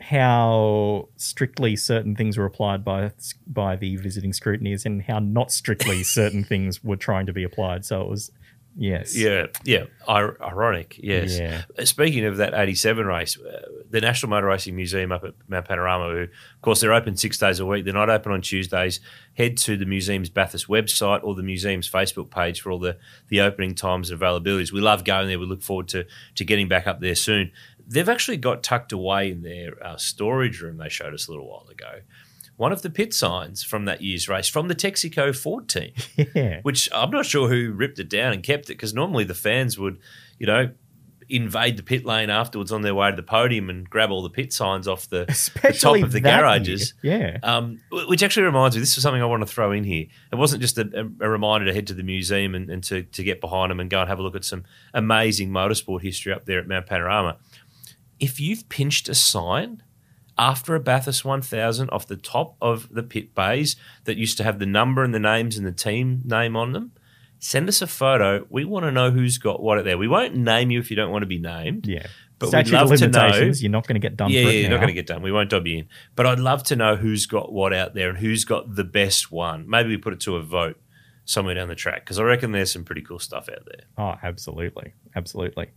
how 0.00 1.08
strictly 1.16 1.76
certain 1.76 2.16
things 2.16 2.36
were 2.36 2.44
applied 2.44 2.84
by 2.84 3.10
by 3.46 3.76
the 3.76 3.96
visiting 3.96 4.32
scrutineers 4.32 4.84
and 4.84 5.02
how 5.02 5.18
not 5.18 5.52
strictly 5.52 6.02
certain 6.02 6.42
things 6.44 6.82
were 6.82 6.96
trying 6.96 7.26
to 7.26 7.32
be 7.32 7.44
applied. 7.44 7.84
So 7.84 8.00
it 8.00 8.08
was 8.08 8.30
yes. 8.76 9.16
Yeah, 9.16 9.46
yeah. 9.64 9.84
Ir- 10.08 10.36
ironic, 10.42 10.98
yes. 11.02 11.38
Yeah. 11.38 11.62
Speaking 11.84 12.24
of 12.24 12.36
that 12.38 12.54
87 12.54 13.06
race, 13.06 13.38
uh, 13.38 13.62
the 13.90 14.00
National 14.00 14.30
Motor 14.30 14.46
Racing 14.46 14.76
Museum 14.76 15.12
up 15.12 15.24
at 15.24 15.34
Mount 15.48 15.66
Panorama, 15.66 16.08
who, 16.12 16.20
of 16.22 16.62
course, 16.62 16.80
they're 16.80 16.92
open 16.92 17.16
six 17.16 17.38
days 17.38 17.60
a 17.60 17.66
week. 17.66 17.84
They're 17.84 17.94
not 17.94 18.10
open 18.10 18.32
on 18.32 18.40
Tuesdays. 18.40 19.00
Head 19.34 19.56
to 19.58 19.76
the 19.76 19.86
museum's 19.86 20.28
Bathurst 20.28 20.68
website 20.68 21.22
or 21.22 21.34
the 21.34 21.42
museum's 21.42 21.90
Facebook 21.90 22.30
page 22.30 22.60
for 22.60 22.70
all 22.70 22.78
the, 22.78 22.96
the 23.28 23.40
opening 23.40 23.74
times 23.74 24.10
and 24.10 24.20
availabilities. 24.20 24.72
We 24.72 24.80
love 24.80 25.04
going 25.04 25.28
there. 25.28 25.38
We 25.38 25.46
look 25.46 25.62
forward 25.62 25.88
to, 25.88 26.06
to 26.36 26.44
getting 26.44 26.68
back 26.68 26.86
up 26.86 27.00
there 27.00 27.14
soon. 27.14 27.52
They've 27.86 28.08
actually 28.08 28.36
got 28.38 28.62
tucked 28.62 28.92
away 28.92 29.30
in 29.30 29.42
their 29.42 29.82
uh, 29.84 29.96
storage 29.96 30.60
room 30.60 30.78
they 30.78 30.88
showed 30.88 31.12
us 31.14 31.28
a 31.28 31.30
little 31.30 31.48
while 31.48 31.66
ago. 31.70 32.00
One 32.56 32.72
of 32.72 32.82
the 32.82 32.90
pit 32.90 33.12
signs 33.14 33.62
from 33.64 33.86
that 33.86 34.02
year's 34.02 34.28
race 34.28 34.48
from 34.48 34.68
the 34.68 34.74
Texaco 34.74 35.34
Ford 35.34 35.68
team 35.68 35.92
Yeah. 36.34 36.60
which 36.62 36.88
I'm 36.94 37.10
not 37.10 37.26
sure 37.26 37.48
who 37.48 37.72
ripped 37.72 37.98
it 37.98 38.08
down 38.08 38.32
and 38.32 38.42
kept 38.42 38.64
it 38.66 38.74
because 38.74 38.94
normally 38.94 39.24
the 39.24 39.34
fans 39.34 39.78
would, 39.78 39.98
you 40.38 40.46
know, 40.46 40.70
invade 41.28 41.78
the 41.78 41.82
pit 41.82 42.04
lane 42.04 42.28
afterwards 42.28 42.70
on 42.70 42.82
their 42.82 42.94
way 42.94 43.08
to 43.10 43.16
the 43.16 43.22
podium 43.22 43.70
and 43.70 43.88
grab 43.88 44.10
all 44.10 44.22
the 44.22 44.30
pit 44.30 44.52
signs 44.52 44.86
off 44.86 45.08
the, 45.08 45.24
the 45.62 45.72
top 45.72 46.02
of 46.02 46.12
the 46.12 46.20
garages. 46.20 46.92
year. 47.02 47.38
Yeah. 47.42 47.56
Um, 47.56 47.80
which 48.06 48.22
actually 48.22 48.44
reminds 48.44 48.76
me, 48.76 48.80
this 48.80 48.96
is 48.96 49.02
something 49.02 49.22
I 49.22 49.24
want 49.26 49.40
to 49.40 49.46
throw 49.46 49.72
in 49.72 49.82
here. 49.82 50.06
It 50.30 50.36
wasn't 50.36 50.60
just 50.60 50.76
a, 50.76 51.10
a, 51.20 51.28
reminder 51.28 51.66
to 51.66 51.72
head 51.72 51.86
to 51.86 51.94
the 51.94 52.02
museum 52.02 52.54
and, 52.54 52.68
and 52.68 52.84
to, 52.84 53.04
to 53.04 53.24
get 53.24 53.40
behind 53.40 53.70
them 53.70 53.80
and 53.80 53.88
go 53.88 54.00
and 54.00 54.08
have 54.10 54.18
a 54.18 54.22
look 54.22 54.36
at 54.36 54.44
some 54.44 54.64
amazing 54.92 55.50
motorsport 55.50 56.02
history 56.02 56.32
up 56.34 56.44
there 56.44 56.58
at 56.58 56.68
Mount 56.68 56.86
Panorama. 56.86 57.38
If 58.20 58.38
you've 58.38 58.68
pinched 58.68 59.08
a 59.08 59.14
sign 59.14 59.82
after 60.38 60.74
a 60.74 60.80
Bathurst 60.80 61.24
1000 61.24 61.90
off 61.90 62.06
the 62.06 62.16
top 62.16 62.56
of 62.60 62.88
the 62.90 63.02
pit 63.02 63.34
bays 63.34 63.76
that 64.04 64.16
used 64.16 64.36
to 64.38 64.44
have 64.44 64.58
the 64.58 64.66
number 64.66 65.02
and 65.02 65.14
the 65.14 65.20
names 65.20 65.56
and 65.56 65.66
the 65.66 65.72
team 65.72 66.22
name 66.24 66.56
on 66.56 66.72
them, 66.72 66.92
send 67.38 67.68
us 67.68 67.82
a 67.82 67.86
photo. 67.86 68.46
We 68.48 68.64
want 68.64 68.84
to 68.84 68.92
know 68.92 69.10
who's 69.10 69.38
got 69.38 69.62
what 69.62 69.78
out 69.78 69.84
there. 69.84 69.98
We 69.98 70.08
won't 70.08 70.34
name 70.34 70.70
you 70.70 70.80
if 70.80 70.90
you 70.90 70.96
don't 70.96 71.10
want 71.10 71.22
to 71.22 71.26
be 71.26 71.38
named. 71.38 71.86
Yeah. 71.86 72.06
But 72.38 72.48
Statute 72.48 72.72
we'd 72.72 72.78
love 72.78 72.98
to 72.98 73.08
know. 73.08 73.52
you're 73.54 73.70
not 73.70 73.86
going 73.86 73.94
to 73.94 74.00
get 74.00 74.16
done 74.16 74.30
yeah, 74.30 74.40
it 74.40 74.54
you're 74.54 74.64
now. 74.64 74.76
not 74.76 74.80
going 74.80 74.88
to 74.88 74.94
get 74.94 75.06
done. 75.06 75.22
We 75.22 75.30
won't 75.30 75.50
dob 75.50 75.66
you 75.66 75.78
in. 75.78 75.88
But 76.16 76.26
I'd 76.26 76.40
love 76.40 76.64
to 76.64 76.76
know 76.76 76.96
who's 76.96 77.26
got 77.26 77.52
what 77.52 77.72
out 77.72 77.94
there 77.94 78.08
and 78.08 78.18
who's 78.18 78.44
got 78.44 78.74
the 78.74 78.82
best 78.82 79.30
one. 79.30 79.68
Maybe 79.68 79.90
we 79.90 79.96
put 79.96 80.12
it 80.12 80.20
to 80.20 80.36
a 80.36 80.42
vote 80.42 80.80
somewhere 81.24 81.54
down 81.54 81.68
the 81.68 81.76
track 81.76 82.04
because 82.04 82.18
I 82.18 82.24
reckon 82.24 82.50
there's 82.50 82.72
some 82.72 82.84
pretty 82.84 83.02
cool 83.02 83.20
stuff 83.20 83.48
out 83.48 83.64
there. 83.66 83.86
Oh, 83.96 84.16
absolutely. 84.22 84.94
Absolutely. 85.14 85.70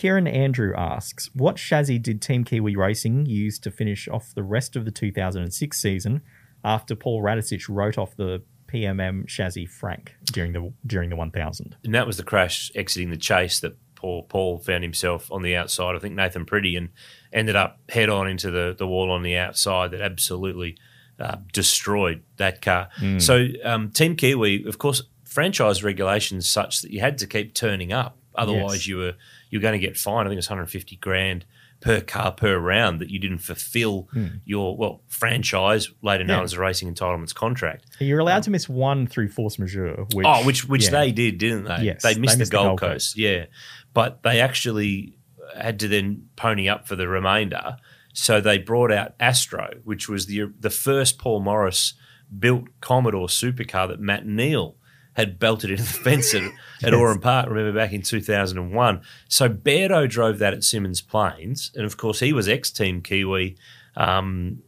Kieran 0.00 0.26
Andrew 0.26 0.72
asks, 0.74 1.28
what 1.34 1.56
chassis 1.56 1.98
did 1.98 2.22
Team 2.22 2.42
Kiwi 2.42 2.74
Racing 2.74 3.26
use 3.26 3.58
to 3.58 3.70
finish 3.70 4.08
off 4.08 4.32
the 4.34 4.42
rest 4.42 4.74
of 4.74 4.86
the 4.86 4.90
2006 4.90 5.78
season 5.78 6.22
after 6.64 6.94
Paul 6.94 7.22
Radisich 7.22 7.68
wrote 7.68 7.98
off 7.98 8.16
the 8.16 8.42
PMM 8.72 9.28
chassis 9.28 9.66
Frank 9.66 10.14
during 10.32 10.54
the 10.54 10.72
during 10.86 11.10
the 11.10 11.16
1000? 11.16 11.76
And 11.84 11.94
that 11.94 12.06
was 12.06 12.16
the 12.16 12.22
crash 12.22 12.72
exiting 12.74 13.10
the 13.10 13.18
chase 13.18 13.60
that 13.60 13.76
Paul 13.94 14.22
Paul 14.22 14.56
found 14.60 14.84
himself 14.84 15.30
on 15.30 15.42
the 15.42 15.54
outside. 15.54 15.94
I 15.94 15.98
think 15.98 16.14
Nathan 16.14 16.46
Pretty 16.46 16.76
and 16.76 16.88
ended 17.30 17.54
up 17.54 17.78
head 17.90 18.08
on 18.08 18.26
into 18.26 18.50
the, 18.50 18.74
the 18.78 18.86
wall 18.86 19.10
on 19.10 19.22
the 19.22 19.36
outside 19.36 19.90
that 19.90 20.00
absolutely 20.00 20.78
uh, 21.18 21.36
destroyed 21.52 22.22
that 22.38 22.62
car. 22.62 22.88
So 23.18 23.48
um, 23.64 23.90
Team 23.90 24.16
Kiwi, 24.16 24.64
of 24.64 24.78
course, 24.78 25.02
franchise 25.24 25.84
regulations 25.84 26.48
such 26.48 26.80
that 26.80 26.90
you 26.90 27.00
had 27.00 27.18
to 27.18 27.26
keep 27.26 27.52
turning 27.52 27.92
up. 27.92 28.16
Otherwise, 28.34 28.76
Yes. 28.76 28.86
you 28.86 28.96
were 28.96 29.14
you 29.50 29.58
were 29.58 29.62
going 29.62 29.78
to 29.78 29.84
get 29.86 29.96
fined. 29.96 30.26
I 30.26 30.30
think 30.30 30.38
it's 30.38 30.48
150 30.48 30.96
grand 30.96 31.44
per 31.80 32.00
car 32.00 32.32
per 32.32 32.58
round 32.58 33.00
that 33.00 33.10
you 33.10 33.18
didn't 33.18 33.38
fulfil 33.38 34.08
hmm. 34.12 34.26
your 34.44 34.76
well 34.76 35.02
franchise 35.08 35.88
later 36.02 36.24
known 36.24 36.38
Yeah. 36.38 36.44
as 36.44 36.52
a 36.52 36.60
racing 36.60 36.92
entitlements 36.92 37.34
contract. 37.34 37.86
You're 37.98 38.20
allowed 38.20 38.36
um, 38.36 38.42
to 38.42 38.50
miss 38.50 38.68
one 38.68 39.06
through 39.06 39.28
force 39.28 39.58
majeure. 39.58 40.06
Which, 40.12 40.26
oh, 40.26 40.44
which 40.44 40.68
which 40.68 40.84
yeah. 40.84 40.90
they 40.90 41.12
did, 41.12 41.38
didn't 41.38 41.64
they? 41.64 41.82
Yes, 41.82 42.02
they 42.02 42.14
missed 42.14 42.38
they 42.38 42.44
the 42.44 42.50
Gold, 42.50 42.80
Coast. 42.80 43.16
Yeah, 43.16 43.46
but 43.94 44.22
they 44.22 44.40
actually 44.40 45.16
had 45.56 45.80
to 45.80 45.88
then 45.88 46.28
pony 46.36 46.68
up 46.68 46.86
for 46.86 46.96
the 46.96 47.08
remainder. 47.08 47.76
So 48.12 48.40
they 48.40 48.58
brought 48.58 48.92
out 48.92 49.14
Astro, 49.18 49.70
which 49.84 50.08
was 50.08 50.26
the 50.26 50.52
the 50.58 50.70
first 50.70 51.18
Paul 51.18 51.40
Morris 51.40 51.94
built 52.38 52.68
Commodore 52.80 53.28
supercar 53.28 53.88
that 53.88 54.00
Matt 54.00 54.26
Neal 54.26 54.76
had 55.20 55.38
belted 55.38 55.70
into 55.70 55.82
the 55.82 55.88
fence 56.04 56.34
at, 56.34 56.42
at 56.82 56.92
Oran 56.94 57.20
Park. 57.20 57.48
Remember 57.48 57.78
back 57.78 57.92
in 57.92 58.02
two 58.02 58.20
thousand 58.20 58.58
and 58.58 58.74
one. 58.74 59.00
So 59.28 59.48
Beardo 59.48 60.08
drove 60.08 60.38
that 60.38 60.52
at 60.52 60.60
Symmons 60.60 61.06
Plains, 61.06 61.70
and 61.74 61.84
of 61.84 61.96
course 61.96 62.20
he 62.20 62.32
was 62.32 62.48
ex 62.48 62.70
Team 62.70 63.00
Kiwi, 63.00 63.56
um, 63.96 64.62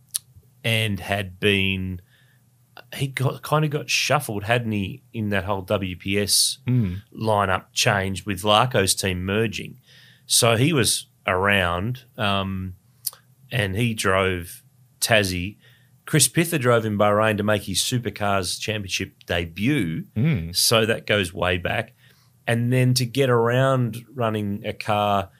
and 0.64 1.00
had 1.00 1.40
been 1.40 2.00
he 2.94 3.06
got 3.08 3.42
kind 3.42 3.64
of 3.64 3.70
got 3.70 3.90
shuffled, 3.90 4.44
hadn't 4.44 4.72
he, 4.72 5.02
in 5.12 5.28
that 5.30 5.44
whole 5.44 5.64
WPS 5.64 6.58
lineup 7.14 7.64
change 7.72 8.24
with 8.24 8.42
Larko's 8.44 8.94
team 8.94 9.24
merging. 9.24 9.78
So 10.26 10.56
he 10.56 10.72
was 10.72 11.06
around, 11.26 12.04
um, 12.16 12.74
and 13.50 13.76
he 13.76 13.92
drove 13.94 14.62
Tassie. 15.00 15.56
Chris 16.12 16.28
Pither 16.28 16.60
drove 16.60 16.84
in 16.84 16.98
Bahrain 16.98 17.38
to 17.38 17.42
make 17.42 17.62
his 17.62 17.78
Supercars 17.78 18.60
Championship 18.60 19.24
debut. 19.24 20.04
So 20.52 20.84
that 20.84 21.06
goes 21.06 21.32
way 21.32 21.56
back. 21.56 21.94
And 22.46 22.70
then 22.70 22.92
to 22.92 23.06
get 23.06 23.30
around 23.30 24.04
running 24.14 24.60
a 24.66 24.74
car, 24.74 25.30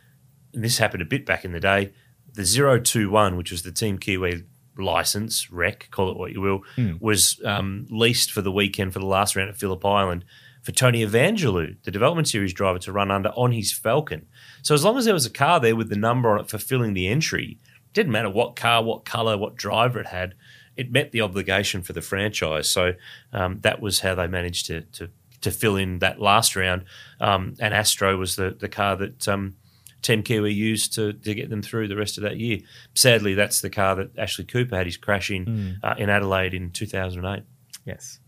and 0.55 0.65
this 0.65 0.79
happened 0.79 1.03
a 1.03 1.05
bit 1.05 1.27
back 1.27 1.45
in 1.45 1.53
the 1.53 1.61
day, 1.61 1.93
the 2.33 2.47
021, 2.47 3.37
which 3.37 3.51
was 3.51 3.65
the 3.65 3.71
Team 3.71 3.99
Kiwi 3.99 4.45
license, 4.79 5.53
rec, 5.53 5.91
call 5.91 6.11
it 6.11 6.17
what 6.17 6.33
you 6.33 6.41
will, 6.41 6.63
was 7.01 7.39
um, 7.45 7.87
leased 7.91 8.33
for 8.33 8.41
the 8.41 8.51
weekend 8.51 8.95
for 8.95 8.99
the 8.99 9.05
last 9.05 9.37
round 9.37 9.51
at 9.51 9.59
Phillip 9.59 9.85
Island 9.85 10.25
for 10.63 10.73
Tony 10.73 11.05
Evangelou, 11.05 11.77
the 11.83 11.91
development 11.91 12.29
series 12.29 12.55
driver, 12.55 12.79
to 12.79 12.93
run 12.93 13.11
under 13.11 13.29
on 13.37 13.53
his 13.53 13.75
Falcon. 13.75 14.27
So 14.63 14.75
as 14.75 14.85
long 14.85 14.97
as 14.97 15.05
there 15.05 15.13
was 15.13 15.27
a 15.27 15.31
car 15.31 15.61
there 15.61 15.77
with 15.77 15.91
the 15.91 15.97
number 15.97 16.31
on 16.31 16.41
it 16.41 16.49
fulfilling 16.49 16.95
the 16.95 17.09
entry, 17.09 17.59
it 17.61 17.93
didn't 17.93 18.13
matter 18.13 18.31
what 18.31 18.57
car, 18.57 18.83
what 18.83 19.05
colour, 19.05 19.37
what 19.37 19.55
driver 19.55 20.01
it 20.01 20.07
had, 20.07 20.35
it 20.77 20.91
met 20.91 21.13
the 21.13 21.21
obligation 21.21 21.83
for 21.83 21.93
the 21.93 22.01
franchise. 22.01 22.71
So 22.71 22.95
um, 23.33 23.61
that 23.61 23.81
was 23.81 24.01
how 24.01 24.15
they 24.15 24.27
managed 24.27 24.67
to, 24.67 24.83
to 24.83 25.11
to 25.43 25.51
fill 25.51 25.77
in 25.77 25.99
that 25.99 26.21
last 26.21 26.55
round. 26.57 26.85
Um, 27.21 27.55
and 27.61 27.75
Astro 27.75 28.17
was 28.17 28.37
the 28.37 28.57
the 28.59 28.69
car 28.69 28.97
that 28.97 29.29
um, 29.29 29.57
Team 30.03 30.23
Kiwi 30.23 30.53
used 30.53 30.95
to, 30.95 31.13
to 31.13 31.35
get 31.35 31.49
them 31.49 31.63
through 31.63 31.89
the 31.89 31.97
rest 31.97 32.19
of 32.19 32.23
that 32.25 32.37
year. 32.37 32.59
Sadly, 32.95 33.35
that's 33.35 33.61
the 33.61 33.71
car 33.71 33.95
that 33.97 34.19
Ashley 34.19 34.45
Cooper 34.45 34.77
had 34.77 34.87
his 34.87 34.97
crash 34.97 35.31
in 35.31 35.79
uh, 35.83 35.95
in 35.97 36.11
Adelaide 36.11 36.55
in 36.55 36.71
2008. 36.71 37.45
Yes. 37.85 38.19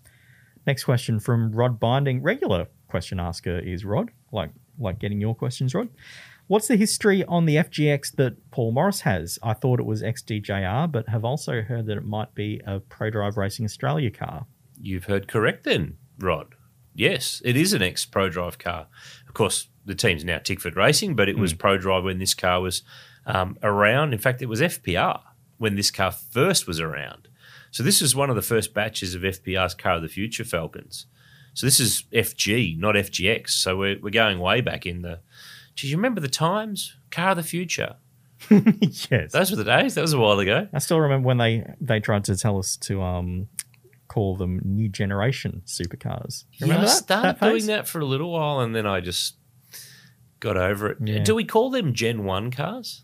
Next 0.66 0.84
question 0.84 1.20
from 1.20 1.52
Rod 1.52 1.78
Binding. 1.78 2.22
Regular 2.22 2.68
question 2.88 3.20
asker 3.20 3.58
is 3.58 3.84
Rod. 3.84 4.10
Like 4.32 4.50
like 4.78 4.98
getting 4.98 5.20
your 5.20 5.34
questions, 5.34 5.74
Rod. 5.74 5.88
What's 6.46 6.68
the 6.68 6.76
history 6.76 7.24
on 7.24 7.46
the 7.46 7.56
FGX 7.56 8.16
that 8.16 8.50
Paul 8.50 8.72
Morris 8.72 9.00
has? 9.00 9.38
I 9.42 9.54
thought 9.54 9.80
it 9.80 9.86
was 9.86 10.02
XDJR, 10.02 10.92
but 10.92 11.08
have 11.08 11.24
also 11.24 11.62
heard 11.62 11.86
that 11.86 11.96
it 11.96 12.04
might 12.04 12.34
be 12.34 12.60
a 12.66 12.80
Prodrive 12.80 13.36
Racing 13.36 13.64
Australia 13.64 14.10
car. 14.10 14.46
You've 14.78 15.04
heard 15.04 15.26
correct 15.26 15.64
then, 15.64 15.96
Rod. 16.18 16.54
Yes, 16.94 17.40
it 17.44 17.56
is 17.56 17.72
an 17.72 17.82
ex 17.82 18.04
Prodrive 18.04 18.58
car. 18.58 18.88
Of 19.26 19.32
course, 19.32 19.68
the 19.86 19.94
team's 19.94 20.24
now 20.24 20.38
Tickford 20.38 20.76
Racing, 20.76 21.16
but 21.16 21.28
it 21.28 21.38
was 21.38 21.54
Pro 21.54 21.78
Drive 21.78 22.04
when 22.04 22.18
this 22.18 22.34
car 22.34 22.60
was 22.60 22.82
um, 23.26 23.56
around. 23.62 24.12
In 24.12 24.18
fact, 24.18 24.42
it 24.42 24.48
was 24.48 24.60
FPR 24.60 25.20
when 25.56 25.76
this 25.76 25.90
car 25.90 26.12
first 26.12 26.66
was 26.66 26.78
around. 26.78 27.28
So 27.70 27.82
this 27.82 28.02
is 28.02 28.14
one 28.14 28.30
of 28.30 28.36
the 28.36 28.42
first 28.42 28.74
batches 28.74 29.14
of 29.14 29.22
FPR's 29.22 29.74
Car 29.74 29.94
of 29.96 30.02
the 30.02 30.08
Future 30.08 30.44
Falcons. 30.44 31.06
So 31.54 31.66
this 31.66 31.80
is 31.80 32.04
FG, 32.12 32.78
not 32.78 32.94
FGX. 32.94 33.50
So 33.50 33.76
we're, 33.78 33.98
we're 34.00 34.10
going 34.10 34.38
way 34.38 34.60
back 34.60 34.84
in 34.84 35.02
the. 35.02 35.20
Do 35.76 35.88
you 35.88 35.96
remember 35.96 36.20
the 36.20 36.28
times? 36.28 36.96
Car 37.10 37.30
of 37.30 37.36
the 37.36 37.42
Future. 37.42 37.96
yes. 38.50 39.32
Those 39.32 39.50
were 39.50 39.56
the 39.56 39.64
days. 39.64 39.94
That 39.94 40.02
was 40.02 40.12
a 40.12 40.18
while 40.18 40.38
ago. 40.38 40.68
I 40.72 40.78
still 40.78 41.00
remember 41.00 41.26
when 41.26 41.38
they 41.38 41.64
they 41.80 42.00
tried 42.00 42.24
to 42.24 42.36
tell 42.36 42.58
us 42.58 42.76
to 42.78 43.02
um 43.02 43.48
call 44.08 44.36
them 44.36 44.60
new 44.64 44.88
generation 44.88 45.62
supercars. 45.66 46.44
Remember 46.60 46.82
yeah, 46.82 46.82
I 46.82 46.84
that? 46.84 46.90
started 46.96 47.40
that 47.40 47.48
doing 47.50 47.66
that 47.66 47.88
for 47.88 48.00
a 48.00 48.04
little 48.04 48.32
while, 48.32 48.60
and 48.60 48.74
then 48.74 48.86
I 48.86 49.00
just 49.00 49.36
got 50.40 50.56
over 50.56 50.90
it. 50.90 50.98
Yeah. 51.00 51.22
Do 51.22 51.34
we 51.34 51.44
call 51.44 51.70
them 51.70 51.94
Gen 51.94 52.24
One 52.24 52.50
cars? 52.50 53.02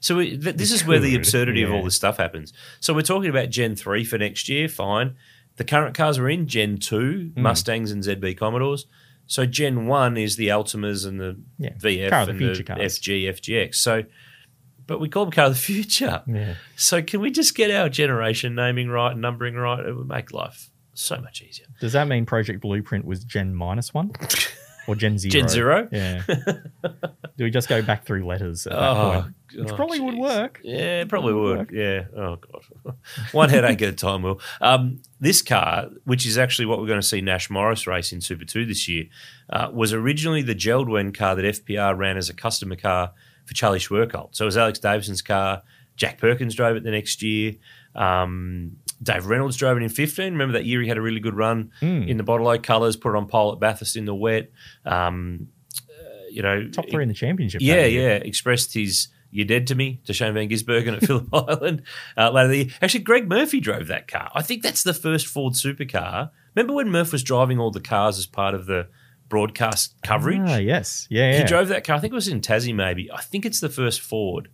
So 0.00 0.16
we, 0.16 0.36
th- 0.38 0.56
this 0.56 0.70
is 0.70 0.84
where 0.84 1.00
the 1.00 1.10
could, 1.12 1.20
absurdity 1.20 1.62
of 1.62 1.72
all 1.72 1.82
this 1.82 1.96
stuff 1.96 2.18
happens. 2.18 2.52
So 2.78 2.94
we're 2.94 3.02
talking 3.02 3.30
about 3.30 3.50
Gen 3.50 3.76
Three 3.76 4.04
for 4.04 4.18
next 4.18 4.48
year. 4.48 4.68
Fine. 4.68 5.16
The 5.56 5.64
current 5.64 5.94
cars 5.96 6.18
are 6.18 6.28
in 6.28 6.46
Gen 6.46 6.78
Two 6.78 7.30
Hmm. 7.34 7.42
Mustangs 7.42 7.90
and 7.90 8.02
ZB 8.02 8.36
Commodores. 8.36 8.86
So 9.28 9.46
Gen 9.46 9.86
One 9.86 10.16
is 10.16 10.34
the 10.36 10.48
Altimas 10.48 11.06
and 11.06 11.20
the 11.20 11.38
Yeah, 11.58 11.74
VF 11.74 12.10
the 12.26 12.30
and 12.32 12.40
the 12.56 12.62
cars. 12.64 12.98
FG, 12.98 13.24
FGX. 13.28 13.74
So, 13.76 14.02
but 14.86 15.00
we 15.00 15.08
call 15.08 15.26
them 15.26 15.32
car 15.32 15.44
of 15.46 15.52
the 15.52 15.58
future. 15.58 16.22
Yeah. 16.26 16.54
So 16.76 17.02
can 17.02 17.20
we 17.20 17.30
just 17.30 17.54
get 17.54 17.70
our 17.70 17.88
generation 17.88 18.54
naming 18.54 18.88
right 18.88 19.12
and 19.12 19.20
numbering 19.20 19.54
right? 19.54 19.84
It 19.86 19.94
would 19.94 20.08
make 20.08 20.32
life 20.32 20.70
so 20.94 21.20
much 21.20 21.42
easier. 21.42 21.66
Does 21.80 21.92
that 21.92 22.08
mean 22.08 22.24
Project 22.26 22.60
Blueprint 22.62 23.04
was 23.04 23.22
Gen 23.22 23.54
minus 23.54 23.92
one 23.94 24.12
or 24.88 24.94
Gen 24.96 25.18
zero? 25.18 25.30
Gen 25.30 25.48
zero? 25.48 25.88
Yeah. 25.92 26.22
Do 27.36 27.44
we 27.44 27.50
just 27.50 27.68
go 27.68 27.82
back 27.82 28.04
through 28.04 28.26
letters 28.26 28.66
at 28.66 28.72
that 28.72 28.96
Oh, 28.96 29.20
point? 29.22 29.34
Which 29.56 29.70
oh, 29.72 29.76
probably 29.76 30.00
would 30.00 30.16
work. 30.16 30.60
Yeah, 30.62 31.00
it 31.00 31.08
probably 31.08 31.32
would. 31.32 31.58
work. 31.58 31.70
Yeah. 31.72 32.04
Oh 32.16 32.36
god. 32.36 32.94
One 33.32 33.48
headache 33.48 33.80
at 33.82 33.88
a 33.88 33.92
time, 33.92 34.22
Will. 34.22 34.40
Um, 34.60 35.00
this 35.20 35.40
car, 35.42 35.88
which 36.04 36.26
is 36.26 36.36
actually 36.38 36.66
what 36.66 36.80
we're 36.80 36.86
going 36.86 37.00
to 37.00 37.06
see 37.06 37.20
Nash 37.20 37.48
Morris 37.50 37.86
race 37.86 38.12
in 38.12 38.20
Super 38.20 38.44
Two 38.44 38.66
this 38.66 38.88
year, 38.88 39.06
uh, 39.50 39.70
was 39.72 39.92
originally 39.92 40.42
the 40.42 40.54
Jeld-Wen 40.54 41.12
car 41.12 41.34
that 41.34 41.44
FPR 41.44 41.96
ran 41.96 42.16
as 42.16 42.28
a 42.28 42.34
customer 42.34 42.76
car 42.76 43.12
for 43.46 43.54
Charlie 43.54 43.78
Schwerkolt. 43.78 44.28
So 44.36 44.44
it 44.44 44.46
was 44.46 44.56
Alex 44.56 44.78
Davison's 44.78 45.22
car. 45.22 45.62
Jack 45.96 46.18
Perkins 46.18 46.54
drove 46.54 46.76
it 46.76 46.84
the 46.84 46.90
next 46.90 47.22
year. 47.22 47.54
Um, 47.94 48.76
Dave 49.02 49.26
Reynolds 49.26 49.56
drove 49.56 49.76
it 49.76 49.82
in 49.82 49.88
15. 49.88 50.32
Remember 50.32 50.52
that 50.52 50.64
year 50.64 50.80
he 50.82 50.88
had 50.88 50.98
a 50.98 51.00
really 51.02 51.20
good 51.20 51.34
run 51.34 51.70
Hmm. 51.80 52.02
in 52.02 52.16
the 52.18 52.22
Bottle 52.22 52.46
O 52.48 52.58
colours, 52.58 52.96
put 52.96 53.10
it 53.14 53.16
on 53.16 53.26
pole 53.26 53.52
at 53.52 53.60
Bathurst 53.60 53.96
in 53.96 54.04
the 54.04 54.14
wet. 54.14 54.50
Um, 54.84 55.48
uh, 55.90 56.02
you 56.30 56.42
know, 56.42 56.68
Top 56.68 56.88
three 56.90 57.02
in 57.02 57.08
the 57.08 57.14
championship. 57.14 57.60
yeah, 57.62 57.84
yeah. 57.86 58.10
Expressed 58.14 58.74
his 58.74 59.08
"you're 59.30 59.46
dead 59.46 59.66
to 59.68 59.74
me" 59.74 60.00
to 60.04 60.12
Shane 60.12 60.34
Van 60.34 60.48
Gisbergen 60.48 60.96
at 60.96 61.00
Phillip 61.06 61.32
Island 61.32 61.82
uh, 62.16 62.30
later. 62.30 62.48
The 62.48 62.56
year. 62.56 62.66
Actually, 62.82 63.04
Greg 63.04 63.28
Murphy 63.28 63.60
drove 63.60 63.86
that 63.88 64.08
car. 64.08 64.30
I 64.34 64.42
think 64.42 64.62
that's 64.62 64.82
the 64.82 64.94
first 64.94 65.26
Ford 65.26 65.54
supercar. 65.54 66.30
Remember 66.54 66.74
when 66.74 66.90
Murph 66.90 67.12
was 67.12 67.22
driving 67.22 67.58
all 67.58 67.70
the 67.70 67.80
cars 67.80 68.18
as 68.18 68.26
part 68.26 68.54
of 68.54 68.66
the 68.66 68.88
broadcast 69.28 69.94
coverage? 70.02 70.40
Ah, 70.44 70.56
yes. 70.56 71.06
Yeah, 71.10 71.32
He 71.32 71.38
yeah. 71.38 71.46
drove 71.46 71.68
that 71.68 71.84
car. 71.84 71.96
I 71.96 72.00
think 72.00 72.12
it 72.12 72.14
was 72.16 72.28
in 72.28 72.40
Tassie, 72.40 72.74
maybe. 72.74 73.10
I 73.12 73.20
think 73.20 73.44
it's 73.44 73.60
the 73.60 73.68
first 73.68 74.00
Ford 74.00 74.48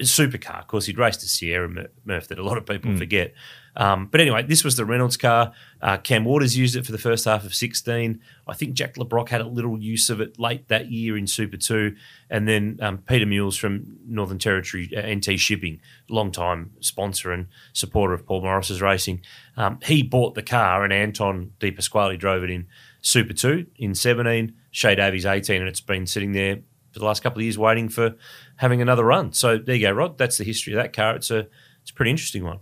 supercar. 0.00 0.60
Of 0.60 0.66
course, 0.66 0.86
he'd 0.86 0.98
raced 0.98 1.22
a 1.22 1.26
Sierra 1.26 1.68
Mur- 1.68 1.90
Murph 2.04 2.28
that 2.28 2.38
a 2.38 2.42
lot 2.42 2.58
of 2.58 2.66
people 2.66 2.96
forget. 2.96 3.34
Um, 3.74 4.06
but 4.06 4.20
anyway, 4.20 4.42
this 4.42 4.64
was 4.64 4.76
the 4.76 4.84
Reynolds 4.84 5.16
car. 5.16 5.52
Uh, 5.80 5.96
Cam 5.96 6.24
Waters 6.24 6.56
used 6.56 6.76
it 6.76 6.84
for 6.84 6.92
the 6.92 6.98
first 6.98 7.24
half 7.24 7.44
of 7.44 7.54
16. 7.54 8.20
I 8.46 8.54
think 8.54 8.74
Jack 8.74 8.96
Le 8.98 9.06
Brocq 9.06 9.30
had 9.30 9.40
a 9.40 9.46
little 9.46 9.80
use 9.80 10.10
of 10.10 10.20
it 10.20 10.38
late 10.38 10.68
that 10.68 10.90
year 10.90 11.16
in 11.16 11.26
Super 11.26 11.56
2. 11.56 11.94
And 12.28 12.46
then 12.46 12.78
um, 12.82 12.98
Peter 12.98 13.26
Mules 13.26 13.56
from 13.56 13.98
Northern 14.06 14.38
Territory, 14.38 14.90
uh, 14.94 15.14
NT 15.14 15.38
Shipping, 15.38 15.80
long-time 16.08 16.72
sponsor 16.80 17.32
and 17.32 17.46
supporter 17.72 18.14
of 18.14 18.26
Paul 18.26 18.42
Morris's 18.42 18.82
racing, 18.82 19.22
um, 19.56 19.78
he 19.82 20.02
bought 20.02 20.34
the 20.34 20.42
car 20.42 20.84
and 20.84 20.92
Anton 20.92 21.52
De 21.58 21.70
Pasquale 21.70 22.16
drove 22.16 22.44
it 22.44 22.50
in 22.50 22.66
Super 23.00 23.32
2 23.32 23.66
in 23.76 23.94
17, 23.94 24.54
Shae 24.72 24.96
Davies 24.96 25.26
18, 25.26 25.60
and 25.60 25.68
it's 25.68 25.80
been 25.80 26.06
sitting 26.06 26.32
there 26.32 26.60
for 26.92 26.98
the 26.98 27.04
last 27.04 27.22
couple 27.22 27.38
of 27.38 27.44
years 27.44 27.58
waiting 27.58 27.88
for 27.88 28.14
having 28.56 28.82
another 28.82 29.04
run. 29.04 29.32
So 29.32 29.58
there 29.58 29.74
you 29.74 29.86
go, 29.86 29.92
Rod. 29.92 30.18
That's 30.18 30.38
the 30.38 30.44
history 30.44 30.74
of 30.74 30.78
that 30.78 30.92
car. 30.92 31.16
It's 31.16 31.30
a 31.30 31.46
it's 31.80 31.90
a 31.90 31.94
pretty 31.94 32.10
interesting 32.10 32.44
one. 32.44 32.60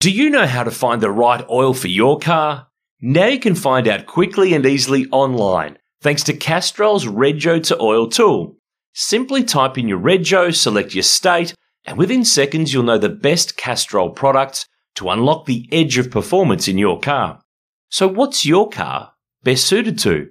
Do 0.00 0.10
you 0.10 0.30
know 0.30 0.46
how 0.46 0.64
to 0.64 0.70
find 0.70 1.00
the 1.00 1.10
right 1.10 1.44
oil 1.48 1.74
for 1.74 1.88
your 1.88 2.18
car? 2.18 2.68
Now 3.00 3.26
you 3.26 3.38
can 3.38 3.54
find 3.54 3.86
out 3.86 4.06
quickly 4.06 4.54
and 4.54 4.64
easily 4.64 5.06
online 5.10 5.78
thanks 6.02 6.24
to 6.24 6.32
Castrol's 6.32 7.06
Rego 7.06 7.62
to 7.64 7.80
Oil 7.80 8.08
tool. 8.08 8.56
Simply 8.94 9.44
type 9.44 9.78
in 9.78 9.88
your 9.88 10.00
Rego, 10.00 10.54
select 10.54 10.94
your 10.94 11.04
state, 11.04 11.54
and 11.84 11.96
within 11.96 12.24
seconds 12.24 12.72
you'll 12.72 12.82
know 12.82 12.98
the 12.98 13.08
best 13.08 13.56
Castrol 13.56 14.10
products 14.10 14.66
to 14.96 15.08
unlock 15.08 15.46
the 15.46 15.68
edge 15.72 15.96
of 15.98 16.10
performance 16.10 16.68
in 16.68 16.78
your 16.78 17.00
car. 17.00 17.40
So 17.88 18.08
what's 18.08 18.44
your 18.44 18.68
car 18.68 19.12
best 19.42 19.66
suited 19.66 19.98
to? 20.00 20.30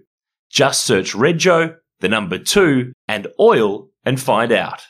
Just 0.49 0.85
search 0.85 1.13
Rego, 1.13 1.77
the 2.01 2.09
number 2.09 2.37
two, 2.37 2.93
and 3.07 3.27
oil 3.39 3.89
and 4.05 4.19
find 4.19 4.51
out. 4.51 4.81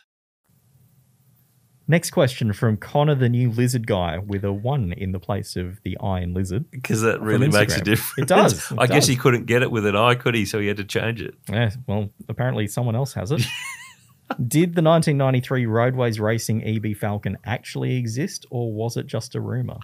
Next 1.92 2.12
question 2.12 2.54
from 2.54 2.78
Connor, 2.78 3.16
the 3.16 3.28
new 3.28 3.52
lizard 3.52 3.86
guy, 3.86 4.18
with 4.18 4.46
a 4.46 4.54
one 4.54 4.94
in 4.94 5.12
the 5.12 5.20
place 5.20 5.58
of 5.58 5.82
the 5.84 5.98
iron 6.02 6.34
lizard. 6.34 6.72
Because 6.72 7.02
that 7.02 7.20
really 7.22 7.50
makes 7.50 7.76
a 7.76 7.82
difference. 7.82 8.18
It 8.18 8.28
does, 8.28 8.72
it 8.72 8.80
I 8.80 8.88
guess 8.88 9.08
he 9.08 9.18
couldn't 9.18 9.46
get 9.46 9.62
it 9.62 9.70
with 9.70 9.86
an 9.86 9.98
eye, 9.98 10.16
could 10.16 10.34
he? 10.34 10.46
So 10.46 10.60
he 10.62 10.68
had 10.68 10.78
to 10.78 10.86
change 10.86 11.22
it. 11.22 11.36
Yeah, 11.50 11.72
well, 11.88 12.10
apparently 12.30 12.68
someone 12.68 12.96
else 12.96 13.14
has 13.16 13.32
it. 13.32 13.42
Did 14.48 14.76
the 14.76 14.82
1993 14.82 15.66
Roadways 15.66 16.18
Racing 16.18 16.64
EB 16.64 16.96
Falcon 16.96 17.38
actually 17.44 17.98
exist, 17.98 18.46
or 18.50 18.72
was 18.72 18.96
it 18.96 19.06
just 19.06 19.36
a 19.36 19.42
rumor? 19.42 19.80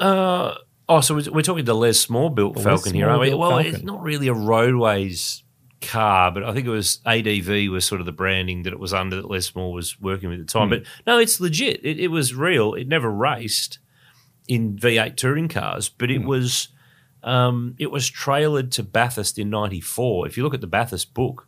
Uh, 0.00 0.54
oh, 0.88 1.00
so 1.00 1.14
we're 1.14 1.30
we're 1.30 1.42
talking 1.42 1.66
the 1.66 1.74
Les 1.74 1.92
Small 1.92 2.30
built 2.30 2.54
The 2.54 2.60
Les 2.60 2.64
Falcon 2.64 2.94
here, 2.94 3.08
aren't 3.08 3.20
we? 3.20 3.32
Well, 3.32 3.50
Falcon. 3.50 3.74
it's 3.76 3.84
not 3.84 4.02
really 4.02 4.26
a 4.26 4.34
roadways 4.34 5.44
car, 5.80 6.30
but 6.30 6.44
I 6.44 6.52
think 6.52 6.66
it 6.66 6.70
was 6.70 7.00
ADV 7.06 7.70
was 7.70 7.84
sort 7.84 8.00
of 8.00 8.06
the 8.06 8.12
branding 8.12 8.62
that 8.64 8.72
it 8.72 8.78
was 8.78 8.92
under 8.92 9.16
that 9.16 9.30
Les 9.30 9.46
Small 9.46 9.72
was 9.72 10.00
working 10.00 10.28
with 10.28 10.40
at 10.40 10.46
the 10.46 10.52
time. 10.52 10.68
Hmm. 10.68 10.74
But 10.74 10.82
no, 11.06 11.18
it's 11.18 11.40
legit. 11.40 11.80
It, 11.84 11.98
it 11.98 12.08
was 12.08 12.34
real. 12.34 12.74
It 12.74 12.88
never 12.88 13.10
raced 13.10 13.78
in 14.46 14.76
V8 14.76 15.16
touring 15.16 15.48
cars, 15.48 15.88
but 15.88 16.10
it 16.10 16.24
was 16.24 16.68
um, 17.22 17.74
it 17.78 17.90
was 17.90 18.10
trailered 18.10 18.70
to 18.72 18.82
Bathurst 18.82 19.38
in 19.38 19.50
'94. 19.50 20.26
If 20.26 20.36
you 20.36 20.42
look 20.42 20.54
at 20.54 20.60
the 20.60 20.66
Bathurst 20.66 21.14
book, 21.14 21.46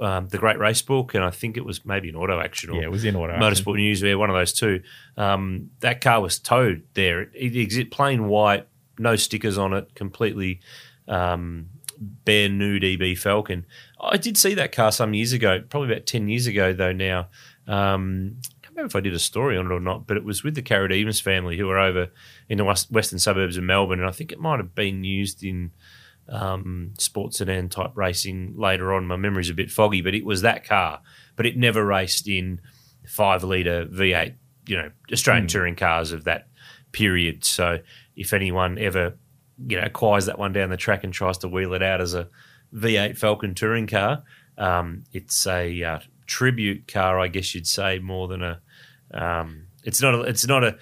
um, 0.00 0.28
the 0.28 0.38
Great 0.38 0.58
Race 0.58 0.82
book, 0.82 1.14
and 1.14 1.22
I 1.22 1.30
think 1.30 1.56
it 1.56 1.64
was 1.64 1.84
maybe 1.84 2.08
an 2.08 2.16
Auto 2.16 2.40
Action 2.40 2.70
or 2.70 2.76
Yeah, 2.76 2.84
it 2.84 2.90
was 2.90 3.04
in 3.04 3.16
auto. 3.16 3.34
Motorsport 3.34 3.76
News, 3.76 4.00
yeah, 4.00 4.14
one 4.14 4.30
of 4.30 4.36
those 4.36 4.52
two. 4.52 4.82
Um, 5.16 5.70
that 5.80 6.00
car 6.00 6.20
was 6.20 6.38
towed 6.38 6.84
there. 6.94 7.22
It, 7.22 7.30
it 7.34 7.62
exit 7.62 7.90
plain 7.90 8.28
white, 8.28 8.66
no 8.98 9.16
stickers 9.16 9.58
on 9.58 9.74
it, 9.74 9.94
completely 9.94 10.60
um, 11.06 11.68
bare 12.00 12.48
nude 12.48 12.84
EB 12.84 13.16
Falcon. 13.16 13.66
I 14.00 14.16
did 14.16 14.36
see 14.36 14.54
that 14.54 14.72
car 14.72 14.90
some 14.90 15.14
years 15.14 15.32
ago, 15.32 15.62
probably 15.68 15.92
about 15.92 16.06
ten 16.06 16.28
years 16.28 16.46
ago 16.46 16.72
though. 16.72 16.92
Now, 16.92 17.28
um, 17.66 18.36
I 18.38 18.58
can't 18.62 18.76
remember 18.76 18.86
if 18.86 18.96
I 18.96 19.00
did 19.00 19.14
a 19.14 19.18
story 19.18 19.56
on 19.56 19.66
it 19.66 19.72
or 19.72 19.80
not, 19.80 20.06
but 20.06 20.16
it 20.16 20.24
was 20.24 20.42
with 20.42 20.54
the 20.54 20.62
Carrot 20.62 20.92
Evans 20.92 21.20
family 21.20 21.56
who 21.56 21.66
were 21.66 21.78
over 21.78 22.08
in 22.48 22.58
the 22.58 22.64
west, 22.64 22.90
western 22.90 23.18
suburbs 23.18 23.56
of 23.56 23.64
Melbourne, 23.64 24.00
and 24.00 24.08
I 24.08 24.12
think 24.12 24.32
it 24.32 24.40
might 24.40 24.58
have 24.58 24.74
been 24.74 25.04
used 25.04 25.44
in 25.44 25.72
um, 26.28 26.94
sports 26.98 27.38
sedan 27.38 27.68
type 27.68 27.92
racing 27.94 28.54
later 28.56 28.94
on. 28.94 29.06
My 29.06 29.16
memory's 29.16 29.50
a 29.50 29.54
bit 29.54 29.70
foggy, 29.70 30.00
but 30.00 30.14
it 30.14 30.24
was 30.24 30.42
that 30.42 30.64
car, 30.64 31.00
but 31.36 31.46
it 31.46 31.56
never 31.56 31.84
raced 31.84 32.28
in 32.28 32.60
five 33.06 33.42
litre 33.42 33.86
V8, 33.86 34.34
you 34.66 34.76
know, 34.76 34.90
Australian 35.12 35.48
touring 35.48 35.76
cars 35.76 36.12
of 36.12 36.24
that 36.24 36.48
period. 36.92 37.44
So 37.44 37.80
if 38.16 38.32
anyone 38.32 38.78
ever, 38.78 39.14
you 39.68 39.78
know, 39.78 39.84
acquires 39.84 40.26
that 40.26 40.38
one 40.38 40.52
down 40.52 40.70
the 40.70 40.76
track 40.76 41.04
and 41.04 41.12
tries 41.12 41.38
to 41.38 41.48
wheel 41.48 41.74
it 41.74 41.82
out 41.82 42.00
as 42.00 42.14
a 42.14 42.28
V8 42.74 43.16
Falcon 43.18 43.54
touring 43.54 43.86
car, 43.86 44.22
um, 44.58 45.04
it's 45.12 45.46
a 45.46 45.82
uh, 45.82 45.98
tribute 46.26 46.86
car, 46.86 47.18
I 47.18 47.28
guess 47.28 47.54
you'd 47.54 47.66
say, 47.66 47.98
more 47.98 48.28
than 48.28 48.42
a. 48.42 48.60
Um, 49.12 49.66
it's 49.84 50.00
not. 50.00 50.14
A, 50.14 50.20
it's 50.22 50.46
not 50.46 50.62
a. 50.64 50.76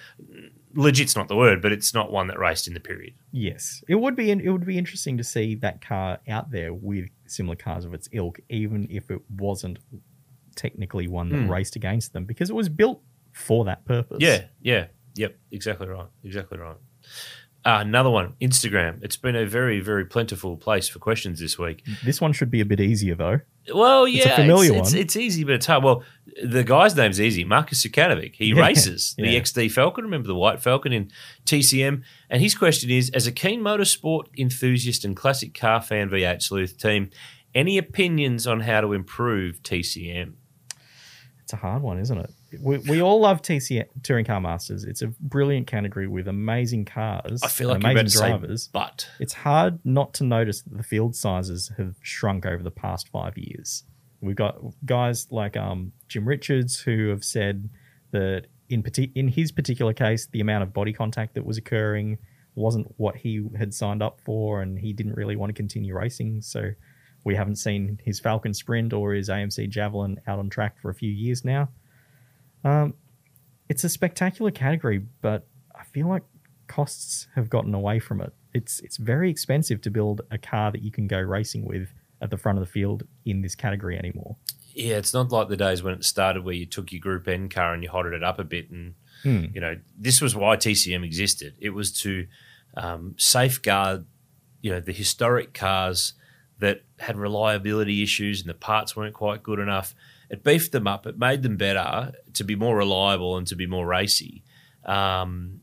Legit's 0.75 1.15
not 1.15 1.27
the 1.27 1.35
word, 1.35 1.63
but 1.63 1.71
it's 1.71 1.95
not 1.95 2.11
one 2.11 2.27
that 2.27 2.37
raced 2.37 2.67
in 2.67 2.75
the 2.75 2.79
period. 2.79 3.15
Yes, 3.31 3.83
it 3.87 3.95
would 3.95 4.15
be. 4.15 4.29
It 4.29 4.49
would 4.51 4.65
be 4.65 4.77
interesting 4.77 5.17
to 5.17 5.23
see 5.23 5.55
that 5.55 5.81
car 5.81 6.19
out 6.27 6.51
there 6.51 6.73
with 6.73 7.09
similar 7.25 7.55
cars 7.55 7.85
of 7.85 7.93
its 7.95 8.07
ilk, 8.11 8.39
even 8.49 8.87
if 8.91 9.09
it 9.09 9.19
wasn't 9.35 9.79
technically 10.55 11.07
one 11.07 11.29
that 11.29 11.37
Hmm. 11.39 11.49
raced 11.51 11.75
against 11.75 12.13
them, 12.13 12.25
because 12.25 12.49
it 12.49 12.55
was 12.55 12.69
built 12.69 13.01
for 13.31 13.65
that 13.65 13.83
purpose. 13.85 14.17
Yeah, 14.21 14.45
yeah, 14.61 14.87
yep, 15.15 15.37
exactly 15.51 15.87
right, 15.87 16.07
exactly 16.23 16.57
right. 16.59 16.77
Uh, 17.65 17.79
another 17.81 18.09
one, 18.09 18.33
Instagram. 18.41 19.03
It's 19.03 19.17
been 19.17 19.35
a 19.35 19.45
very, 19.45 19.81
very 19.81 20.05
plentiful 20.05 20.55
place 20.55 20.87
for 20.87 20.99
questions 20.99 21.39
this 21.41 21.59
week. 21.59 21.85
This 22.05 22.21
one 22.21 22.31
should 22.31 22.49
be 22.49 22.61
a 22.61 22.65
bit 22.65 22.79
easier 22.79 23.15
though. 23.15 23.41
Well, 23.73 24.05
It's 24.05 24.15
yeah, 24.25 24.31
a 24.31 24.35
familiar 24.37 24.69
it's, 24.71 24.75
one. 24.75 24.81
It's, 24.81 24.93
it's 24.93 25.15
easy, 25.17 25.43
but 25.43 25.55
it's 25.55 25.65
hard. 25.65 25.83
Well, 25.83 26.03
the 26.41 26.63
guy's 26.63 26.95
name's 26.95 27.19
easy, 27.19 27.43
Marcus 27.43 27.85
Zukanovic. 27.85 28.35
He 28.35 28.53
Yeah, 28.53 28.61
races 28.61 29.13
the 29.17 29.29
yeah. 29.31 29.39
XD 29.41 29.71
Falcon. 29.73 30.05
Remember 30.05 30.27
the 30.27 30.35
white 30.35 30.61
Falcon 30.61 30.93
in 30.93 31.11
TCM? 31.45 32.01
And 32.29 32.41
his 32.41 32.55
question 32.55 32.89
is: 32.89 33.09
As 33.11 33.27
a 33.27 33.31
keen 33.31 33.61
motorsport 33.61 34.23
enthusiast 34.37 35.03
and 35.03 35.15
classic 35.15 35.53
car 35.53 35.81
fan, 35.81 36.09
V8 36.09 36.41
sleuth 36.41 36.77
team, 36.77 37.09
any 37.53 37.77
opinions 37.77 38.47
on 38.47 38.61
how 38.61 38.79
to 38.81 38.93
improve 38.93 39.61
TCM? 39.63 40.33
It's 41.43 41.51
a 41.53 41.57
hard 41.57 41.81
one, 41.83 41.99
isn't 41.99 42.17
it? 42.17 42.31
We, 42.59 42.77
we 42.79 43.01
all 43.01 43.21
love 43.21 43.41
TC 43.41 43.85
Touring 44.03 44.25
Car 44.25 44.41
Masters. 44.41 44.83
It's 44.83 45.01
a 45.01 45.07
brilliant 45.07 45.67
category 45.67 46.07
with 46.07 46.27
amazing 46.27 46.85
cars. 46.85 47.41
I 47.43 47.47
feel 47.47 47.67
like 47.67 47.75
and 47.75 47.83
you're 47.83 47.91
about 47.91 48.01
amazing 48.01 48.19
say, 48.19 48.27
drivers. 48.29 48.69
but 48.71 49.07
It's 49.19 49.33
hard 49.33 49.79
not 49.83 50.13
to 50.15 50.23
notice 50.23 50.61
that 50.61 50.77
the 50.77 50.83
field 50.83 51.15
sizes 51.15 51.71
have 51.77 51.95
shrunk 52.01 52.45
over 52.45 52.63
the 52.63 52.71
past 52.71 53.09
five 53.09 53.37
years. 53.37 53.83
We've 54.21 54.35
got 54.35 54.57
guys 54.85 55.27
like 55.31 55.55
um, 55.55 55.93
Jim 56.07 56.27
Richards 56.27 56.79
who 56.79 57.09
have 57.09 57.23
said 57.23 57.69
that 58.11 58.47
in 58.69 58.83
parti- 58.83 59.11
in 59.15 59.27
his 59.27 59.51
particular 59.51 59.93
case, 59.93 60.27
the 60.27 60.41
amount 60.41 60.63
of 60.63 60.73
body 60.73 60.93
contact 60.93 61.35
that 61.35 61.45
was 61.45 61.57
occurring 61.57 62.17
wasn't 62.55 62.87
what 62.97 63.15
he 63.15 63.47
had 63.57 63.73
signed 63.73 64.03
up 64.03 64.19
for, 64.21 64.61
and 64.61 64.79
he 64.79 64.93
didn't 64.93 65.13
really 65.13 65.35
want 65.35 65.49
to 65.49 65.53
continue 65.53 65.95
racing. 65.95 66.41
So 66.41 66.71
we 67.23 67.35
haven't 67.35 67.55
seen 67.57 67.99
his 68.03 68.19
Falcon 68.19 68.53
Sprint 68.53 68.93
or 68.93 69.13
his 69.13 69.29
AMC 69.29 69.69
Javelin 69.69 70.19
out 70.27 70.39
on 70.39 70.49
track 70.49 70.79
for 70.81 70.89
a 70.89 70.93
few 70.93 71.11
years 71.11 71.43
now. 71.43 71.69
Um, 72.63 72.93
it's 73.67 73.83
a 73.83 73.89
spectacular 73.89 74.51
category, 74.51 74.99
but 75.21 75.47
I 75.75 75.83
feel 75.83 76.07
like 76.07 76.23
costs 76.67 77.27
have 77.35 77.49
gotten 77.49 77.73
away 77.73 77.99
from 77.99 78.21
it. 78.21 78.33
It's 78.53 78.79
it's 78.81 78.97
very 78.97 79.29
expensive 79.29 79.81
to 79.81 79.91
build 79.91 80.21
a 80.31 80.37
car 80.37 80.71
that 80.71 80.81
you 80.81 80.91
can 80.91 81.07
go 81.07 81.19
racing 81.19 81.65
with 81.65 81.89
at 82.21 82.31
the 82.31 82.37
front 82.37 82.57
of 82.57 82.65
the 82.65 82.71
field 82.71 83.03
in 83.25 83.41
this 83.41 83.55
category 83.55 83.97
anymore. 83.97 84.35
Yeah, 84.73 84.95
it's 84.97 85.13
not 85.13 85.31
like 85.31 85.47
the 85.49 85.57
days 85.57 85.81
when 85.83 85.93
it 85.93 86.03
started 86.03 86.43
where 86.43 86.53
you 86.53 86.65
took 86.65 86.91
your 86.91 86.99
Group 87.01 87.27
N 87.27 87.49
car 87.49 87.73
and 87.73 87.83
you 87.83 87.89
hotted 87.89 88.13
it 88.13 88.23
up 88.23 88.39
a 88.39 88.43
bit. 88.43 88.69
And, 88.69 88.95
Hmm. 89.23 89.45
you 89.53 89.59
know, 89.61 89.77
this 89.97 90.21
was 90.21 90.35
why 90.35 90.55
TCM 90.55 91.03
existed. 91.03 91.53
It 91.59 91.71
was 91.71 91.91
to 92.01 92.27
um, 92.77 93.15
safeguard, 93.17 94.05
you 94.61 94.71
know, 94.71 94.79
the 94.79 94.93
historic 94.93 95.53
cars 95.53 96.13
that 96.59 96.83
had 96.99 97.17
reliability 97.17 98.03
issues 98.03 98.41
and 98.41 98.49
the 98.49 98.53
parts 98.53 98.95
weren't 98.95 99.13
quite 99.15 99.43
good 99.43 99.59
enough. 99.59 99.93
It 100.29 100.43
beefed 100.43 100.71
them 100.71 100.87
up. 100.87 101.07
It 101.07 101.17
made 101.17 101.41
them 101.43 101.57
better 101.57 102.13
to 102.33 102.43
be 102.43 102.55
more 102.55 102.77
reliable 102.77 103.35
and 103.37 103.47
to 103.47 103.55
be 103.55 103.65
more 103.65 103.87
racy. 103.87 104.43
Um, 104.85 105.61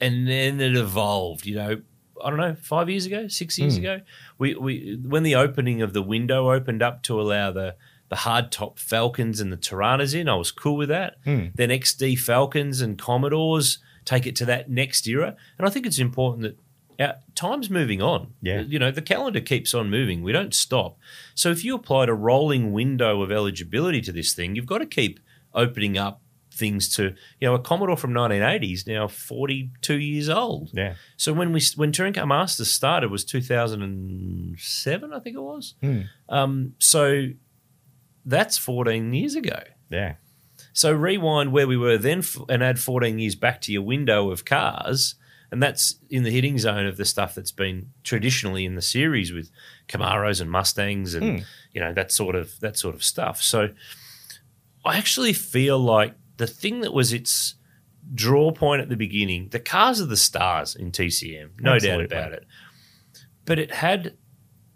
and 0.00 0.28
then 0.28 0.60
it 0.60 0.76
evolved, 0.76 1.46
you 1.46 1.54
know, 1.56 1.80
I 2.22 2.30
don't 2.30 2.38
know, 2.38 2.54
five 2.54 2.88
years 2.88 3.06
ago, 3.06 3.26
six 3.28 3.58
years 3.58 3.76
ago, 3.80 4.00
we, 4.38 4.54
we 4.54 4.98
when 5.02 5.22
the 5.22 5.34
opening 5.34 5.82
of 5.82 5.92
the 5.92 6.02
window 6.02 6.52
opened 6.52 6.82
up 6.82 7.02
to 7.04 7.20
allow 7.20 7.50
the 7.50 7.74
the 8.10 8.16
hardtop 8.16 8.78
Falcons 8.78 9.40
and 9.40 9.50
the 9.50 9.56
Toranas 9.56 10.14
in, 10.14 10.28
I 10.28 10.34
was 10.34 10.52
cool 10.52 10.76
with 10.76 10.90
that. 10.90 11.16
Then 11.54 11.70
XD 11.70 12.18
Falcons 12.18 12.80
and 12.82 12.98
Commodores 12.98 13.78
take 14.04 14.26
it 14.26 14.36
to 14.36 14.44
that 14.44 14.68
next 14.70 15.08
era, 15.08 15.34
and 15.58 15.66
I 15.66 15.70
think 15.70 15.86
it's 15.86 15.98
important 15.98 16.42
that. 16.42 16.58
Our, 17.02 17.16
time's 17.34 17.70
moving 17.70 18.00
on. 18.00 18.34
Yeah. 18.40 18.60
You 18.60 18.78
know, 18.78 18.90
the 18.90 19.02
calendar 19.02 19.40
keeps 19.40 19.74
on 19.74 19.90
moving. 19.90 20.22
We 20.22 20.32
don't 20.32 20.54
stop. 20.54 20.98
So 21.34 21.50
if 21.50 21.64
you 21.64 21.74
applied 21.74 22.08
a 22.08 22.14
rolling 22.14 22.72
window 22.72 23.22
of 23.22 23.32
eligibility 23.32 24.00
to 24.02 24.12
this 24.12 24.32
thing, 24.32 24.56
you've 24.56 24.66
got 24.66 24.78
to 24.78 24.86
keep 24.86 25.20
opening 25.54 25.98
up 25.98 26.20
things 26.52 26.94
to, 26.96 27.14
you 27.40 27.48
know, 27.48 27.54
a 27.54 27.58
Commodore 27.58 27.96
from 27.96 28.12
1980 28.14 28.72
is 28.72 28.86
now 28.86 29.08
42 29.08 29.98
years 29.98 30.28
old. 30.28 30.70
Yeah. 30.72 30.94
So 31.16 31.32
when 31.32 31.52
we 31.52 31.62
when 31.76 31.92
Touring 31.92 32.12
Car 32.12 32.26
Masters 32.26 32.70
started 32.70 33.10
was 33.10 33.24
2007, 33.24 35.12
I 35.12 35.18
think 35.20 35.36
it 35.36 35.40
was. 35.40 35.74
Hmm. 35.80 36.00
Um, 36.28 36.74
so 36.78 37.28
that's 38.24 38.58
14 38.58 39.12
years 39.12 39.34
ago. 39.34 39.60
Yeah. 39.90 40.14
So 40.72 40.92
rewind 40.92 41.52
where 41.52 41.66
we 41.66 41.76
were 41.76 41.98
then 41.98 42.18
f- 42.18 42.38
and 42.48 42.62
add 42.62 42.78
14 42.78 43.18
years 43.18 43.34
back 43.34 43.60
to 43.62 43.72
your 43.72 43.82
window 43.82 44.30
of 44.30 44.44
cars, 44.44 45.16
and 45.52 45.62
that's 45.62 45.96
in 46.08 46.22
the 46.22 46.30
hitting 46.30 46.58
zone 46.58 46.86
of 46.86 46.96
the 46.96 47.04
stuff 47.04 47.34
that's 47.34 47.52
been 47.52 47.90
traditionally 48.02 48.64
in 48.64 48.74
the 48.74 48.82
series 48.82 49.32
with 49.32 49.50
Camaros 49.86 50.40
and 50.40 50.50
Mustangs 50.50 51.14
and 51.14 51.40
hmm. 51.40 51.44
you 51.72 51.80
know 51.80 51.92
that 51.92 52.10
sort 52.10 52.34
of 52.34 52.58
that 52.60 52.78
sort 52.78 52.94
of 52.94 53.04
stuff. 53.04 53.42
So 53.42 53.68
I 54.84 54.96
actually 54.96 55.34
feel 55.34 55.78
like 55.78 56.14
the 56.38 56.46
thing 56.46 56.80
that 56.80 56.94
was 56.94 57.12
its 57.12 57.56
draw 58.14 58.50
point 58.50 58.80
at 58.80 58.88
the 58.88 58.96
beginning, 58.96 59.50
the 59.50 59.60
cars 59.60 60.00
are 60.00 60.06
the 60.06 60.16
stars 60.16 60.74
in 60.74 60.90
TCM, 60.90 61.50
no 61.60 61.74
Absolutely. 61.74 62.06
doubt 62.06 62.18
about 62.18 62.32
it. 62.32 62.46
But 63.44 63.58
it 63.58 63.72
had 63.74 64.16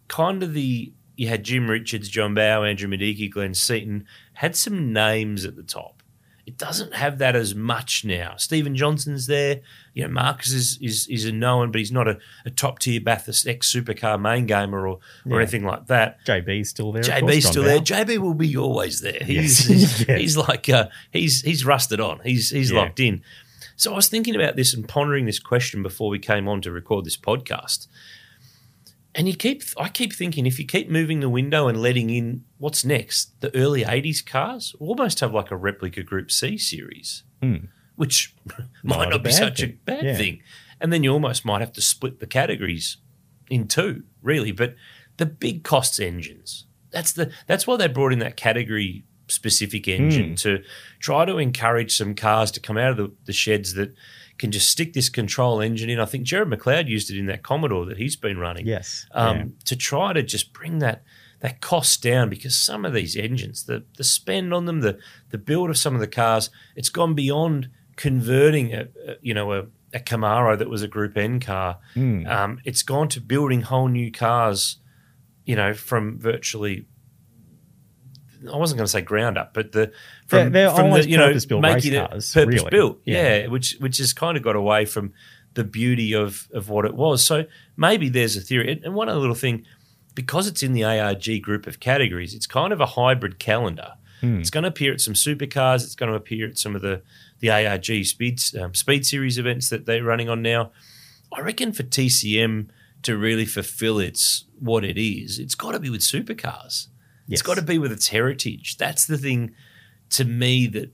kind 0.08 0.42
of 0.42 0.52
the 0.52 0.92
you 1.16 1.28
had 1.28 1.42
Jim 1.42 1.70
Richards, 1.70 2.10
John 2.10 2.34
Bowe, 2.34 2.64
Andrew 2.64 2.88
Miedecke, 2.88 3.30
Glenn 3.30 3.54
Seaton, 3.54 4.04
had 4.34 4.54
some 4.54 4.92
names 4.92 5.46
at 5.46 5.56
the 5.56 5.62
top. 5.62 6.02
It 6.46 6.58
doesn't 6.58 6.94
have 6.94 7.18
that 7.18 7.34
as 7.34 7.56
much 7.56 8.04
now. 8.04 8.36
Steven 8.36 8.76
Johnson's 8.76 9.26
there. 9.26 9.62
You 9.94 10.04
know, 10.04 10.08
Marcus 10.10 10.52
is 10.52 10.78
is, 10.80 11.06
is 11.08 11.24
a 11.24 11.32
known, 11.32 11.72
but 11.72 11.80
he's 11.80 11.90
not 11.90 12.06
a, 12.06 12.18
a 12.44 12.50
top 12.50 12.78
tier 12.78 13.00
Bathurst 13.00 13.48
ex 13.48 13.72
supercar 13.72 14.20
main 14.20 14.46
gamer 14.46 14.86
or, 14.86 14.88
or 14.88 15.00
Yeah. 15.26 15.36
anything 15.38 15.64
like 15.64 15.88
that. 15.88 16.24
JB's 16.24 16.70
still 16.70 16.92
there. 16.92 17.02
JB's 17.02 17.48
still 17.48 17.64
there. 17.64 17.80
JB 17.80 18.18
will 18.18 18.34
be 18.34 18.56
always 18.56 19.00
there. 19.00 19.18
He's 19.24 19.68
Yes. 19.68 19.68
he's, 19.68 20.00
Yes. 20.08 20.20
he's 20.20 20.36
like 20.36 20.68
uh, 20.68 20.86
he's 21.10 21.42
he's 21.42 21.64
rusted 21.66 21.98
on. 22.00 22.20
He's 22.22 22.50
he's 22.50 22.70
Yeah. 22.70 22.78
locked 22.80 23.00
in. 23.00 23.22
So 23.74 23.92
I 23.92 23.96
was 23.96 24.08
thinking 24.08 24.36
about 24.36 24.54
this 24.56 24.72
and 24.72 24.88
pondering 24.88 25.26
this 25.26 25.38
question 25.40 25.82
before 25.82 26.08
we 26.08 26.18
came 26.20 26.46
on 26.48 26.62
to 26.62 26.70
record 26.70 27.04
this 27.04 27.16
podcast. 27.16 27.88
And 29.16 29.26
you 29.26 29.34
keep 29.34 29.62
I 29.78 29.88
keep 29.88 30.12
thinking 30.12 30.46
if 30.46 30.58
you 30.58 30.66
keep 30.66 30.90
moving 30.90 31.20
the 31.20 31.28
window 31.30 31.68
and 31.68 31.80
letting 31.80 32.10
in 32.10 32.44
what's 32.58 32.84
next, 32.84 33.40
the 33.40 33.54
early 33.56 33.82
80s 33.82 34.24
cars 34.24 34.74
will 34.78 34.88
almost 34.90 35.20
have 35.20 35.32
like 35.32 35.50
a 35.50 35.56
replica 35.56 36.02
Group 36.02 36.30
C 36.30 36.58
series. 36.58 37.24
Which 37.96 38.34
might 38.82 39.04
Not 39.04 39.10
not 39.10 39.22
be 39.24 39.32
such 39.32 39.62
a 39.62 39.68
bad 39.68 40.04
Yeah. 40.04 40.16
thing. 40.16 40.42
And 40.80 40.92
then 40.92 41.02
you 41.02 41.10
almost 41.12 41.44
might 41.46 41.60
have 41.60 41.72
to 41.72 41.80
split 41.80 42.20
the 42.20 42.26
categories 42.26 42.98
in 43.48 43.66
two, 43.68 44.02
really. 44.22 44.52
But 44.52 44.74
the 45.16 45.24
big 45.24 45.64
costs 45.64 45.98
engines. 45.98 46.66
That's 46.90 47.12
the 47.12 47.32
that's 47.46 47.66
why 47.66 47.76
they 47.76 47.88
brought 47.88 48.12
in 48.12 48.18
that 48.18 48.36
category 48.36 49.04
specific 49.28 49.88
engine 49.88 50.36
to 50.36 50.62
try 51.00 51.24
to 51.24 51.38
encourage 51.38 51.96
some 51.96 52.14
cars 52.14 52.50
to 52.52 52.60
come 52.60 52.76
out 52.76 52.90
of 52.92 52.96
the, 52.98 53.12
the 53.24 53.32
sheds 53.32 53.74
that 53.74 53.92
can 54.38 54.52
just 54.52 54.70
stick 54.70 54.92
this 54.92 55.08
control 55.08 55.60
engine 55.60 55.88
in. 55.88 55.98
I 55.98 56.04
think 56.04 56.24
Jared 56.24 56.48
McLeod 56.48 56.88
used 56.88 57.10
it 57.10 57.18
in 57.18 57.26
that 57.26 57.42
Commodore 57.42 57.86
that 57.86 57.96
he's 57.96 58.16
been 58.16 58.38
running. 58.38 58.66
Yes. 58.66 59.06
Um, 59.12 59.36
yeah. 59.36 59.44
to 59.64 59.76
try 59.76 60.12
to 60.12 60.22
just 60.22 60.52
bring 60.52 60.78
that 60.80 61.02
that 61.40 61.60
cost 61.60 62.02
down 62.02 62.30
because 62.30 62.56
some 62.56 62.84
of 62.84 62.92
these 62.92 63.16
engines, 63.16 63.64
the 63.64 63.84
the 63.96 64.04
spend 64.04 64.52
on 64.54 64.66
them, 64.66 64.80
the 64.80 64.98
the 65.30 65.38
build 65.38 65.70
of 65.70 65.78
some 65.78 65.94
of 65.94 66.00
the 66.00 66.06
cars, 66.06 66.50
it's 66.74 66.88
gone 66.88 67.14
beyond 67.14 67.68
converting 67.96 68.72
a, 68.72 68.88
a 69.06 69.16
you 69.20 69.34
know 69.34 69.52
a, 69.52 69.66
a 69.92 70.00
Camaro 70.00 70.56
that 70.58 70.68
was 70.68 70.82
a 70.82 70.88
Group 70.88 71.16
N 71.16 71.40
car. 71.40 71.78
Hmm. 71.94 72.26
Um, 72.26 72.60
it's 72.64 72.82
gone 72.82 73.08
to 73.08 73.20
building 73.20 73.62
whole 73.62 73.88
new 73.88 74.10
cars, 74.10 74.78
you 75.44 75.56
know, 75.56 75.74
from 75.74 76.18
virtually. 76.18 76.86
I 78.52 78.56
wasn't 78.56 78.78
going 78.78 78.86
to 78.86 78.92
say 78.92 79.00
ground 79.00 79.38
up, 79.38 79.54
but 79.54 79.72
the 79.72 79.92
from, 80.26 80.38
They're- 80.38 80.50
they're 80.50 80.70
from 80.74 80.90
the 80.90 81.08
you 81.08 81.16
know 81.16 81.26
purpose-built 81.28 81.62
race 81.64 81.74
making 81.84 81.92
it 81.94 82.08
cars, 82.10 82.32
purpose 82.32 82.54
really. 82.56 82.70
built, 82.70 83.00
Yeah. 83.04 83.38
yeah, 83.40 83.46
which 83.46 83.76
which 83.80 83.98
has 83.98 84.12
kind 84.12 84.36
of 84.36 84.42
got 84.42 84.56
away 84.56 84.84
from 84.84 85.12
the 85.54 85.64
beauty 85.64 86.14
of 86.14 86.48
of 86.52 86.68
what 86.68 86.84
it 86.84 86.94
was. 86.94 87.24
So 87.24 87.46
maybe 87.76 88.08
there's 88.08 88.36
a 88.36 88.40
theory, 88.40 88.72
and- 88.72 88.84
and 88.84 88.94
one 88.94 89.08
other 89.08 89.20
little 89.20 89.34
thing, 89.34 89.64
because 90.14 90.46
it's 90.48 90.62
in 90.62 90.72
the 90.72 90.84
ARG 90.84 91.40
group 91.42 91.66
of 91.66 91.78
categories, 91.80 92.34
it's 92.34 92.46
kind 92.46 92.72
of 92.72 92.80
a 92.80 92.86
hybrid 92.86 93.38
calendar. 93.38 93.92
Hmm. 94.20 94.40
It's 94.40 94.48
going 94.50 94.62
to 94.62 94.68
appear 94.68 94.92
at 94.94 95.00
some 95.02 95.12
supercars. 95.14 95.84
It's 95.84 95.94
going 95.94 96.10
to 96.10 96.16
appear 96.16 96.48
at 96.48 96.58
some 96.58 96.74
of 96.74 96.82
the 96.82 97.02
the 97.40 97.50
ARG 97.50 98.04
speed 98.04 98.40
um, 98.60 98.74
speed 98.74 99.04
series 99.06 99.36
events 99.38 99.68
that 99.68 99.84
they're 99.86 100.02
running 100.04 100.28
on 100.28 100.40
now. 100.42 100.72
I 101.32 101.40
reckon 101.40 101.72
for 101.72 101.82
TCM 101.82 102.68
to 103.02 103.16
really 103.16 103.44
fulfill 103.44 103.98
its 103.98 104.44
what 104.58 104.84
it 104.84 104.96
is, 104.98 105.38
it's 105.38 105.54
got 105.54 105.72
to 105.72 105.78
be 105.80 105.90
with 105.90 106.00
supercars. 106.00 106.88
Yes. 107.28 107.40
It's 107.40 107.42
got 107.42 107.56
to 107.56 107.62
be 107.62 107.78
with 107.78 107.92
its 107.92 108.08
heritage. 108.08 108.78
That's 108.78 109.04
the 109.06 109.18
thing 109.18 109.52
to 110.10 110.24
me 110.24 110.66
that, 110.68 110.92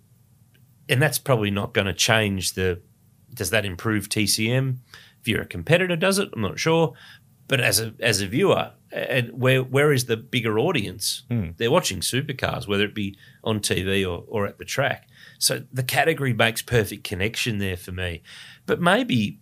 and 0.89 1.01
that's 1.01 1.19
probably 1.19 1.51
not 1.51 1.75
going 1.75 1.87
to 1.87 1.95
change 1.95 2.55
the. 2.55 2.81
Does 3.33 3.51
that 3.51 3.65
improve 3.65 4.09
TCM? 4.09 4.77
If 5.21 5.29
you're 5.29 5.43
a 5.43 5.47
competitor, 5.47 5.97
does 5.97 6.19
it? 6.19 6.31
I'm 6.33 6.43
not 6.43 6.59
sure. 6.59 6.95
But 7.49 7.61
as 7.61 7.81
a 7.81 7.95
as 8.01 8.21
a 8.21 8.27
viewer, 8.27 8.73
and 8.91 9.31
where 9.33 9.63
where 9.63 9.93
is 9.93 10.07
the 10.07 10.17
bigger 10.17 10.59
audience? 10.59 11.23
Hmm. 11.29 11.51
They're 11.57 11.71
watching 11.71 12.01
supercars, 12.01 12.67
whether 12.67 12.85
it 12.85 12.95
be 12.95 13.17
on 13.45 13.61
TV 13.61 14.09
or, 14.09 14.25
or 14.29 14.47
at 14.47 14.59
the 14.59 14.65
track. 14.65 15.09
So 15.39 15.63
the 15.73 15.83
category 15.83 16.33
makes 16.33 16.63
perfect 16.63 17.05
connection 17.05 17.59
there 17.59 17.77
for 17.77 17.93
me. 17.93 18.23
But 18.67 18.81
maybe 18.81 19.41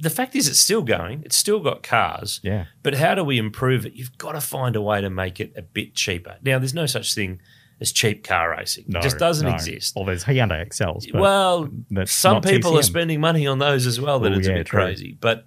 the 0.00 0.10
fact 0.10 0.36
is 0.36 0.48
it's 0.48 0.60
still 0.60 0.82
going. 0.82 1.22
It's 1.24 1.36
still 1.36 1.60
got 1.60 1.82
cars. 1.82 2.40
Yeah. 2.42 2.66
But 2.82 2.94
how 2.94 3.14
do 3.14 3.24
we 3.24 3.38
improve 3.38 3.84
it? 3.84 3.94
You've 3.94 4.16
got 4.18 4.32
to 4.32 4.40
find 4.40 4.76
a 4.76 4.82
way 4.82 5.00
to 5.00 5.10
make 5.10 5.40
it 5.40 5.52
a 5.56 5.62
bit 5.62 5.94
cheaper. 5.94 6.36
Now, 6.42 6.58
there's 6.58 6.74
no 6.74 6.86
such 6.86 7.14
thing 7.14 7.40
as 7.80 7.92
cheap 7.92 8.24
car 8.24 8.50
racing. 8.50 8.84
No, 8.88 8.98
it 8.98 9.02
just 9.02 9.18
doesn't 9.18 9.46
no. 9.46 9.54
exist. 9.54 9.96
All 9.96 10.04
there's 10.04 10.24
Hyundai 10.24 10.62
Excels. 10.62 11.06
Well, 11.12 11.68
some 12.06 12.42
people 12.42 12.78
are 12.78 12.82
spending 12.82 13.20
money 13.20 13.46
on 13.46 13.58
those 13.58 13.86
as 13.86 14.00
well. 14.00 14.18
That 14.20 14.32
Oh, 14.32 14.38
it's 14.38 14.48
a 14.48 14.52
bit 14.52 14.66
true. 14.66 14.80
crazy. 14.80 15.16
But 15.20 15.46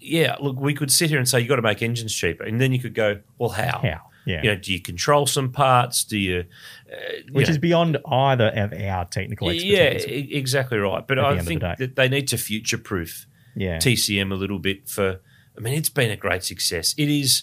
yeah, 0.00 0.36
look, 0.40 0.58
we 0.60 0.74
could 0.74 0.90
sit 0.90 1.10
here 1.10 1.18
and 1.18 1.28
say 1.28 1.40
you've 1.40 1.48
got 1.48 1.56
to 1.56 1.62
make 1.62 1.80
engines 1.82 2.14
cheaper, 2.14 2.44
and 2.44 2.60
then 2.60 2.72
you 2.72 2.78
could 2.80 2.94
go, 2.94 3.20
well, 3.38 3.50
how? 3.50 3.80
How? 3.82 4.00
Yeah. 4.26 4.42
You 4.42 4.50
know, 4.50 4.56
do 4.56 4.72
you 4.72 4.80
control 4.80 5.26
some 5.26 5.52
parts? 5.52 6.02
Do 6.04 6.16
you? 6.18 6.44
Uh, 6.90 6.96
you 7.26 7.32
Which 7.32 7.46
know, 7.46 7.52
is 7.52 7.58
beyond 7.58 7.98
either 8.06 8.48
of 8.48 8.72
our 8.72 9.04
technical 9.04 9.50
expertise. 9.50 9.70
Yeah, 10.06 10.38
exactly 10.38 10.78
right. 10.78 11.06
But 11.06 11.18
I 11.18 11.32
of 11.32 11.38
the 11.40 11.44
think 11.44 11.60
that 11.60 11.94
they 11.96 12.08
need 12.08 12.28
to 12.28 12.38
future 12.38 12.78
proof 12.78 13.26
Yeah. 13.54 13.76
TCM 13.78 14.32
a 14.32 14.34
little 14.34 14.58
bit 14.58 14.88
for. 14.88 15.20
I 15.56 15.60
mean, 15.60 15.74
it's 15.74 15.90
been 15.90 16.10
a 16.10 16.16
great 16.16 16.42
success. 16.42 16.94
It 16.96 17.08
is. 17.10 17.42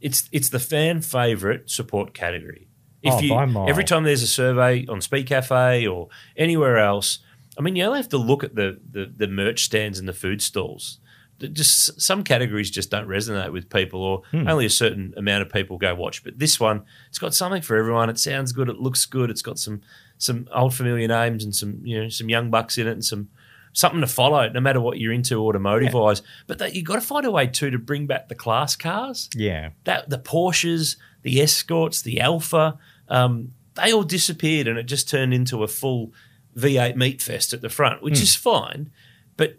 It's 0.00 0.28
it's 0.32 0.48
the 0.50 0.60
fan 0.60 1.00
favorite 1.00 1.68
support 1.68 2.14
category. 2.14 2.68
If 3.04 3.14
Oh, 3.14 3.20
you 3.20 3.68
every 3.68 3.84
time 3.84 4.04
there's 4.04 4.22
a 4.22 4.26
survey 4.26 4.86
on 4.88 5.00
Speed 5.00 5.26
Cafe 5.26 5.86
or 5.86 6.08
anywhere 6.36 6.78
else, 6.78 7.18
I 7.58 7.62
mean, 7.62 7.76
you 7.76 7.84
only 7.84 7.98
have 7.98 8.08
to 8.10 8.18
look 8.18 8.42
at 8.44 8.54
the 8.54 8.80
the, 8.90 9.12
the 9.16 9.26
merch 9.28 9.64
stands 9.64 9.98
and 9.98 10.08
the 10.08 10.12
food 10.12 10.40
stalls. 10.42 10.98
Just 11.52 12.00
some 12.00 12.22
categories 12.22 12.70
just 12.70 12.90
don't 12.90 13.08
resonate 13.08 13.52
with 13.52 13.68
people, 13.68 14.00
or 14.02 14.22
Hmm. 14.30 14.46
only 14.48 14.66
a 14.66 14.70
certain 14.70 15.12
amount 15.16 15.42
of 15.42 15.52
people 15.52 15.76
go 15.78 15.94
watch. 15.94 16.22
But 16.24 16.38
this 16.38 16.58
one, 16.60 16.82
it's 17.08 17.18
got 17.18 17.34
something 17.34 17.60
for 17.60 17.76
everyone. 17.76 18.08
It 18.08 18.18
sounds 18.18 18.52
good. 18.52 18.68
It 18.68 18.78
looks 18.78 19.04
good. 19.04 19.30
It's 19.30 19.42
got 19.42 19.58
some 19.58 19.80
some 20.16 20.46
old 20.54 20.74
familiar 20.74 21.08
names 21.08 21.44
and 21.44 21.54
some 21.54 21.80
you 21.84 22.00
know 22.02 22.08
some 22.08 22.28
young 22.28 22.50
bucks 22.50 22.78
in 22.78 22.86
it 22.86 22.92
and 22.92 23.04
some 23.04 23.28
something 23.72 24.00
to 24.00 24.06
follow, 24.06 24.48
no 24.48 24.60
matter 24.60 24.80
what 24.80 25.00
you're 25.00 25.12
into 25.12 25.36
automotive 25.44 25.92
wise. 25.92 26.22
But 26.46 26.58
that, 26.58 26.76
you've 26.76 26.84
got 26.84 26.94
to 26.94 27.00
find 27.00 27.26
a 27.26 27.30
way 27.32 27.48
too 27.48 27.70
to 27.72 27.78
bring 27.78 28.06
back 28.06 28.28
the 28.28 28.36
class 28.36 28.76
cars 28.76 29.28
Yeah. 29.34 29.70
that 29.82 30.08
the 30.08 30.18
Porsches, 30.18 30.94
the 31.22 31.40
Escorts, 31.42 32.00
the 32.00 32.20
Alfa, 32.20 32.78
um, 33.08 33.52
they 33.74 33.92
all 33.92 34.02
disappeared, 34.02 34.68
and 34.68 34.78
it 34.78 34.84
just 34.84 35.08
turned 35.08 35.34
into 35.34 35.62
a 35.62 35.68
full 35.68 36.12
V8 36.56 36.96
meat 36.96 37.22
fest 37.22 37.52
at 37.52 37.60
the 37.60 37.68
front, 37.68 38.02
which 38.02 38.20
is 38.20 38.34
fine. 38.34 38.90
But 39.36 39.58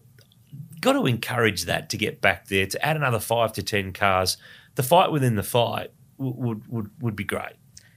got 0.82 0.94
to 0.94 1.06
encourage 1.06 1.66
that 1.66 1.90
to 1.90 1.98
get 1.98 2.22
back 2.22 2.48
there 2.48 2.66
to 2.66 2.86
add 2.86 2.96
another 2.96 3.20
five 3.20 3.54
to 3.54 3.64
ten 3.64 3.92
cars. 3.92 4.38
The 4.76 4.84
fight 4.84 5.12
within 5.12 5.36
the 5.36 5.44
fight 5.44 5.92
would 6.18 6.68
would 6.68 6.92
would, 7.02 7.16
be 7.16 7.24
great. 7.24 7.54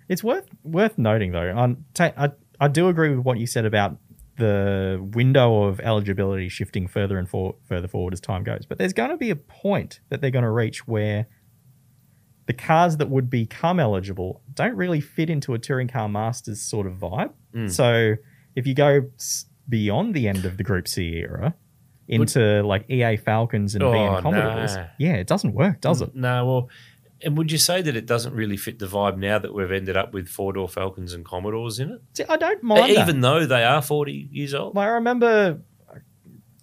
It's 0.08 0.24
worth 0.24 0.48
worth 0.64 0.98
noting 0.98 1.32
though. 1.32 1.56
On 1.56 1.84
ta- 1.94 2.12
I 2.16 2.30
I 2.60 2.68
do 2.68 2.88
agree 2.88 3.10
with 3.10 3.24
what 3.24 3.38
you 3.38 3.46
said 3.46 3.64
about 3.64 3.96
the 4.36 5.04
window 5.14 5.64
of 5.64 5.80
eligibility 5.80 6.48
shifting 6.48 6.86
further 6.86 7.18
and 7.18 7.28
for, 7.28 7.56
further 7.64 7.88
forward 7.88 8.12
as 8.12 8.20
time 8.20 8.44
goes. 8.44 8.64
But 8.66 8.78
there's 8.78 8.92
going 8.92 9.10
to 9.10 9.16
be 9.16 9.30
a 9.30 9.36
point 9.36 9.98
that 10.10 10.20
they're 10.20 10.30
going 10.30 10.44
to 10.44 10.50
reach 10.50 10.86
where 10.86 11.26
the 12.48 12.52
cars 12.54 12.96
that 12.96 13.08
would 13.08 13.28
become 13.30 13.78
eligible 13.78 14.40
don't 14.54 14.74
really 14.74 15.00
fit 15.00 15.28
into 15.30 15.52
a 15.54 15.58
touring 15.58 15.86
car 15.86 16.08
masters 16.08 16.60
sort 16.60 16.86
of 16.86 16.94
vibe. 16.94 17.30
Mm. 17.54 17.70
So 17.70 18.14
if 18.56 18.66
you 18.66 18.74
go 18.74 19.04
beyond 19.68 20.14
the 20.14 20.26
end 20.26 20.44
of 20.46 20.56
the 20.56 20.64
Group 20.64 20.88
C 20.88 21.18
era 21.18 21.54
into 22.08 22.62
like 22.62 22.88
EA 22.90 23.16
Falcons 23.18 23.74
and 23.74 23.84
Oh, 23.84 24.18
Commodores, 24.22 24.74
nah. 24.76 24.86
yeah, 24.98 25.12
it 25.16 25.26
doesn't 25.26 25.52
work, 25.52 25.82
does 25.82 26.00
it? 26.00 26.14
No, 26.14 26.46
well, 26.46 26.68
and 27.20 27.36
would 27.36 27.52
you 27.52 27.58
say 27.58 27.82
that 27.82 27.94
it 27.96 28.06
doesn't 28.06 28.32
really 28.32 28.56
fit 28.56 28.78
the 28.78 28.86
vibe 28.86 29.18
now 29.18 29.38
that 29.38 29.52
we've 29.52 29.70
ended 29.70 29.96
up 29.98 30.14
with 30.14 30.26
four 30.28 30.54
door 30.54 30.68
Falcons 30.70 31.12
and 31.12 31.24
Commodores 31.26 31.78
in 31.78 31.90
it, 31.90 32.00
See, 32.14 32.24
I 32.28 32.36
don't 32.38 32.62
mind 32.62 32.96
that. 32.96 33.02
even 33.02 33.20
though 33.20 33.44
they 33.44 33.62
are 33.64 33.82
forty 33.82 34.28
years 34.32 34.54
old? 34.54 34.74
Well, 34.74 34.84
I 34.86 34.88
remember, 34.92 35.60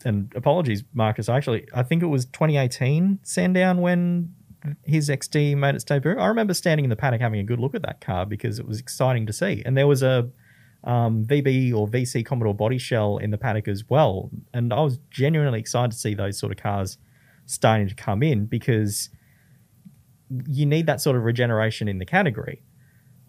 and 0.04 0.32
apologies, 0.36 0.84
Marcus. 0.94 1.30
Actually, 1.30 1.68
I 1.76 1.84
think 1.84 2.02
it 2.02 2.08
was 2.08 2.26
2018 2.26 3.20
Sandown 3.24 3.82
when 3.82 4.34
his 4.84 5.10
XD 5.10 5.58
made 5.58 5.76
its 5.76 5.84
debut. 5.84 6.18
I 6.18 6.28
remember 6.28 6.54
standing 6.54 6.86
in 6.86 6.90
the 6.90 6.96
paddock 6.96 7.22
having 7.22 7.40
a 7.40 7.44
good 7.44 7.60
look 7.60 7.76
at 7.76 7.82
that 7.84 8.02
car 8.02 8.26
because 8.26 8.60
it 8.60 8.68
was 8.68 8.80
exciting 8.80 9.26
to 9.28 9.34
see, 9.34 9.64
and 9.66 9.78
there 9.78 9.88
was 9.88 10.04
a 10.04 10.30
um, 10.84 11.26
VB 11.26 11.74
or 11.74 11.88
VC 11.88 12.26
Commodore 12.26 12.54
body 12.54 12.78
shell 12.78 13.18
in 13.18 13.32
the 13.32 13.38
paddock 13.38 13.68
as 13.68 13.84
well, 13.90 14.30
and 14.54 14.74
I 14.74 14.82
was 14.82 15.00
genuinely 15.10 15.60
excited 15.60 15.92
to 15.92 15.98
see 15.98 16.14
those 16.14 16.38
sort 16.38 16.52
of 16.52 16.58
cars 16.58 16.98
starting 17.46 17.88
to 17.88 17.96
come 17.96 18.24
in 18.24 18.46
because 18.46 19.10
you 20.48 20.66
need 20.66 20.88
that 20.88 21.02
sort 21.02 21.16
of 21.16 21.24
regeneration 21.24 21.88
in 21.88 22.00
the 22.00 22.06
category. 22.06 22.64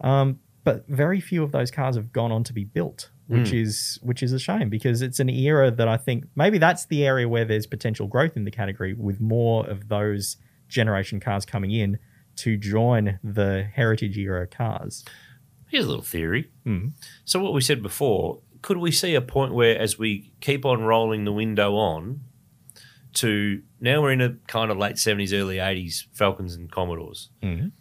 Um, 0.01 0.39
but 0.63 0.85
very 0.87 1.21
few 1.21 1.43
of 1.43 1.51
those 1.51 1.71
cars 1.71 1.95
have 1.95 2.11
gone 2.11 2.31
on 2.31 2.43
to 2.43 2.53
be 2.53 2.65
built, 2.65 3.09
which 3.27 3.53
is 3.53 3.99
which 4.01 4.21
is 4.21 4.33
a 4.33 4.39
shame 4.39 4.69
because 4.69 5.01
it's 5.01 5.19
an 5.19 5.29
era 5.29 5.71
that 5.71 5.87
I 5.87 5.97
think 5.97 6.25
maybe 6.35 6.57
that's 6.57 6.85
the 6.85 7.05
area 7.05 7.27
where 7.27 7.45
there's 7.45 7.65
potential 7.65 8.07
growth 8.07 8.35
in 8.35 8.43
the 8.43 8.51
category 8.51 8.93
with 8.93 9.21
more 9.21 9.65
of 9.67 9.87
those 9.87 10.37
generation 10.67 11.19
cars 11.19 11.45
coming 11.45 11.71
in 11.71 11.99
to 12.37 12.57
join 12.57 13.19
the 13.23 13.67
heritage 13.73 14.17
era 14.17 14.47
cars. 14.47 15.03
Here's 15.67 15.85
a 15.85 15.89
little 15.89 16.03
theory. 16.03 16.49
Hmm. 16.63 16.89
So, 17.25 17.39
what 17.41 17.53
we 17.53 17.61
said 17.61 17.81
before, 17.81 18.39
could 18.61 18.77
we 18.77 18.91
see 18.91 19.15
a 19.15 19.21
point 19.21 19.53
where, 19.53 19.77
as 19.77 19.97
we 19.99 20.31
keep 20.39 20.65
on 20.65 20.83
rolling 20.83 21.25
the 21.25 21.33
window 21.33 21.75
on, 21.75 22.21
to 23.15 23.61
now 23.79 24.01
we're 24.01 24.11
in 24.11 24.21
a 24.21 24.35
kind 24.47 24.71
of 24.71 24.77
late 24.77 24.95
70s, 24.95 25.33
early 25.33 25.57
80s 25.57 26.05
Falcons 26.13 26.55
and 26.55 26.71
Commodores. 26.71 27.29
Mhm. 27.41 27.71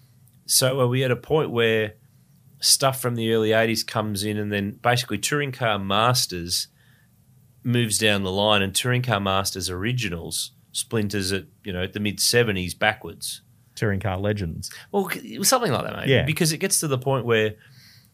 So, 0.46 0.80
are 0.80 0.86
we 0.86 1.04
at 1.04 1.10
a 1.10 1.16
point 1.16 1.50
where 1.50 1.94
stuff 2.60 3.00
from 3.00 3.16
the 3.16 3.30
early 3.32 3.50
80s 3.52 3.86
comes 3.86 4.24
in 4.24 4.38
and 4.38 4.50
then 4.50 4.72
basically 4.82 5.18
Touring 5.18 5.52
Car 5.52 5.78
Masters 5.78 6.68
moves 7.62 7.98
down 7.98 8.22
the 8.22 8.32
line 8.32 8.62
and 8.62 8.74
Touring 8.74 9.02
Car 9.02 9.20
Masters 9.20 9.68
Originals 9.68 10.52
splinters 10.76 11.32
at, 11.32 11.44
you 11.64 11.72
know, 11.72 11.82
at 11.82 11.92
the 11.92 12.00
mid 12.00 12.18
70s 12.18 12.78
backwards? 12.78 13.42
Touring 13.74 14.00
car 14.00 14.16
legends. 14.18 14.70
Well, 14.92 15.10
something 15.42 15.72
like 15.72 15.84
that, 15.84 15.96
mate. 15.96 16.08
Yeah. 16.08 16.24
Because 16.24 16.52
it 16.52 16.58
gets 16.58 16.80
to 16.80 16.88
the 16.88 16.98
point 16.98 17.26
where 17.26 17.54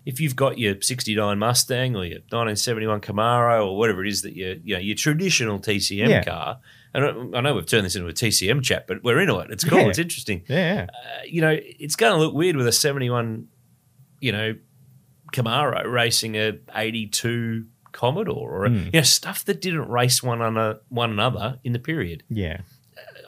if 0.04 0.18
you've 0.20 0.34
got 0.34 0.58
your 0.58 0.74
69 0.80 1.38
Mustang 1.38 1.94
or 1.94 2.04
your 2.04 2.18
1971 2.30 3.00
Camaro 3.00 3.66
or 3.68 3.78
whatever 3.78 4.04
it 4.04 4.08
is 4.08 4.22
that 4.22 4.34
you 4.34 4.60
you 4.64 4.74
know 4.74 4.80
your 4.80 4.96
traditional 4.96 5.60
TCM 5.60 6.08
Yeah. 6.08 6.24
car, 6.24 6.58
and 6.92 7.04
I, 7.34 7.38
I 7.38 7.40
know 7.40 7.54
we've 7.54 7.66
turned 7.66 7.86
this 7.86 7.94
into 7.94 8.08
a 8.08 8.12
TCM 8.12 8.62
chat, 8.64 8.86
but 8.88 9.04
we're 9.04 9.20
into 9.20 9.38
it. 9.38 9.50
It's 9.52 9.62
cool. 9.62 9.78
Yeah. 9.78 9.86
It's 9.88 9.98
interesting. 10.00 10.42
Yeah. 10.48 10.86
Uh, 10.92 11.22
you 11.26 11.40
know, 11.40 11.56
it's 11.60 11.94
going 11.94 12.12
to 12.12 12.18
look 12.18 12.34
weird 12.34 12.56
with 12.56 12.66
a 12.66 12.72
71, 12.72 13.46
you 14.20 14.32
know, 14.32 14.56
Camaro 15.32 15.86
racing 15.90 16.34
a 16.36 16.58
82 16.74 17.66
Commodore 17.92 18.50
or 18.64 18.68
Mm. 18.68 18.86
you 18.86 18.90
know 18.92 19.02
stuff 19.02 19.44
that 19.44 19.60
didn't 19.60 19.88
race 19.88 20.22
one 20.22 20.40
on 20.42 20.78
one 20.88 21.10
another 21.10 21.58
in 21.64 21.72
the 21.72 21.78
period. 21.78 22.22
Yeah. 22.28 22.62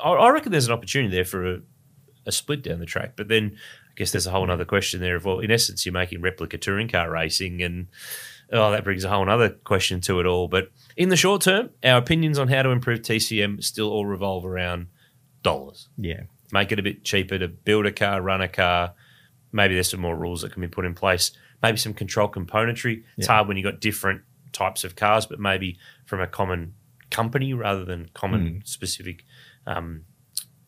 I, 0.02 0.10
I 0.10 0.30
reckon 0.30 0.52
there's 0.52 0.66
an 0.66 0.72
opportunity 0.72 1.14
there 1.14 1.24
for 1.24 1.54
a, 1.54 1.60
a 2.26 2.32
split 2.32 2.62
down 2.62 2.78
the 2.80 2.86
track. 2.86 3.12
But 3.16 3.28
then 3.28 3.56
I 3.90 3.92
guess 3.96 4.10
there's 4.12 4.26
a 4.26 4.30
whole 4.30 4.50
other 4.50 4.64
question 4.64 5.00
there 5.00 5.16
of, 5.16 5.24
well, 5.24 5.38
in 5.40 5.50
essence, 5.50 5.84
you're 5.86 5.92
making 5.92 6.20
replica 6.20 6.58
touring 6.58 6.88
car 6.88 7.10
racing, 7.10 7.62
and 7.62 7.86
oh, 8.52 8.70
that 8.72 8.84
brings 8.84 9.04
a 9.04 9.08
whole 9.08 9.28
other 9.28 9.50
question 9.50 10.00
to 10.02 10.20
it 10.20 10.26
all. 10.26 10.48
But 10.48 10.70
in 10.96 11.08
the 11.10 11.16
short 11.16 11.42
term, 11.42 11.70
our 11.84 11.98
opinions 11.98 12.38
on 12.38 12.48
how 12.48 12.62
to 12.62 12.70
improve 12.70 13.00
TCM 13.02 13.62
still 13.62 13.90
all 13.90 14.06
revolve 14.06 14.44
around 14.44 14.88
dollars. 15.42 15.88
Yeah. 15.96 16.22
Make 16.52 16.72
it 16.72 16.78
a 16.78 16.82
bit 16.82 17.04
cheaper 17.04 17.38
to 17.38 17.48
build 17.48 17.86
a 17.86 17.92
car, 17.92 18.20
run 18.22 18.40
a 18.40 18.48
car. 18.48 18.94
Maybe 19.52 19.74
there's 19.74 19.90
some 19.90 20.00
more 20.00 20.16
rules 20.16 20.42
that 20.42 20.52
can 20.52 20.60
be 20.62 20.68
put 20.68 20.84
in 20.84 20.94
place. 20.94 21.30
Maybe 21.62 21.78
some 21.78 21.94
control 21.94 22.28
componentry. 22.28 23.04
It's 23.16 23.26
Yeah. 23.28 23.34
hard 23.34 23.48
when 23.48 23.56
you've 23.56 23.64
got 23.64 23.80
different 23.80 24.22
types 24.54 24.84
of 24.84 24.96
cars, 24.96 25.26
but 25.26 25.38
maybe 25.38 25.76
from 26.06 26.20
a 26.22 26.26
common 26.26 26.72
company 27.10 27.52
rather 27.52 27.84
than 27.84 28.08
common 28.14 28.62
specific 28.64 29.24
um, 29.66 30.04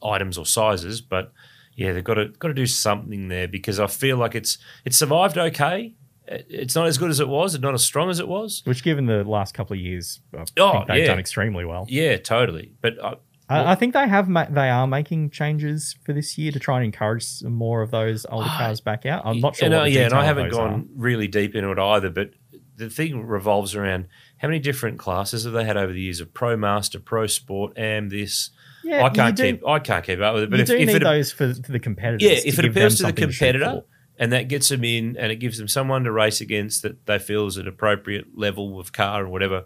items 0.02 0.36
or 0.36 0.44
sizes. 0.44 1.00
But 1.00 1.32
yeah, 1.74 1.92
they've 1.92 2.04
got 2.04 2.14
to 2.14 2.26
got 2.38 2.48
to 2.48 2.54
do 2.54 2.66
something 2.66 3.28
there 3.28 3.48
because 3.48 3.80
I 3.80 3.86
feel 3.86 4.18
like 4.18 4.34
it's 4.34 4.58
it's 4.84 4.96
survived 4.98 5.38
okay. 5.38 5.94
It's 6.28 6.74
not 6.74 6.88
as 6.88 6.98
good 6.98 7.10
as 7.10 7.20
it 7.20 7.28
was, 7.28 7.54
and 7.54 7.62
not 7.62 7.72
as 7.74 7.84
strong 7.84 8.10
as 8.10 8.18
it 8.18 8.26
was. 8.26 8.60
Which, 8.64 8.82
given 8.82 9.06
the 9.06 9.22
last 9.22 9.54
couple 9.54 9.74
of 9.74 9.80
years, 9.80 10.20
I 10.36 10.44
Oh, 10.58 10.72
think 10.72 10.88
they've 10.88 10.96
yeah. 10.98 11.06
done 11.06 11.20
extremely 11.20 11.64
well. 11.64 11.86
Yeah, 11.88 12.16
totally. 12.16 12.72
But 12.80 12.94
I, 13.00 13.14
I, 13.48 13.72
I 13.72 13.74
think 13.76 13.94
they 13.94 14.08
have 14.08 14.28
ma- 14.28 14.46
they 14.50 14.68
are 14.68 14.88
making 14.88 15.30
changes 15.30 15.94
for 16.04 16.12
this 16.12 16.36
year 16.36 16.50
to 16.50 16.58
try 16.58 16.78
and 16.78 16.84
encourage 16.84 17.22
some 17.22 17.52
more 17.52 17.80
of 17.80 17.92
those 17.92 18.26
older 18.28 18.48
Ah, 18.50 18.58
cars 18.58 18.80
back 18.80 19.06
out. 19.06 19.24
I'm 19.24 19.38
not 19.38 19.54
sure. 19.54 19.66
And, 19.66 19.74
what 19.76 19.82
uh, 19.82 19.86
yeah, 19.86 20.06
and 20.06 20.14
I 20.14 20.24
haven't 20.24 20.50
gone 20.50 20.88
really 20.96 21.28
deep 21.28 21.54
into 21.54 21.70
it 21.70 21.78
either. 21.78 22.10
But 22.10 22.30
the 22.76 22.90
thing 22.90 23.26
revolves 23.26 23.74
around 23.74 24.06
how 24.38 24.48
many 24.48 24.58
different 24.60 24.98
classes 24.98 25.44
have 25.44 25.52
they 25.52 25.64
had 25.64 25.76
over 25.76 25.92
the 25.92 26.00
years 26.00 26.20
of 26.20 26.32
Pro 26.34 26.56
Master, 26.56 26.98
Pro 27.00 27.26
Sport, 27.26 27.72
and 27.76 28.10
this. 28.10 28.50
Yeah, 28.84 29.04
I 29.04 29.10
can't 29.10 29.36
do, 29.36 29.42
keep 29.42 29.66
I 29.66 29.78
can't 29.80 30.04
keep 30.04 30.20
up 30.20 30.34
with 30.34 30.44
it. 30.44 30.50
But 30.50 30.56
you 30.58 30.62
if, 30.62 30.68
do 30.68 30.76
if 30.76 30.86
need 30.86 30.96
it 30.96 31.02
those 31.02 31.32
for, 31.32 31.52
for 31.54 31.72
the 31.72 31.80
competitors. 31.80 32.22
yeah, 32.22 32.38
if 32.44 32.58
it 32.58 32.64
appeals 32.64 32.96
to 32.98 33.04
the 33.04 33.12
competitor 33.12 33.82
and 34.18 34.32
that 34.32 34.48
gets 34.48 34.68
them 34.68 34.84
in 34.84 35.16
and 35.16 35.32
it 35.32 35.36
gives 35.36 35.58
them 35.58 35.68
someone 35.68 36.04
to 36.04 36.12
race 36.12 36.40
against 36.40 36.82
that 36.82 37.04
they 37.06 37.18
feel 37.18 37.46
is 37.46 37.56
an 37.56 37.66
appropriate 37.66 38.38
level 38.38 38.78
of 38.78 38.92
car 38.92 39.24
or 39.24 39.28
whatever, 39.28 39.64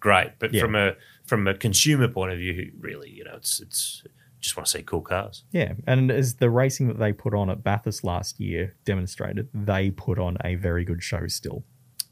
great. 0.00 0.32
But 0.38 0.52
Yeah. 0.52 0.60
from 0.60 0.74
a 0.74 0.96
from 1.24 1.46
a 1.46 1.54
consumer 1.54 2.08
point 2.08 2.32
of 2.32 2.38
view, 2.38 2.72
really, 2.78 3.10
you 3.10 3.24
know, 3.24 3.34
it's 3.36 3.58
it's 3.60 4.02
just 4.40 4.56
want 4.56 4.66
to 4.66 4.70
see 4.70 4.82
cool 4.82 5.00
cars. 5.00 5.44
Yeah, 5.50 5.72
and 5.86 6.10
as 6.10 6.34
the 6.34 6.50
racing 6.50 6.88
that 6.88 6.98
they 6.98 7.12
put 7.12 7.34
on 7.34 7.48
at 7.50 7.64
Bathurst 7.64 8.04
last 8.04 8.38
year 8.38 8.76
demonstrated, 8.84 9.48
they 9.54 9.90
put 9.90 10.18
on 10.18 10.36
a 10.44 10.54
very 10.56 10.84
good 10.84 11.02
show 11.02 11.26
still. 11.26 11.64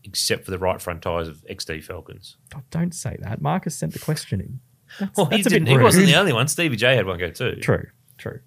Except 0.07 0.45
for 0.45 0.51
the 0.53 0.59
right 0.59 0.81
front 0.81 1.03
tyres 1.03 1.29
of 1.29 1.45
XD 1.51 1.83
Falcons. 1.85 2.37
Oh, 2.55 2.63
don't 2.71 2.95
say 2.95 3.17
that. 3.21 3.43
Marcus 3.43 3.75
sent 3.77 3.93
the 3.93 3.99
question 3.99 4.41
in. 4.41 4.61
That's, 5.01 5.17
Well, 5.17 5.27
he, 5.27 5.39
that's 5.43 5.49
didn't, 5.49 5.67
he 5.67 5.77
wasn't 5.77 6.07
the 6.07 6.15
only 6.15 6.33
one. 6.33 6.47
Stevie 6.49 6.77
J 6.77 6.95
had 6.97 7.07
one 7.07 7.19
go 7.19 7.31
too. 7.31 7.57
True, 7.57 7.87
true. 8.19 8.41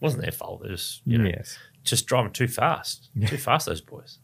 wasn't 0.00 0.22
their 0.22 0.32
fault. 0.32 0.64
It 0.64 0.70
was 0.72 1.00
you 1.06 1.16
know, 1.18 1.28
Yes. 1.28 1.56
just 1.84 2.06
driving 2.06 2.32
too 2.32 2.48
fast. 2.48 3.10
Too 3.26 3.36
fast, 3.36 3.66
those 3.66 3.80
boys. 3.80 4.18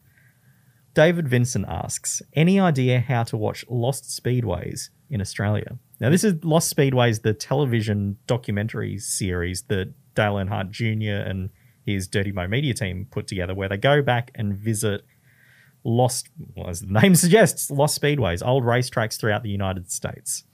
David 0.95 1.29
Vincent 1.29 1.67
asks, 1.69 2.23
any 2.33 2.59
idea 2.59 3.01
how 3.01 3.23
to 3.25 3.37
watch 3.37 3.65
Lost 3.69 4.05
Speedways 4.05 4.89
in 5.11 5.21
Australia? 5.21 5.79
Now, 6.01 6.09
this 6.11 6.25
is 6.25 6.43
Lost 6.43 6.75
Speedways, 6.75 7.23
the 7.23 7.35
television 7.35 8.17
documentary 8.27 8.99
series 8.99 9.63
that 9.65 9.93
Dale 10.15 10.35
Earnhardt 10.35 10.71
Jr. 10.71 11.29
and 11.29 11.51
his 11.85 12.09
Dirty 12.09 12.33
Mo 12.33 12.49
Media 12.49 12.73
team 12.75 13.07
put 13.11 13.27
together, 13.27 13.55
where 13.55 13.69
they 13.69 13.77
go 13.77 14.01
back 14.03 14.31
and 14.35 14.55
visit 14.57 15.03
lost, 15.87 16.29
well, 16.55 16.69
as 16.69 16.81
the 16.81 16.89
name 17.01 17.15
suggests, 17.25 17.71
lost 17.71 18.01
speedways, 18.01 18.45
old 18.47 18.65
racetracks 18.65 19.19
throughout 19.19 19.43
the 19.43 19.49
United 19.51 19.91
States. 19.91 20.45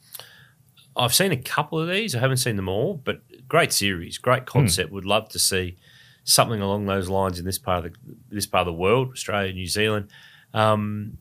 I've 0.95 1.15
seen 1.15 1.33
a 1.33 1.37
couple 1.39 1.81
of 1.81 1.89
these. 1.89 2.15
I 2.15 2.19
haven't 2.21 2.37
seen 2.37 2.57
them 2.57 2.69
all, 2.69 3.01
but 3.03 3.23
great 3.49 3.73
series, 3.73 4.19
great 4.19 4.45
concept. 4.45 4.93
Would 4.93 5.07
love 5.07 5.31
to 5.31 5.39
see 5.39 5.77
something 6.25 6.61
along 6.61 6.85
those 6.87 7.09
lines 7.09 7.39
in 7.39 7.47
this 7.47 7.59
part 7.59 7.87
of 7.87 7.93
the 7.93 7.99
this 8.29 8.47
part 8.47 8.61
of 8.69 8.75
the 8.75 8.79
world, 8.79 9.11
Australia, 9.13 9.53
New 9.55 9.67
Zealand. 9.67 10.09
Um, 10.53 11.17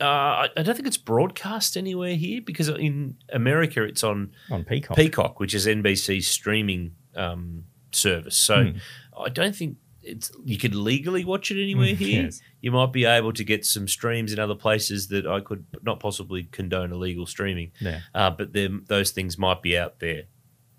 uh, 0.00 0.04
I 0.04 0.48
I 0.56 0.62
don't 0.64 0.74
think 0.74 0.88
it's 0.88 0.96
broadcast 0.96 1.76
anywhere 1.76 2.16
here 2.16 2.40
because 2.44 2.68
in 2.68 3.16
America 3.32 3.84
it's 3.84 4.02
on 4.02 4.32
On 4.50 4.64
Peacock. 4.64 4.96
Peacock, 4.96 5.38
which 5.38 5.54
is 5.54 5.66
NBC's 5.66 6.26
streaming 6.26 6.96
um, 7.14 7.64
service. 7.92 8.36
So 8.36 8.64
Hmm. 8.64 8.78
I 9.24 9.28
don't 9.28 9.54
think 9.54 9.76
it's 10.04 10.30
you 10.44 10.58
could 10.58 10.74
legally 10.74 11.24
watch 11.24 11.50
it 11.50 11.62
anywhere 11.62 11.88
Mm, 11.94 11.96
here. 11.96 12.22
yes. 12.24 12.40
You 12.60 12.72
might 12.72 12.92
be 12.92 13.04
able 13.04 13.32
to 13.32 13.44
get 13.44 13.64
some 13.64 13.88
streams 13.88 14.32
in 14.32 14.38
other 14.38 14.54
places 14.54 15.08
that 15.08 15.26
I 15.26 15.40
could 15.40 15.64
not 15.82 16.00
possibly 16.00 16.44
condone 16.44 16.92
illegal 16.92 17.26
streaming. 17.26 17.72
Yeah. 17.80 18.00
Uh, 18.14 18.30
but 18.30 18.52
then 18.52 18.84
those 18.88 19.10
things 19.10 19.38
might 19.38 19.62
be 19.62 19.76
out 19.78 20.00
there. 20.00 20.24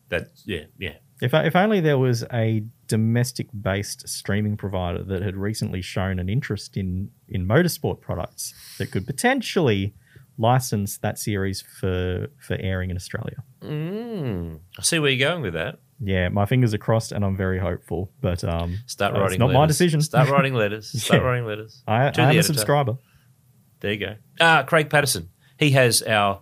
That 0.10 0.28
yeah 0.46 0.66
yeah. 0.78 0.96
If, 1.22 1.34
if 1.34 1.56
only 1.56 1.80
there 1.80 1.98
was 1.98 2.26
a 2.34 2.64
domestic 2.88 3.48
based 3.60 4.08
streaming 4.08 4.58
provider 4.58 5.02
that 5.04 5.22
had 5.22 5.36
recently 5.38 5.82
shown 5.82 6.20
an 6.20 6.28
interest 6.30 6.76
in, 6.78 7.10
in 7.30 7.48
motorsport 7.48 8.02
products 8.02 8.54
that 8.78 8.92
could 8.92 9.08
potentially 9.08 9.94
license 10.38 10.98
that 10.98 11.18
series 11.18 11.62
for 11.62 12.28
for 12.38 12.58
airing 12.60 12.90
in 12.90 12.98
Australia. 12.98 13.38
Mm, 13.64 14.60
I 14.78 14.82
see 14.82 15.00
where 15.00 15.10
you're 15.10 15.30
going 15.30 15.42
with 15.42 15.54
that. 15.54 15.80
Yeah, 16.00 16.30
my 16.30 16.46
fingers 16.46 16.74
are 16.74 16.78
crossed, 16.78 17.12
and 17.12 17.24
I'm 17.24 17.38
very 17.38 17.60
hopeful. 17.60 18.12
But 18.22 18.44
um, 18.44 18.78
Start 18.86 19.14
that's 19.14 19.22
writing. 19.22 19.40
not 19.40 19.46
letters. 19.48 19.58
my 19.58 19.66
decision. 19.66 20.02
Start 20.02 20.30
writing 20.32 20.54
letters. 20.54 20.90
Start 21.02 21.22
Yeah. 21.22 21.28
writing 21.28 21.46
letters. 21.46 21.84
I, 21.88 22.10
To 22.12 22.22
I 22.22 22.32
am 22.32 22.38
a 22.38 22.44
subscriber. 22.44 22.98
There 23.80 23.94
you 23.94 24.00
go. 24.00 24.16
Ah, 24.40 24.64
Craig 24.64 24.90
Patterson. 24.90 25.30
He 25.58 25.72
has 25.72 26.02
our 26.02 26.42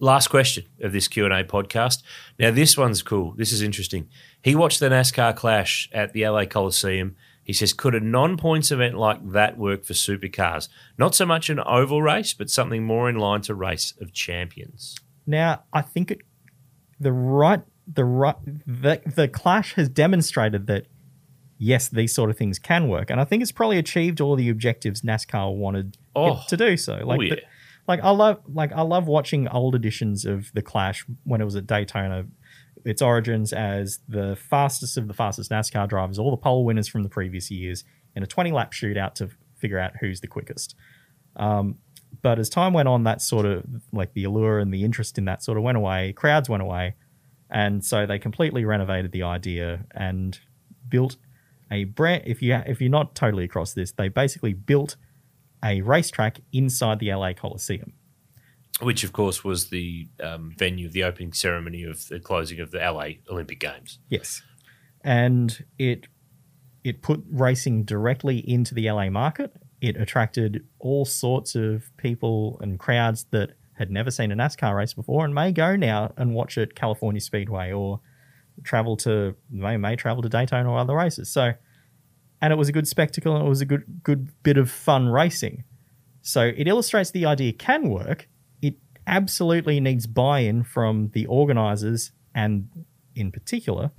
last 0.00 0.28
question 0.28 0.64
of 0.80 0.92
this 0.92 1.06
Q 1.08 1.24
and 1.24 1.34
A 1.34 1.44
podcast. 1.44 2.02
Now, 2.38 2.50
this 2.50 2.76
one's 2.76 3.02
cool. 3.02 3.34
This 3.36 3.52
is 3.52 3.62
interesting. 3.62 4.08
He 4.42 4.54
watched 4.54 4.80
the 4.80 4.88
NASCAR 4.88 5.34
clash 5.36 5.88
at 5.92 6.12
the 6.12 6.26
LA 6.28 6.44
Coliseum. 6.46 7.14
He 7.44 7.52
says, 7.52 7.72
could 7.72 7.94
a 7.94 8.00
non-points 8.00 8.70
event 8.70 8.96
like 8.98 9.30
that 9.32 9.56
work 9.56 9.84
for 9.84 9.94
supercars? 9.94 10.68
Not 10.98 11.14
so 11.14 11.24
much 11.24 11.48
an 11.50 11.60
oval 11.60 12.02
race, 12.02 12.34
but 12.34 12.50
something 12.50 12.84
more 12.84 13.08
in 13.08 13.16
line 13.16 13.40
to 13.42 13.54
race 13.54 13.94
of 14.00 14.12
champions. 14.12 14.96
Now, 15.26 15.62
I 15.72 15.80
think 15.82 16.10
it, 16.10 16.20
the 17.00 17.12
right, 17.12 17.62
the 17.92 18.04
the, 18.66 19.00
the 19.06 19.28
clash 19.28 19.74
has 19.74 19.88
demonstrated 19.88 20.66
that 20.66 20.86
yes, 21.58 21.88
these 21.88 22.14
sort 22.14 22.30
of 22.30 22.36
things 22.36 22.58
can 22.58 22.88
work, 22.88 23.10
and 23.10 23.20
I 23.20 23.24
think 23.24 23.42
it's 23.42 23.52
probably 23.52 23.78
achieved 23.78 24.20
all 24.20 24.36
the 24.36 24.48
objectives 24.48 25.02
NASCAR 25.02 25.54
wanted 25.56 25.96
Oh. 26.14 26.42
to 26.48 26.56
do 26.56 26.76
so. 26.76 27.00
Like, 27.04 27.18
oh 27.18 27.22
yeah. 27.22 27.34
the- 27.36 27.42
like 27.88 28.00
I 28.04 28.10
love, 28.10 28.40
like 28.46 28.70
I 28.72 28.82
love 28.82 29.06
watching 29.06 29.48
old 29.48 29.74
editions 29.74 30.26
of 30.26 30.52
the 30.52 30.60
Clash 30.60 31.06
when 31.24 31.40
it 31.40 31.44
was 31.44 31.56
at 31.56 31.66
Daytona. 31.66 32.26
Its 32.84 33.02
origins 33.02 33.52
as 33.52 33.98
the 34.08 34.36
fastest 34.36 34.96
of 34.96 35.08
the 35.08 35.14
fastest 35.14 35.50
NASCAR 35.50 35.88
drivers, 35.88 36.18
all 36.18 36.30
the 36.30 36.36
pole 36.36 36.64
winners 36.64 36.86
from 36.86 37.02
the 37.02 37.08
previous 37.08 37.50
years, 37.50 37.84
in 38.14 38.22
a 38.22 38.26
20 38.26 38.52
lap 38.52 38.72
shootout 38.72 39.14
to 39.14 39.30
figure 39.56 39.78
out 39.78 39.92
who's 40.00 40.20
the 40.20 40.26
quickest. 40.28 40.76
Um, 41.36 41.76
but 42.22 42.38
as 42.38 42.48
time 42.48 42.72
went 42.72 42.88
on, 42.88 43.02
that 43.04 43.20
sort 43.20 43.46
of 43.46 43.64
like 43.92 44.12
the 44.14 44.24
allure 44.24 44.58
and 44.60 44.72
the 44.72 44.84
interest 44.84 45.18
in 45.18 45.24
that 45.24 45.42
sort 45.42 45.58
of 45.58 45.64
went 45.64 45.76
away. 45.76 46.12
Crowds 46.12 46.48
went 46.48 46.62
away, 46.62 46.94
and 47.50 47.84
so 47.84 48.06
they 48.06 48.18
completely 48.18 48.64
renovated 48.64 49.12
the 49.12 49.22
idea 49.22 49.84
and 49.92 50.38
built 50.88 51.16
a 51.70 51.84
brand. 51.84 52.22
If 52.26 52.42
you 52.42 52.54
if 52.66 52.80
you're 52.80 52.90
not 52.90 53.14
totally 53.14 53.44
across 53.44 53.74
this, 53.74 53.92
they 53.92 54.08
basically 54.08 54.52
built 54.52 54.96
a 55.64 55.80
racetrack 55.82 56.40
inside 56.52 56.98
the 56.98 57.12
LA 57.12 57.32
Coliseum. 57.32 57.92
Which, 58.80 59.02
of 59.02 59.12
course, 59.12 59.42
was 59.42 59.70
the 59.70 60.08
um, 60.22 60.54
venue 60.56 60.86
of 60.86 60.92
the 60.92 61.02
opening 61.02 61.32
ceremony 61.32 61.82
of 61.82 62.06
the 62.08 62.20
closing 62.20 62.60
of 62.60 62.70
the 62.70 62.78
LA 62.78 63.08
Olympic 63.28 63.58
Games. 63.58 63.98
Yes, 64.08 64.42
and 65.02 65.64
it 65.78 66.06
it 66.84 67.02
put 67.02 67.24
racing 67.28 67.84
directly 67.84 68.38
into 68.38 68.74
the 68.74 68.90
LA 68.90 69.10
market. 69.10 69.52
It 69.80 69.96
attracted 69.96 70.64
all 70.78 71.04
sorts 71.04 71.54
of 71.54 71.90
people 71.96 72.58
and 72.62 72.78
crowds 72.78 73.26
that 73.30 73.52
had 73.78 73.90
never 73.90 74.10
seen 74.10 74.32
a 74.32 74.36
NASCAR 74.36 74.76
race 74.76 74.94
before 74.94 75.24
and 75.24 75.34
may 75.34 75.52
go 75.52 75.76
now 75.76 76.12
and 76.16 76.34
watch 76.34 76.58
it 76.58 76.62
at 76.62 76.74
California 76.74 77.20
Speedway 77.20 77.72
or 77.72 78.00
travel 78.64 78.96
to 78.98 79.34
may 79.50 79.76
may 79.76 79.96
travel 79.96 80.22
to 80.22 80.28
Daytona 80.28 80.70
or 80.70 80.78
other 80.78 80.94
races. 80.94 81.30
So, 81.30 81.52
and 82.40 82.52
it 82.52 82.56
was 82.56 82.68
a 82.68 82.72
good 82.72 82.88
spectacle 82.88 83.36
and 83.36 83.46
it 83.46 83.48
was 83.48 83.60
a 83.60 83.66
good 83.66 83.84
good 84.02 84.30
bit 84.42 84.56
of 84.56 84.70
fun 84.70 85.08
racing. 85.08 85.64
So 86.22 86.52
it 86.56 86.66
illustrates 86.68 87.10
the 87.10 87.24
idea 87.24 87.52
can 87.52 87.88
work. 87.88 88.28
It 88.60 88.74
absolutely 89.06 89.80
needs 89.80 90.06
buy-in 90.06 90.64
from 90.64 91.10
the 91.14 91.26
organizers 91.26 92.10
and, 92.34 92.68
in 93.14 93.32
particular, 93.32 93.92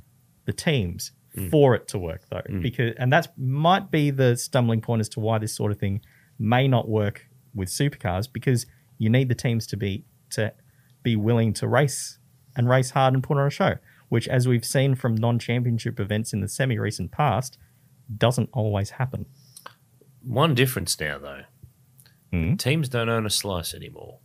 the 0.45 0.53
teams 0.53 1.11
mm. 1.35 1.49
for 1.49 1.75
it 1.75 1.87
to 1.87 1.97
work 1.97 2.21
though 2.29 2.41
mm. 2.49 2.61
because 2.61 2.93
and 2.97 3.11
that's 3.11 3.27
might 3.37 3.91
be 3.91 4.09
the 4.09 4.35
stumbling 4.35 4.81
point 4.81 4.99
as 4.99 5.09
to 5.09 5.19
why 5.19 5.37
this 5.37 5.55
sort 5.55 5.71
of 5.71 5.79
thing 5.79 6.01
may 6.37 6.67
not 6.67 6.87
work 6.87 7.27
with 7.53 7.69
supercars 7.69 8.31
because 8.31 8.65
you 8.99 9.09
need 9.09 9.27
the 9.29 9.35
teams 9.35 9.65
to 9.67 9.75
be 9.77 10.05
to 10.29 10.53
be 11.01 11.15
willing 11.15 11.53
to 11.53 11.67
race 11.67 12.19
and 12.55 12.69
race 12.69 12.91
hard 12.91 13.13
and 13.15 13.23
put 13.23 13.37
on 13.37 13.47
a 13.47 13.49
show 13.49 13.77
which 14.09 14.27
as 14.27 14.47
we've 14.47 14.65
seen 14.65 14.93
from 14.95 15.15
non-championship 15.15 15.99
events 15.99 16.33
in 16.33 16.41
the 16.41 16.47
semi-recent 16.47 17.11
past 17.11 17.57
doesn't 18.17 18.49
always 18.53 18.91
happen 18.91 19.25
One 20.23 20.53
difference 20.53 20.99
now, 20.99 21.17
though 21.17 21.41
Hmm? 22.31 22.55
teams 22.55 22.87
don't 22.89 23.09
own 23.09 23.25
a 23.25 23.29
slice 23.31 23.73
anymore. 23.73 24.19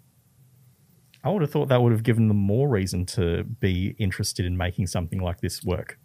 i 1.22 1.30
would 1.30 1.40
have 1.40 1.50
thought 1.50 1.68
that 1.68 1.80
would 1.82 1.92
have 1.92 2.02
given 2.02 2.28
them 2.28 2.36
more 2.36 2.68
reason 2.68 3.06
to 3.06 3.44
be 3.44 3.94
interested 3.98 4.44
in 4.44 4.56
making 4.58 4.86
something 4.88 5.20
like 5.20 5.40
this 5.40 5.62
work 5.64 5.98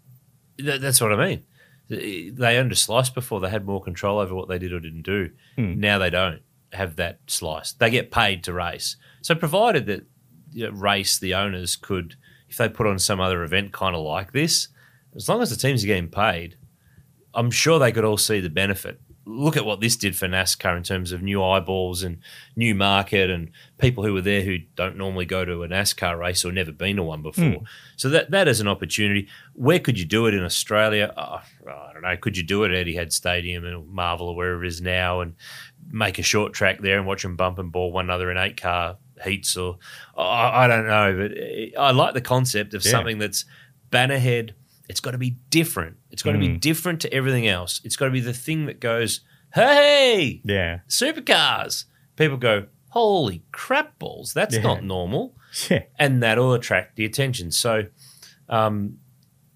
Th- 0.58 0.80
That's 0.80 1.00
what 1.02 1.12
I 1.14 1.28
mean. 1.28 1.44
They 1.90 2.58
owned 2.58 2.72
a 2.74 2.76
slice 2.76 3.10
before. 3.10 3.40
They 3.40 3.50
had 3.50 3.66
more 3.66 3.82
control 3.82 4.20
over 4.20 4.36
what 4.36 4.48
they 4.50 4.60
did 4.60 4.74
or 4.74 4.80
didn't 4.82 5.04
do. 5.04 5.32
Hmm. 5.56 5.80
Now 5.80 5.98
they 5.98 6.10
don't 6.10 6.42
have 6.74 6.96
that 6.98 7.20
slice. 7.28 7.74
They 7.74 7.90
get 7.90 8.12
paid 8.12 8.44
to 8.44 8.54
race. 8.54 8.96
So 9.22 9.36
provided 9.36 9.86
that 9.88 10.06
you 10.52 10.66
know, 10.66 10.72
race 10.72 11.18
the 11.18 11.34
owners 11.34 11.76
could, 11.76 12.16
if 12.48 12.58
they 12.58 12.70
put 12.70 12.88
on 12.88 13.00
some 13.00 13.20
other 13.20 13.44
event 13.44 13.74
kind 13.74 13.96
of 13.96 14.02
like 14.02 14.32
this, 14.32 14.70
as 15.16 15.28
long 15.28 15.42
as 15.42 15.50
the 15.50 15.56
teams 15.56 15.84
are 15.84 15.88
getting 15.88 16.10
paid, 16.10 16.58
I'm 17.34 17.52
sure 17.52 17.80
they 17.80 17.92
could 17.92 18.06
all 18.06 18.18
see 18.18 18.40
the 18.40 18.50
benefit. 18.50 19.00
Look 19.32 19.56
at 19.56 19.66
what 19.66 19.80
this 19.80 19.96
did 19.96 20.16
for 20.16 20.28
NASCAR 20.28 20.76
in 20.76 20.84
terms 20.84 21.12
of 21.12 21.22
new 21.22 21.44
eyeballs 21.44 22.02
and 22.04 22.18
new 22.56 22.74
market 22.74 23.30
and 23.30 23.52
people 23.78 24.04
who 24.04 24.14
were 24.14 24.22
there 24.22 24.42
who 24.42 24.58
don't 24.76 24.98
normally 24.98 25.26
go 25.26 25.46
to 25.46 25.64
a 25.64 25.68
NASCAR 25.68 26.18
race 26.18 26.44
or 26.44 26.52
never 26.52 26.72
been 26.72 26.96
to 26.96 27.04
one 27.04 27.22
before. 27.22 27.44
Hmm. 27.60 27.64
So 27.96 28.10
that 28.10 28.32
that 28.32 28.48
is 28.48 28.60
an 28.60 28.68
opportunity. 28.68 29.28
Where 29.54 29.80
could 29.80 30.00
you 30.00 30.06
do 30.06 30.26
it 30.26 30.34
in 30.34 30.44
Australia? 30.44 31.14
Oh, 31.16 31.42
I 31.68 31.94
don't 31.94 32.02
know. 32.02 32.18
Could 32.18 32.38
you 32.38 32.44
do 32.44 32.64
it 32.64 32.72
at 32.72 32.88
Etihad 32.88 33.12
Stadium 33.14 33.66
and 33.66 33.88
Marvel 33.90 34.30
or 34.30 34.36
wherever 34.36 34.64
it 34.64 34.68
is 34.68 34.82
now 34.82 35.22
and 35.22 35.36
make 35.92 36.18
a 36.20 36.24
short 36.24 36.54
track 36.54 36.80
there 36.80 36.98
and 36.98 37.06
watch 37.08 37.22
them 37.22 37.36
bump 37.36 37.60
and 37.60 37.72
ball 37.72 37.92
one 37.92 38.06
another 38.06 38.32
in 38.32 38.38
eight 38.38 38.60
car 38.60 38.98
heats 39.24 39.56
or 39.58 39.78
I, 40.18 40.64
I 40.66 40.68
don't 40.68 40.88
know. 40.88 41.18
But 41.18 41.80
I 41.82 41.92
like 41.92 42.14
the 42.14 42.22
concept 42.22 42.74
of 42.74 42.84
Yeah. 42.84 42.92
something 42.92 43.20
that's 43.20 43.46
bannerhead. 43.92 44.52
It's 44.90 45.00
got 45.00 45.12
to 45.12 45.18
be 45.18 45.38
different. 45.50 45.98
It's 46.12 46.24
got 46.24 46.32
to 46.34 46.38
be 46.40 46.58
different 46.58 47.00
to 47.02 47.14
everything 47.14 47.48
else. 47.48 47.80
It's 47.86 47.96
got 47.96 48.06
to 48.06 48.12
be 48.12 48.20
the 48.22 48.34
thing 48.34 48.66
that 48.66 48.80
goes, 48.82 49.22
hey, 49.54 50.42
yeah 50.44 50.80
supercars. 50.88 51.86
People 52.18 52.38
go, 52.38 52.66
holy 52.90 53.44
crap 53.52 53.98
balls. 54.00 54.34
That's 54.34 54.56
Yeah. 54.56 54.64
not 54.64 54.84
normal. 54.84 55.36
yeah 55.70 55.84
And 55.98 56.22
that'll 56.24 56.54
attract 56.54 56.96
the 56.96 57.06
attention. 57.06 57.52
So, 57.52 57.86
um, 58.50 58.98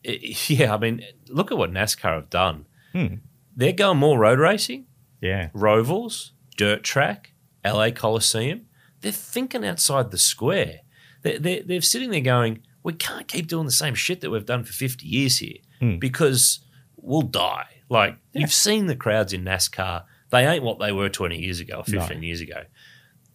i- 0.08 0.20
yeah, 0.48 0.74
I 0.74 0.78
mean, 0.78 1.04
look 1.28 1.52
at 1.52 1.58
what 1.58 1.72
NASCAR 1.72 2.14
have 2.16 2.30
done. 2.30 2.66
Hmm. 2.94 3.16
They're 3.56 3.72
going 3.74 3.98
more 3.98 4.18
road 4.20 4.40
racing, 4.40 4.86
yeah 5.22 5.50
Rovals, 5.54 6.32
dirt 6.58 6.84
track, 6.84 7.34
LA 7.66 7.90
Coliseum. 7.92 8.68
They're 9.02 9.12
thinking 9.12 9.66
outside 9.66 10.12
the 10.12 10.18
square. 10.18 10.82
They're, 11.24 11.40
they're, 11.40 11.64
they're 11.64 11.82
sitting 11.82 12.12
there 12.12 12.22
going, 12.22 12.62
we 12.84 12.94
can't 12.94 13.28
keep 13.28 13.48
doing 13.48 13.66
the 13.66 13.72
same 13.72 13.96
shit 13.96 14.22
that 14.22 14.30
we've 14.30 14.46
done 14.46 14.64
for 14.64 14.74
50 14.74 15.08
years 15.08 15.38
here 15.40 15.58
Hmm. 15.80 15.98
because 15.98 16.60
we'll 16.98 17.22
die. 17.22 17.66
Like, 17.90 18.18
you've 18.34 18.54
seen 18.54 18.88
the 18.88 18.96
crowds 18.96 19.34
in 19.34 19.44
NASCAR. 19.44 20.04
They 20.30 20.46
ain't 20.48 20.64
what 20.64 20.80
they 20.80 20.92
were 20.92 21.10
20 21.10 21.38
years 21.40 21.60
ago 21.60 21.80
or 21.80 21.84
15 21.84 22.24
years 22.24 22.42
ago. 22.42 22.64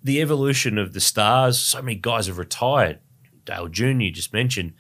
The 0.03 0.21
evolution 0.21 0.79
of 0.79 0.93
the 0.95 1.01
stars, 1.01 1.59
so 1.59 1.81
many 1.83 1.97
guys 1.97 2.27
have 2.27 2.39
retired. 2.39 2.99
Dale 3.45 3.69
Jr., 3.69 3.85
you 3.87 4.11
just 4.11 4.33
mentioned. 4.33 4.75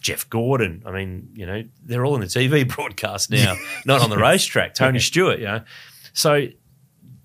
Jeff 0.00 0.28
Gordon. 0.28 0.82
I 0.84 0.90
mean, 0.90 1.28
you 1.34 1.46
know, 1.46 1.62
they're 1.84 2.04
all 2.04 2.16
in 2.16 2.20
the 2.22 2.26
TV 2.26 2.66
broadcast 2.74 3.30
now, 3.30 3.54
not 3.86 4.00
on 4.02 4.10
the 4.10 4.18
racetrack. 4.30 4.74
Tony 4.74 4.98
Stewart, 4.98 5.38
you 5.38 5.44
know. 5.44 5.62
So 6.12 6.48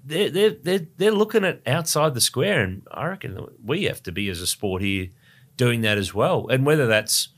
they're, 0.05 0.29
they're, 0.29 0.49
they're, 0.51 0.87
they're 0.97 1.11
looking 1.11 1.43
at 1.43 1.61
outside 1.67 2.13
the 2.13 2.21
square, 2.21 2.61
and 2.61 2.83
I 2.91 3.07
reckon 3.07 3.47
we 3.63 3.85
have 3.85 4.03
to 4.03 4.11
be 4.11 4.29
as 4.29 4.41
a 4.41 4.47
sport 4.47 4.83
here 4.83 5.07
doing 5.57 5.81
that 5.81 5.97
as 5.97 6.13
well. 6.13 6.47
And 6.47 6.65
whether 6.65 6.87
that's, 6.87 7.29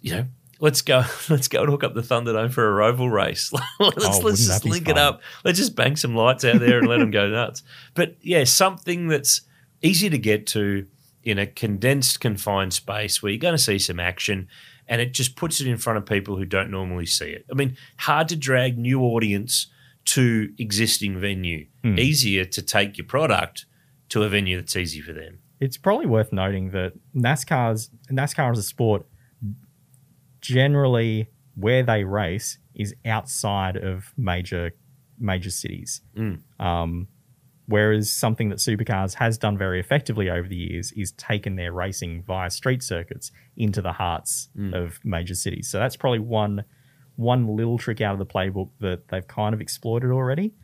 you 0.00 0.14
know, 0.14 0.26
let's 0.60 0.82
go, 0.82 1.04
let's 1.28 1.48
go 1.48 1.62
and 1.62 1.70
hook 1.70 1.82
up 1.82 1.94
the 1.94 2.02
Thunderdome 2.02 2.52
for 2.52 2.80
a 2.80 2.92
roval 2.92 3.10
race. 3.10 3.52
let's 3.80 4.06
Oh, 4.06 4.20
let's 4.22 4.46
just 4.46 4.64
link 4.64 4.88
it 4.88 4.98
up. 4.98 5.22
Let's 5.44 5.58
just 5.58 5.74
bang 5.74 5.96
some 5.96 6.14
lights 6.14 6.44
out 6.44 6.60
there 6.60 6.78
and 6.78 6.86
let 6.86 6.98
them 6.98 7.10
go 7.10 7.28
nuts. 7.28 7.62
But 7.94 8.16
yeah, 8.20 8.44
something 8.44 9.08
that's 9.08 9.40
easy 9.82 10.08
to 10.10 10.18
get 10.18 10.46
to 10.48 10.86
in 11.24 11.38
a 11.38 11.46
condensed, 11.46 12.20
confined 12.20 12.72
space 12.72 13.22
where 13.22 13.32
you're 13.32 13.38
going 13.38 13.54
to 13.54 13.58
see 13.58 13.78
some 13.78 13.98
action. 13.98 14.48
And 14.86 15.00
it 15.00 15.12
just 15.12 15.36
puts 15.36 15.60
it 15.60 15.66
in 15.66 15.76
front 15.76 15.98
of 15.98 16.06
people 16.06 16.36
who 16.36 16.44
don't 16.44 16.70
normally 16.70 17.06
see 17.06 17.30
it. 17.30 17.46
I 17.50 17.54
mean, 17.54 17.76
hard 17.98 18.28
to 18.30 18.36
drag 18.36 18.76
new 18.76 19.02
audience 19.02 19.68
to 20.06 20.52
existing 20.58 21.18
venue. 21.20 21.66
Hmm. 21.84 21.98
Easier 21.98 22.44
to 22.44 22.62
take 22.62 22.98
your 22.98 23.06
product 23.06 23.66
to 24.08 24.24
a 24.24 24.28
venue 24.28 24.56
that's 24.56 24.74
easy 24.76 25.00
for 25.00 25.12
them. 25.12 25.38
It's 25.60 25.76
probably 25.76 26.06
worth 26.06 26.32
noting 26.32 26.70
that 26.70 26.92
NASCAR's 27.14 27.90
NASCAR 28.10 28.52
as 28.52 28.58
a 28.58 28.62
sport 28.62 29.06
generally 30.40 31.28
where 31.54 31.82
they 31.82 32.04
race 32.04 32.58
is 32.74 32.94
outside 33.04 33.76
of 33.76 34.12
major 34.16 34.72
major 35.18 35.50
cities. 35.50 36.00
Mm. 36.16 36.40
Um, 36.58 37.08
whereas 37.66 38.10
something 38.10 38.48
that 38.48 38.58
Supercars 38.58 39.14
has 39.14 39.36
done 39.38 39.58
very 39.58 39.78
effectively 39.78 40.30
over 40.30 40.48
the 40.48 40.56
years 40.56 40.92
is 40.92 41.12
taken 41.12 41.56
their 41.56 41.72
racing 41.72 42.24
via 42.26 42.50
street 42.50 42.82
circuits 42.82 43.30
into 43.56 43.82
the 43.82 43.92
hearts 43.92 44.48
of 44.74 44.98
major 45.04 45.34
cities. 45.34 45.68
So 45.70 45.78
that's 45.78 45.96
probably 45.96 46.18
one 46.20 46.64
one 47.16 47.54
little 47.54 47.76
trick 47.76 48.00
out 48.00 48.14
of 48.14 48.18
the 48.18 48.26
playbook 48.26 48.70
that 48.80 49.08
they've 49.08 49.26
kind 49.26 49.54
of 49.54 49.60
exploited 49.60 50.10
already. 50.10 50.54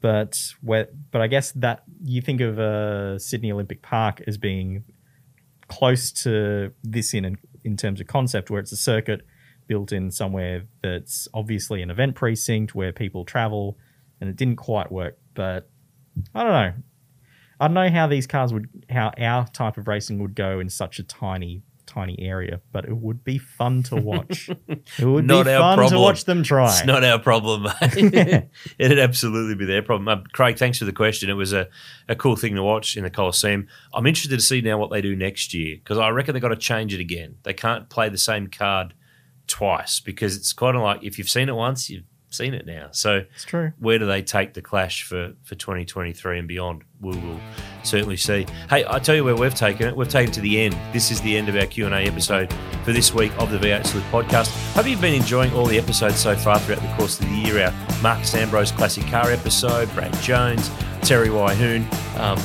But 0.00 0.38
where, 0.60 0.88
but 1.10 1.20
I 1.20 1.26
guess 1.26 1.52
that 1.52 1.82
you 2.02 2.20
think 2.20 2.40
of 2.40 2.58
uh, 2.58 3.18
Sydney 3.18 3.50
Olympic 3.50 3.82
Park 3.82 4.22
as 4.26 4.38
being 4.38 4.84
close 5.68 6.12
to 6.12 6.72
this 6.82 7.14
in 7.14 7.36
in 7.64 7.76
terms 7.76 8.00
of 8.00 8.06
concept, 8.06 8.50
where 8.50 8.60
it's 8.60 8.72
a 8.72 8.76
circuit 8.76 9.26
built 9.66 9.92
in 9.92 10.10
somewhere 10.10 10.64
that's 10.82 11.26
obviously 11.34 11.82
an 11.82 11.90
event 11.90 12.14
precinct 12.14 12.74
where 12.74 12.92
people 12.92 13.24
travel, 13.24 13.76
and 14.20 14.30
it 14.30 14.36
didn't 14.36 14.56
quite 14.56 14.92
work. 14.92 15.18
But 15.34 15.68
I 16.34 16.42
don't 16.42 16.52
know. 16.52 16.72
I 17.58 17.68
don't 17.68 17.74
know 17.74 17.90
how 17.90 18.06
these 18.06 18.26
cars 18.26 18.52
would, 18.52 18.68
how 18.90 19.12
our 19.18 19.46
type 19.48 19.78
of 19.78 19.88
racing 19.88 20.18
would 20.18 20.34
go 20.34 20.60
in 20.60 20.68
such 20.68 20.98
a 20.98 21.02
tiny, 21.02 21.62
tiny 21.96 22.18
area, 22.20 22.60
but 22.72 22.84
it 22.84 22.96
would 22.96 23.24
be 23.24 23.38
fun 23.38 23.82
to 23.84 23.96
watch. 24.10 24.50
it 24.68 25.04
would 25.04 25.26
Not 25.26 25.46
be 25.46 25.50
fun 25.50 25.88
to 25.90 25.98
watch 25.98 26.24
them 26.24 26.42
try. 26.42 26.68
It's 26.68 26.84
not 26.84 27.02
our 27.02 27.18
problem. 27.18 27.66
It'd 28.78 28.98
absolutely 28.98 29.54
be 29.54 29.64
their 29.64 29.82
problem. 29.82 30.06
Uh, 30.08 30.22
Craig, 30.32 30.58
thanks 30.58 30.78
for 30.78 30.84
the 30.84 30.92
question. 30.92 31.30
It 31.30 31.34
was 31.34 31.52
a, 31.52 31.68
a 32.08 32.14
cool 32.14 32.36
thing 32.36 32.54
to 32.56 32.62
watch 32.62 32.96
in 32.96 33.04
the 33.04 33.10
Coliseum. 33.10 33.66
I'm 33.94 34.06
interested 34.06 34.36
to 34.36 34.44
see 34.44 34.60
now 34.60 34.78
what 34.78 34.90
they 34.90 35.00
do 35.00 35.16
next 35.16 35.54
year 35.54 35.76
because 35.76 35.98
I 35.98 36.10
reckon 36.10 36.34
they've 36.34 36.42
got 36.42 36.48
to 36.48 36.56
change 36.56 36.92
it 36.92 37.00
again. 37.00 37.36
They 37.44 37.54
can't 37.54 37.88
play 37.88 38.10
the 38.10 38.18
same 38.18 38.48
card 38.48 38.92
twice 39.46 40.00
because 40.00 40.36
it's 40.36 40.52
kind 40.52 40.76
of 40.76 40.82
like 40.82 41.02
if 41.02 41.18
you've 41.18 41.30
seen 41.30 41.48
it 41.48 41.54
once, 41.54 41.88
you've 41.88 42.04
seen 42.30 42.54
it 42.54 42.66
now. 42.66 42.88
So 42.92 43.24
it's 43.34 43.44
true. 43.44 43.72
where 43.78 43.98
do 43.98 44.06
they 44.06 44.22
take 44.22 44.54
the 44.54 44.62
clash 44.62 45.04
for, 45.04 45.32
for 45.42 45.54
2023 45.54 46.38
and 46.38 46.48
beyond? 46.48 46.82
We 47.00 47.16
will 47.16 47.40
certainly 47.82 48.16
see. 48.16 48.46
Hey, 48.68 48.84
I 48.88 48.98
tell 48.98 49.14
you 49.14 49.24
where 49.24 49.36
we've 49.36 49.54
taken 49.54 49.88
it. 49.88 49.96
We've 49.96 50.08
taken 50.08 50.30
it 50.30 50.34
to 50.34 50.40
the 50.40 50.60
end. 50.60 50.76
This 50.92 51.10
is 51.10 51.20
the 51.20 51.36
end 51.36 51.48
of 51.48 51.56
our 51.56 51.66
Q&A 51.66 51.90
episode 51.90 52.52
for 52.84 52.92
this 52.92 53.12
week 53.12 53.32
of 53.38 53.50
the 53.50 53.58
V8 53.58 53.86
Sleuth 53.86 54.04
podcast. 54.04 54.48
Hope 54.74 54.86
you've 54.86 55.00
been 55.00 55.14
enjoying 55.14 55.52
all 55.52 55.66
the 55.66 55.78
episodes 55.78 56.16
so 56.16 56.36
far 56.36 56.58
throughout 56.60 56.82
the 56.82 56.94
course 56.94 57.20
of 57.20 57.26
the 57.26 57.34
year. 57.34 57.64
Our 57.64 58.02
Marcos 58.02 58.34
Ambrose 58.34 58.72
Classic 58.72 59.06
Car 59.06 59.30
episode, 59.30 59.92
Brad 59.94 60.12
Jones, 60.20 60.70
Terry 61.02 61.28
Wyhoon. 61.28 61.90
Um, 62.18 62.40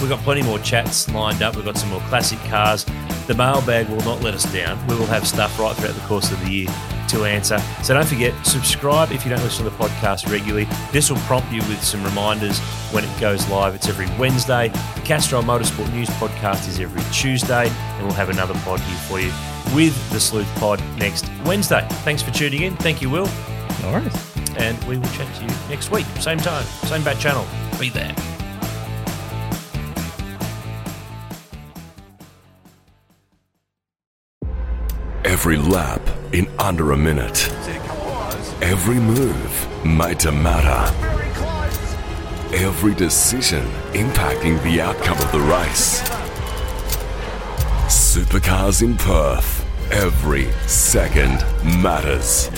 We've 0.00 0.10
got 0.10 0.20
plenty 0.20 0.42
more 0.42 0.58
chats 0.58 1.10
lined 1.14 1.40
up. 1.40 1.56
We've 1.56 1.64
got 1.64 1.78
some 1.78 1.88
more 1.88 2.02
classic 2.02 2.38
cars. 2.50 2.84
The 3.26 3.34
mailbag 3.34 3.88
will 3.88 4.04
not 4.04 4.20
let 4.20 4.34
us 4.34 4.44
down. 4.52 4.86
We 4.86 4.94
will 4.94 5.06
have 5.06 5.26
stuff 5.26 5.58
right 5.58 5.74
throughout 5.74 5.94
the 5.94 6.02
course 6.02 6.30
of 6.30 6.38
the 6.44 6.50
year 6.50 6.68
to 7.08 7.24
answer. 7.24 7.58
So 7.82 7.94
don't 7.94 8.06
forget, 8.06 8.34
subscribe 8.46 9.12
if 9.12 9.24
you 9.24 9.30
don't 9.30 9.42
listen 9.42 9.64
to 9.64 9.70
the 9.70 9.76
podcast 9.76 10.30
regularly. 10.30 10.66
This 10.92 11.10
will 11.10 11.18
prompt 11.20 11.50
you 11.52 11.60
with 11.62 11.82
some 11.82 12.02
reminders 12.04 12.58
when 12.92 13.04
it 13.04 13.20
goes 13.20 13.48
live. 13.48 13.74
It's 13.74 13.88
every 13.88 14.06
Wednesday. 14.18 14.68
The 14.68 15.02
Castrol 15.04 15.42
Motorsport 15.42 15.92
News 15.92 16.08
podcast 16.10 16.68
is 16.68 16.80
every 16.80 17.02
Tuesday, 17.12 17.68
and 17.68 18.02
we'll 18.06 18.14
have 18.14 18.30
another 18.30 18.54
pod 18.60 18.80
here 18.80 18.98
for 19.08 19.20
you 19.20 19.32
with 19.74 20.10
the 20.10 20.20
Sleuth 20.20 20.52
Pod 20.56 20.82
next 20.98 21.30
Wednesday. 21.44 21.86
Thanks 22.04 22.22
for 22.22 22.30
tuning 22.30 22.62
in. 22.62 22.76
Thank 22.76 23.02
you, 23.02 23.10
Will. 23.10 23.28
No 23.82 23.92
worries. 23.92 24.36
And 24.56 24.82
we 24.84 24.98
will 24.98 25.08
chat 25.10 25.32
to 25.36 25.42
you 25.42 25.50
next 25.68 25.90
week. 25.90 26.06
Same 26.20 26.38
time, 26.38 26.64
same 26.64 27.04
bat 27.04 27.18
channel. 27.18 27.46
Be 27.78 27.90
there. 27.90 28.35
Every 35.38 35.58
lap 35.58 36.00
in 36.32 36.48
under 36.58 36.92
a 36.92 36.96
minute. 36.96 37.50
Every 38.62 38.94
move 38.94 39.84
made 39.84 40.18
to 40.20 40.32
matter. 40.32 40.82
Every 42.56 42.94
decision 42.94 43.62
impacting 43.92 44.62
the 44.62 44.80
outcome 44.80 45.18
of 45.18 45.30
the 45.32 45.40
race. 45.40 46.00
Supercars 47.86 48.82
in 48.82 48.96
Perth. 48.96 49.62
Every 49.92 50.50
second 50.66 51.44
matters. 51.82 52.48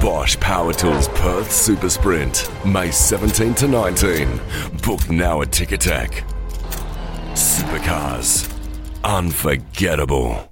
Bosch 0.00 0.38
Power 0.38 0.72
Tools 0.72 1.08
Perth 1.08 1.50
Super 1.50 1.90
Sprint, 1.90 2.48
May 2.64 2.92
17 2.92 3.52
to 3.54 3.66
19. 3.66 4.40
Book 4.84 5.10
now 5.10 5.42
at 5.42 5.48
Ticketek. 5.48 6.22
Supercars. 7.34 8.48
Unforgettable. 9.02 10.51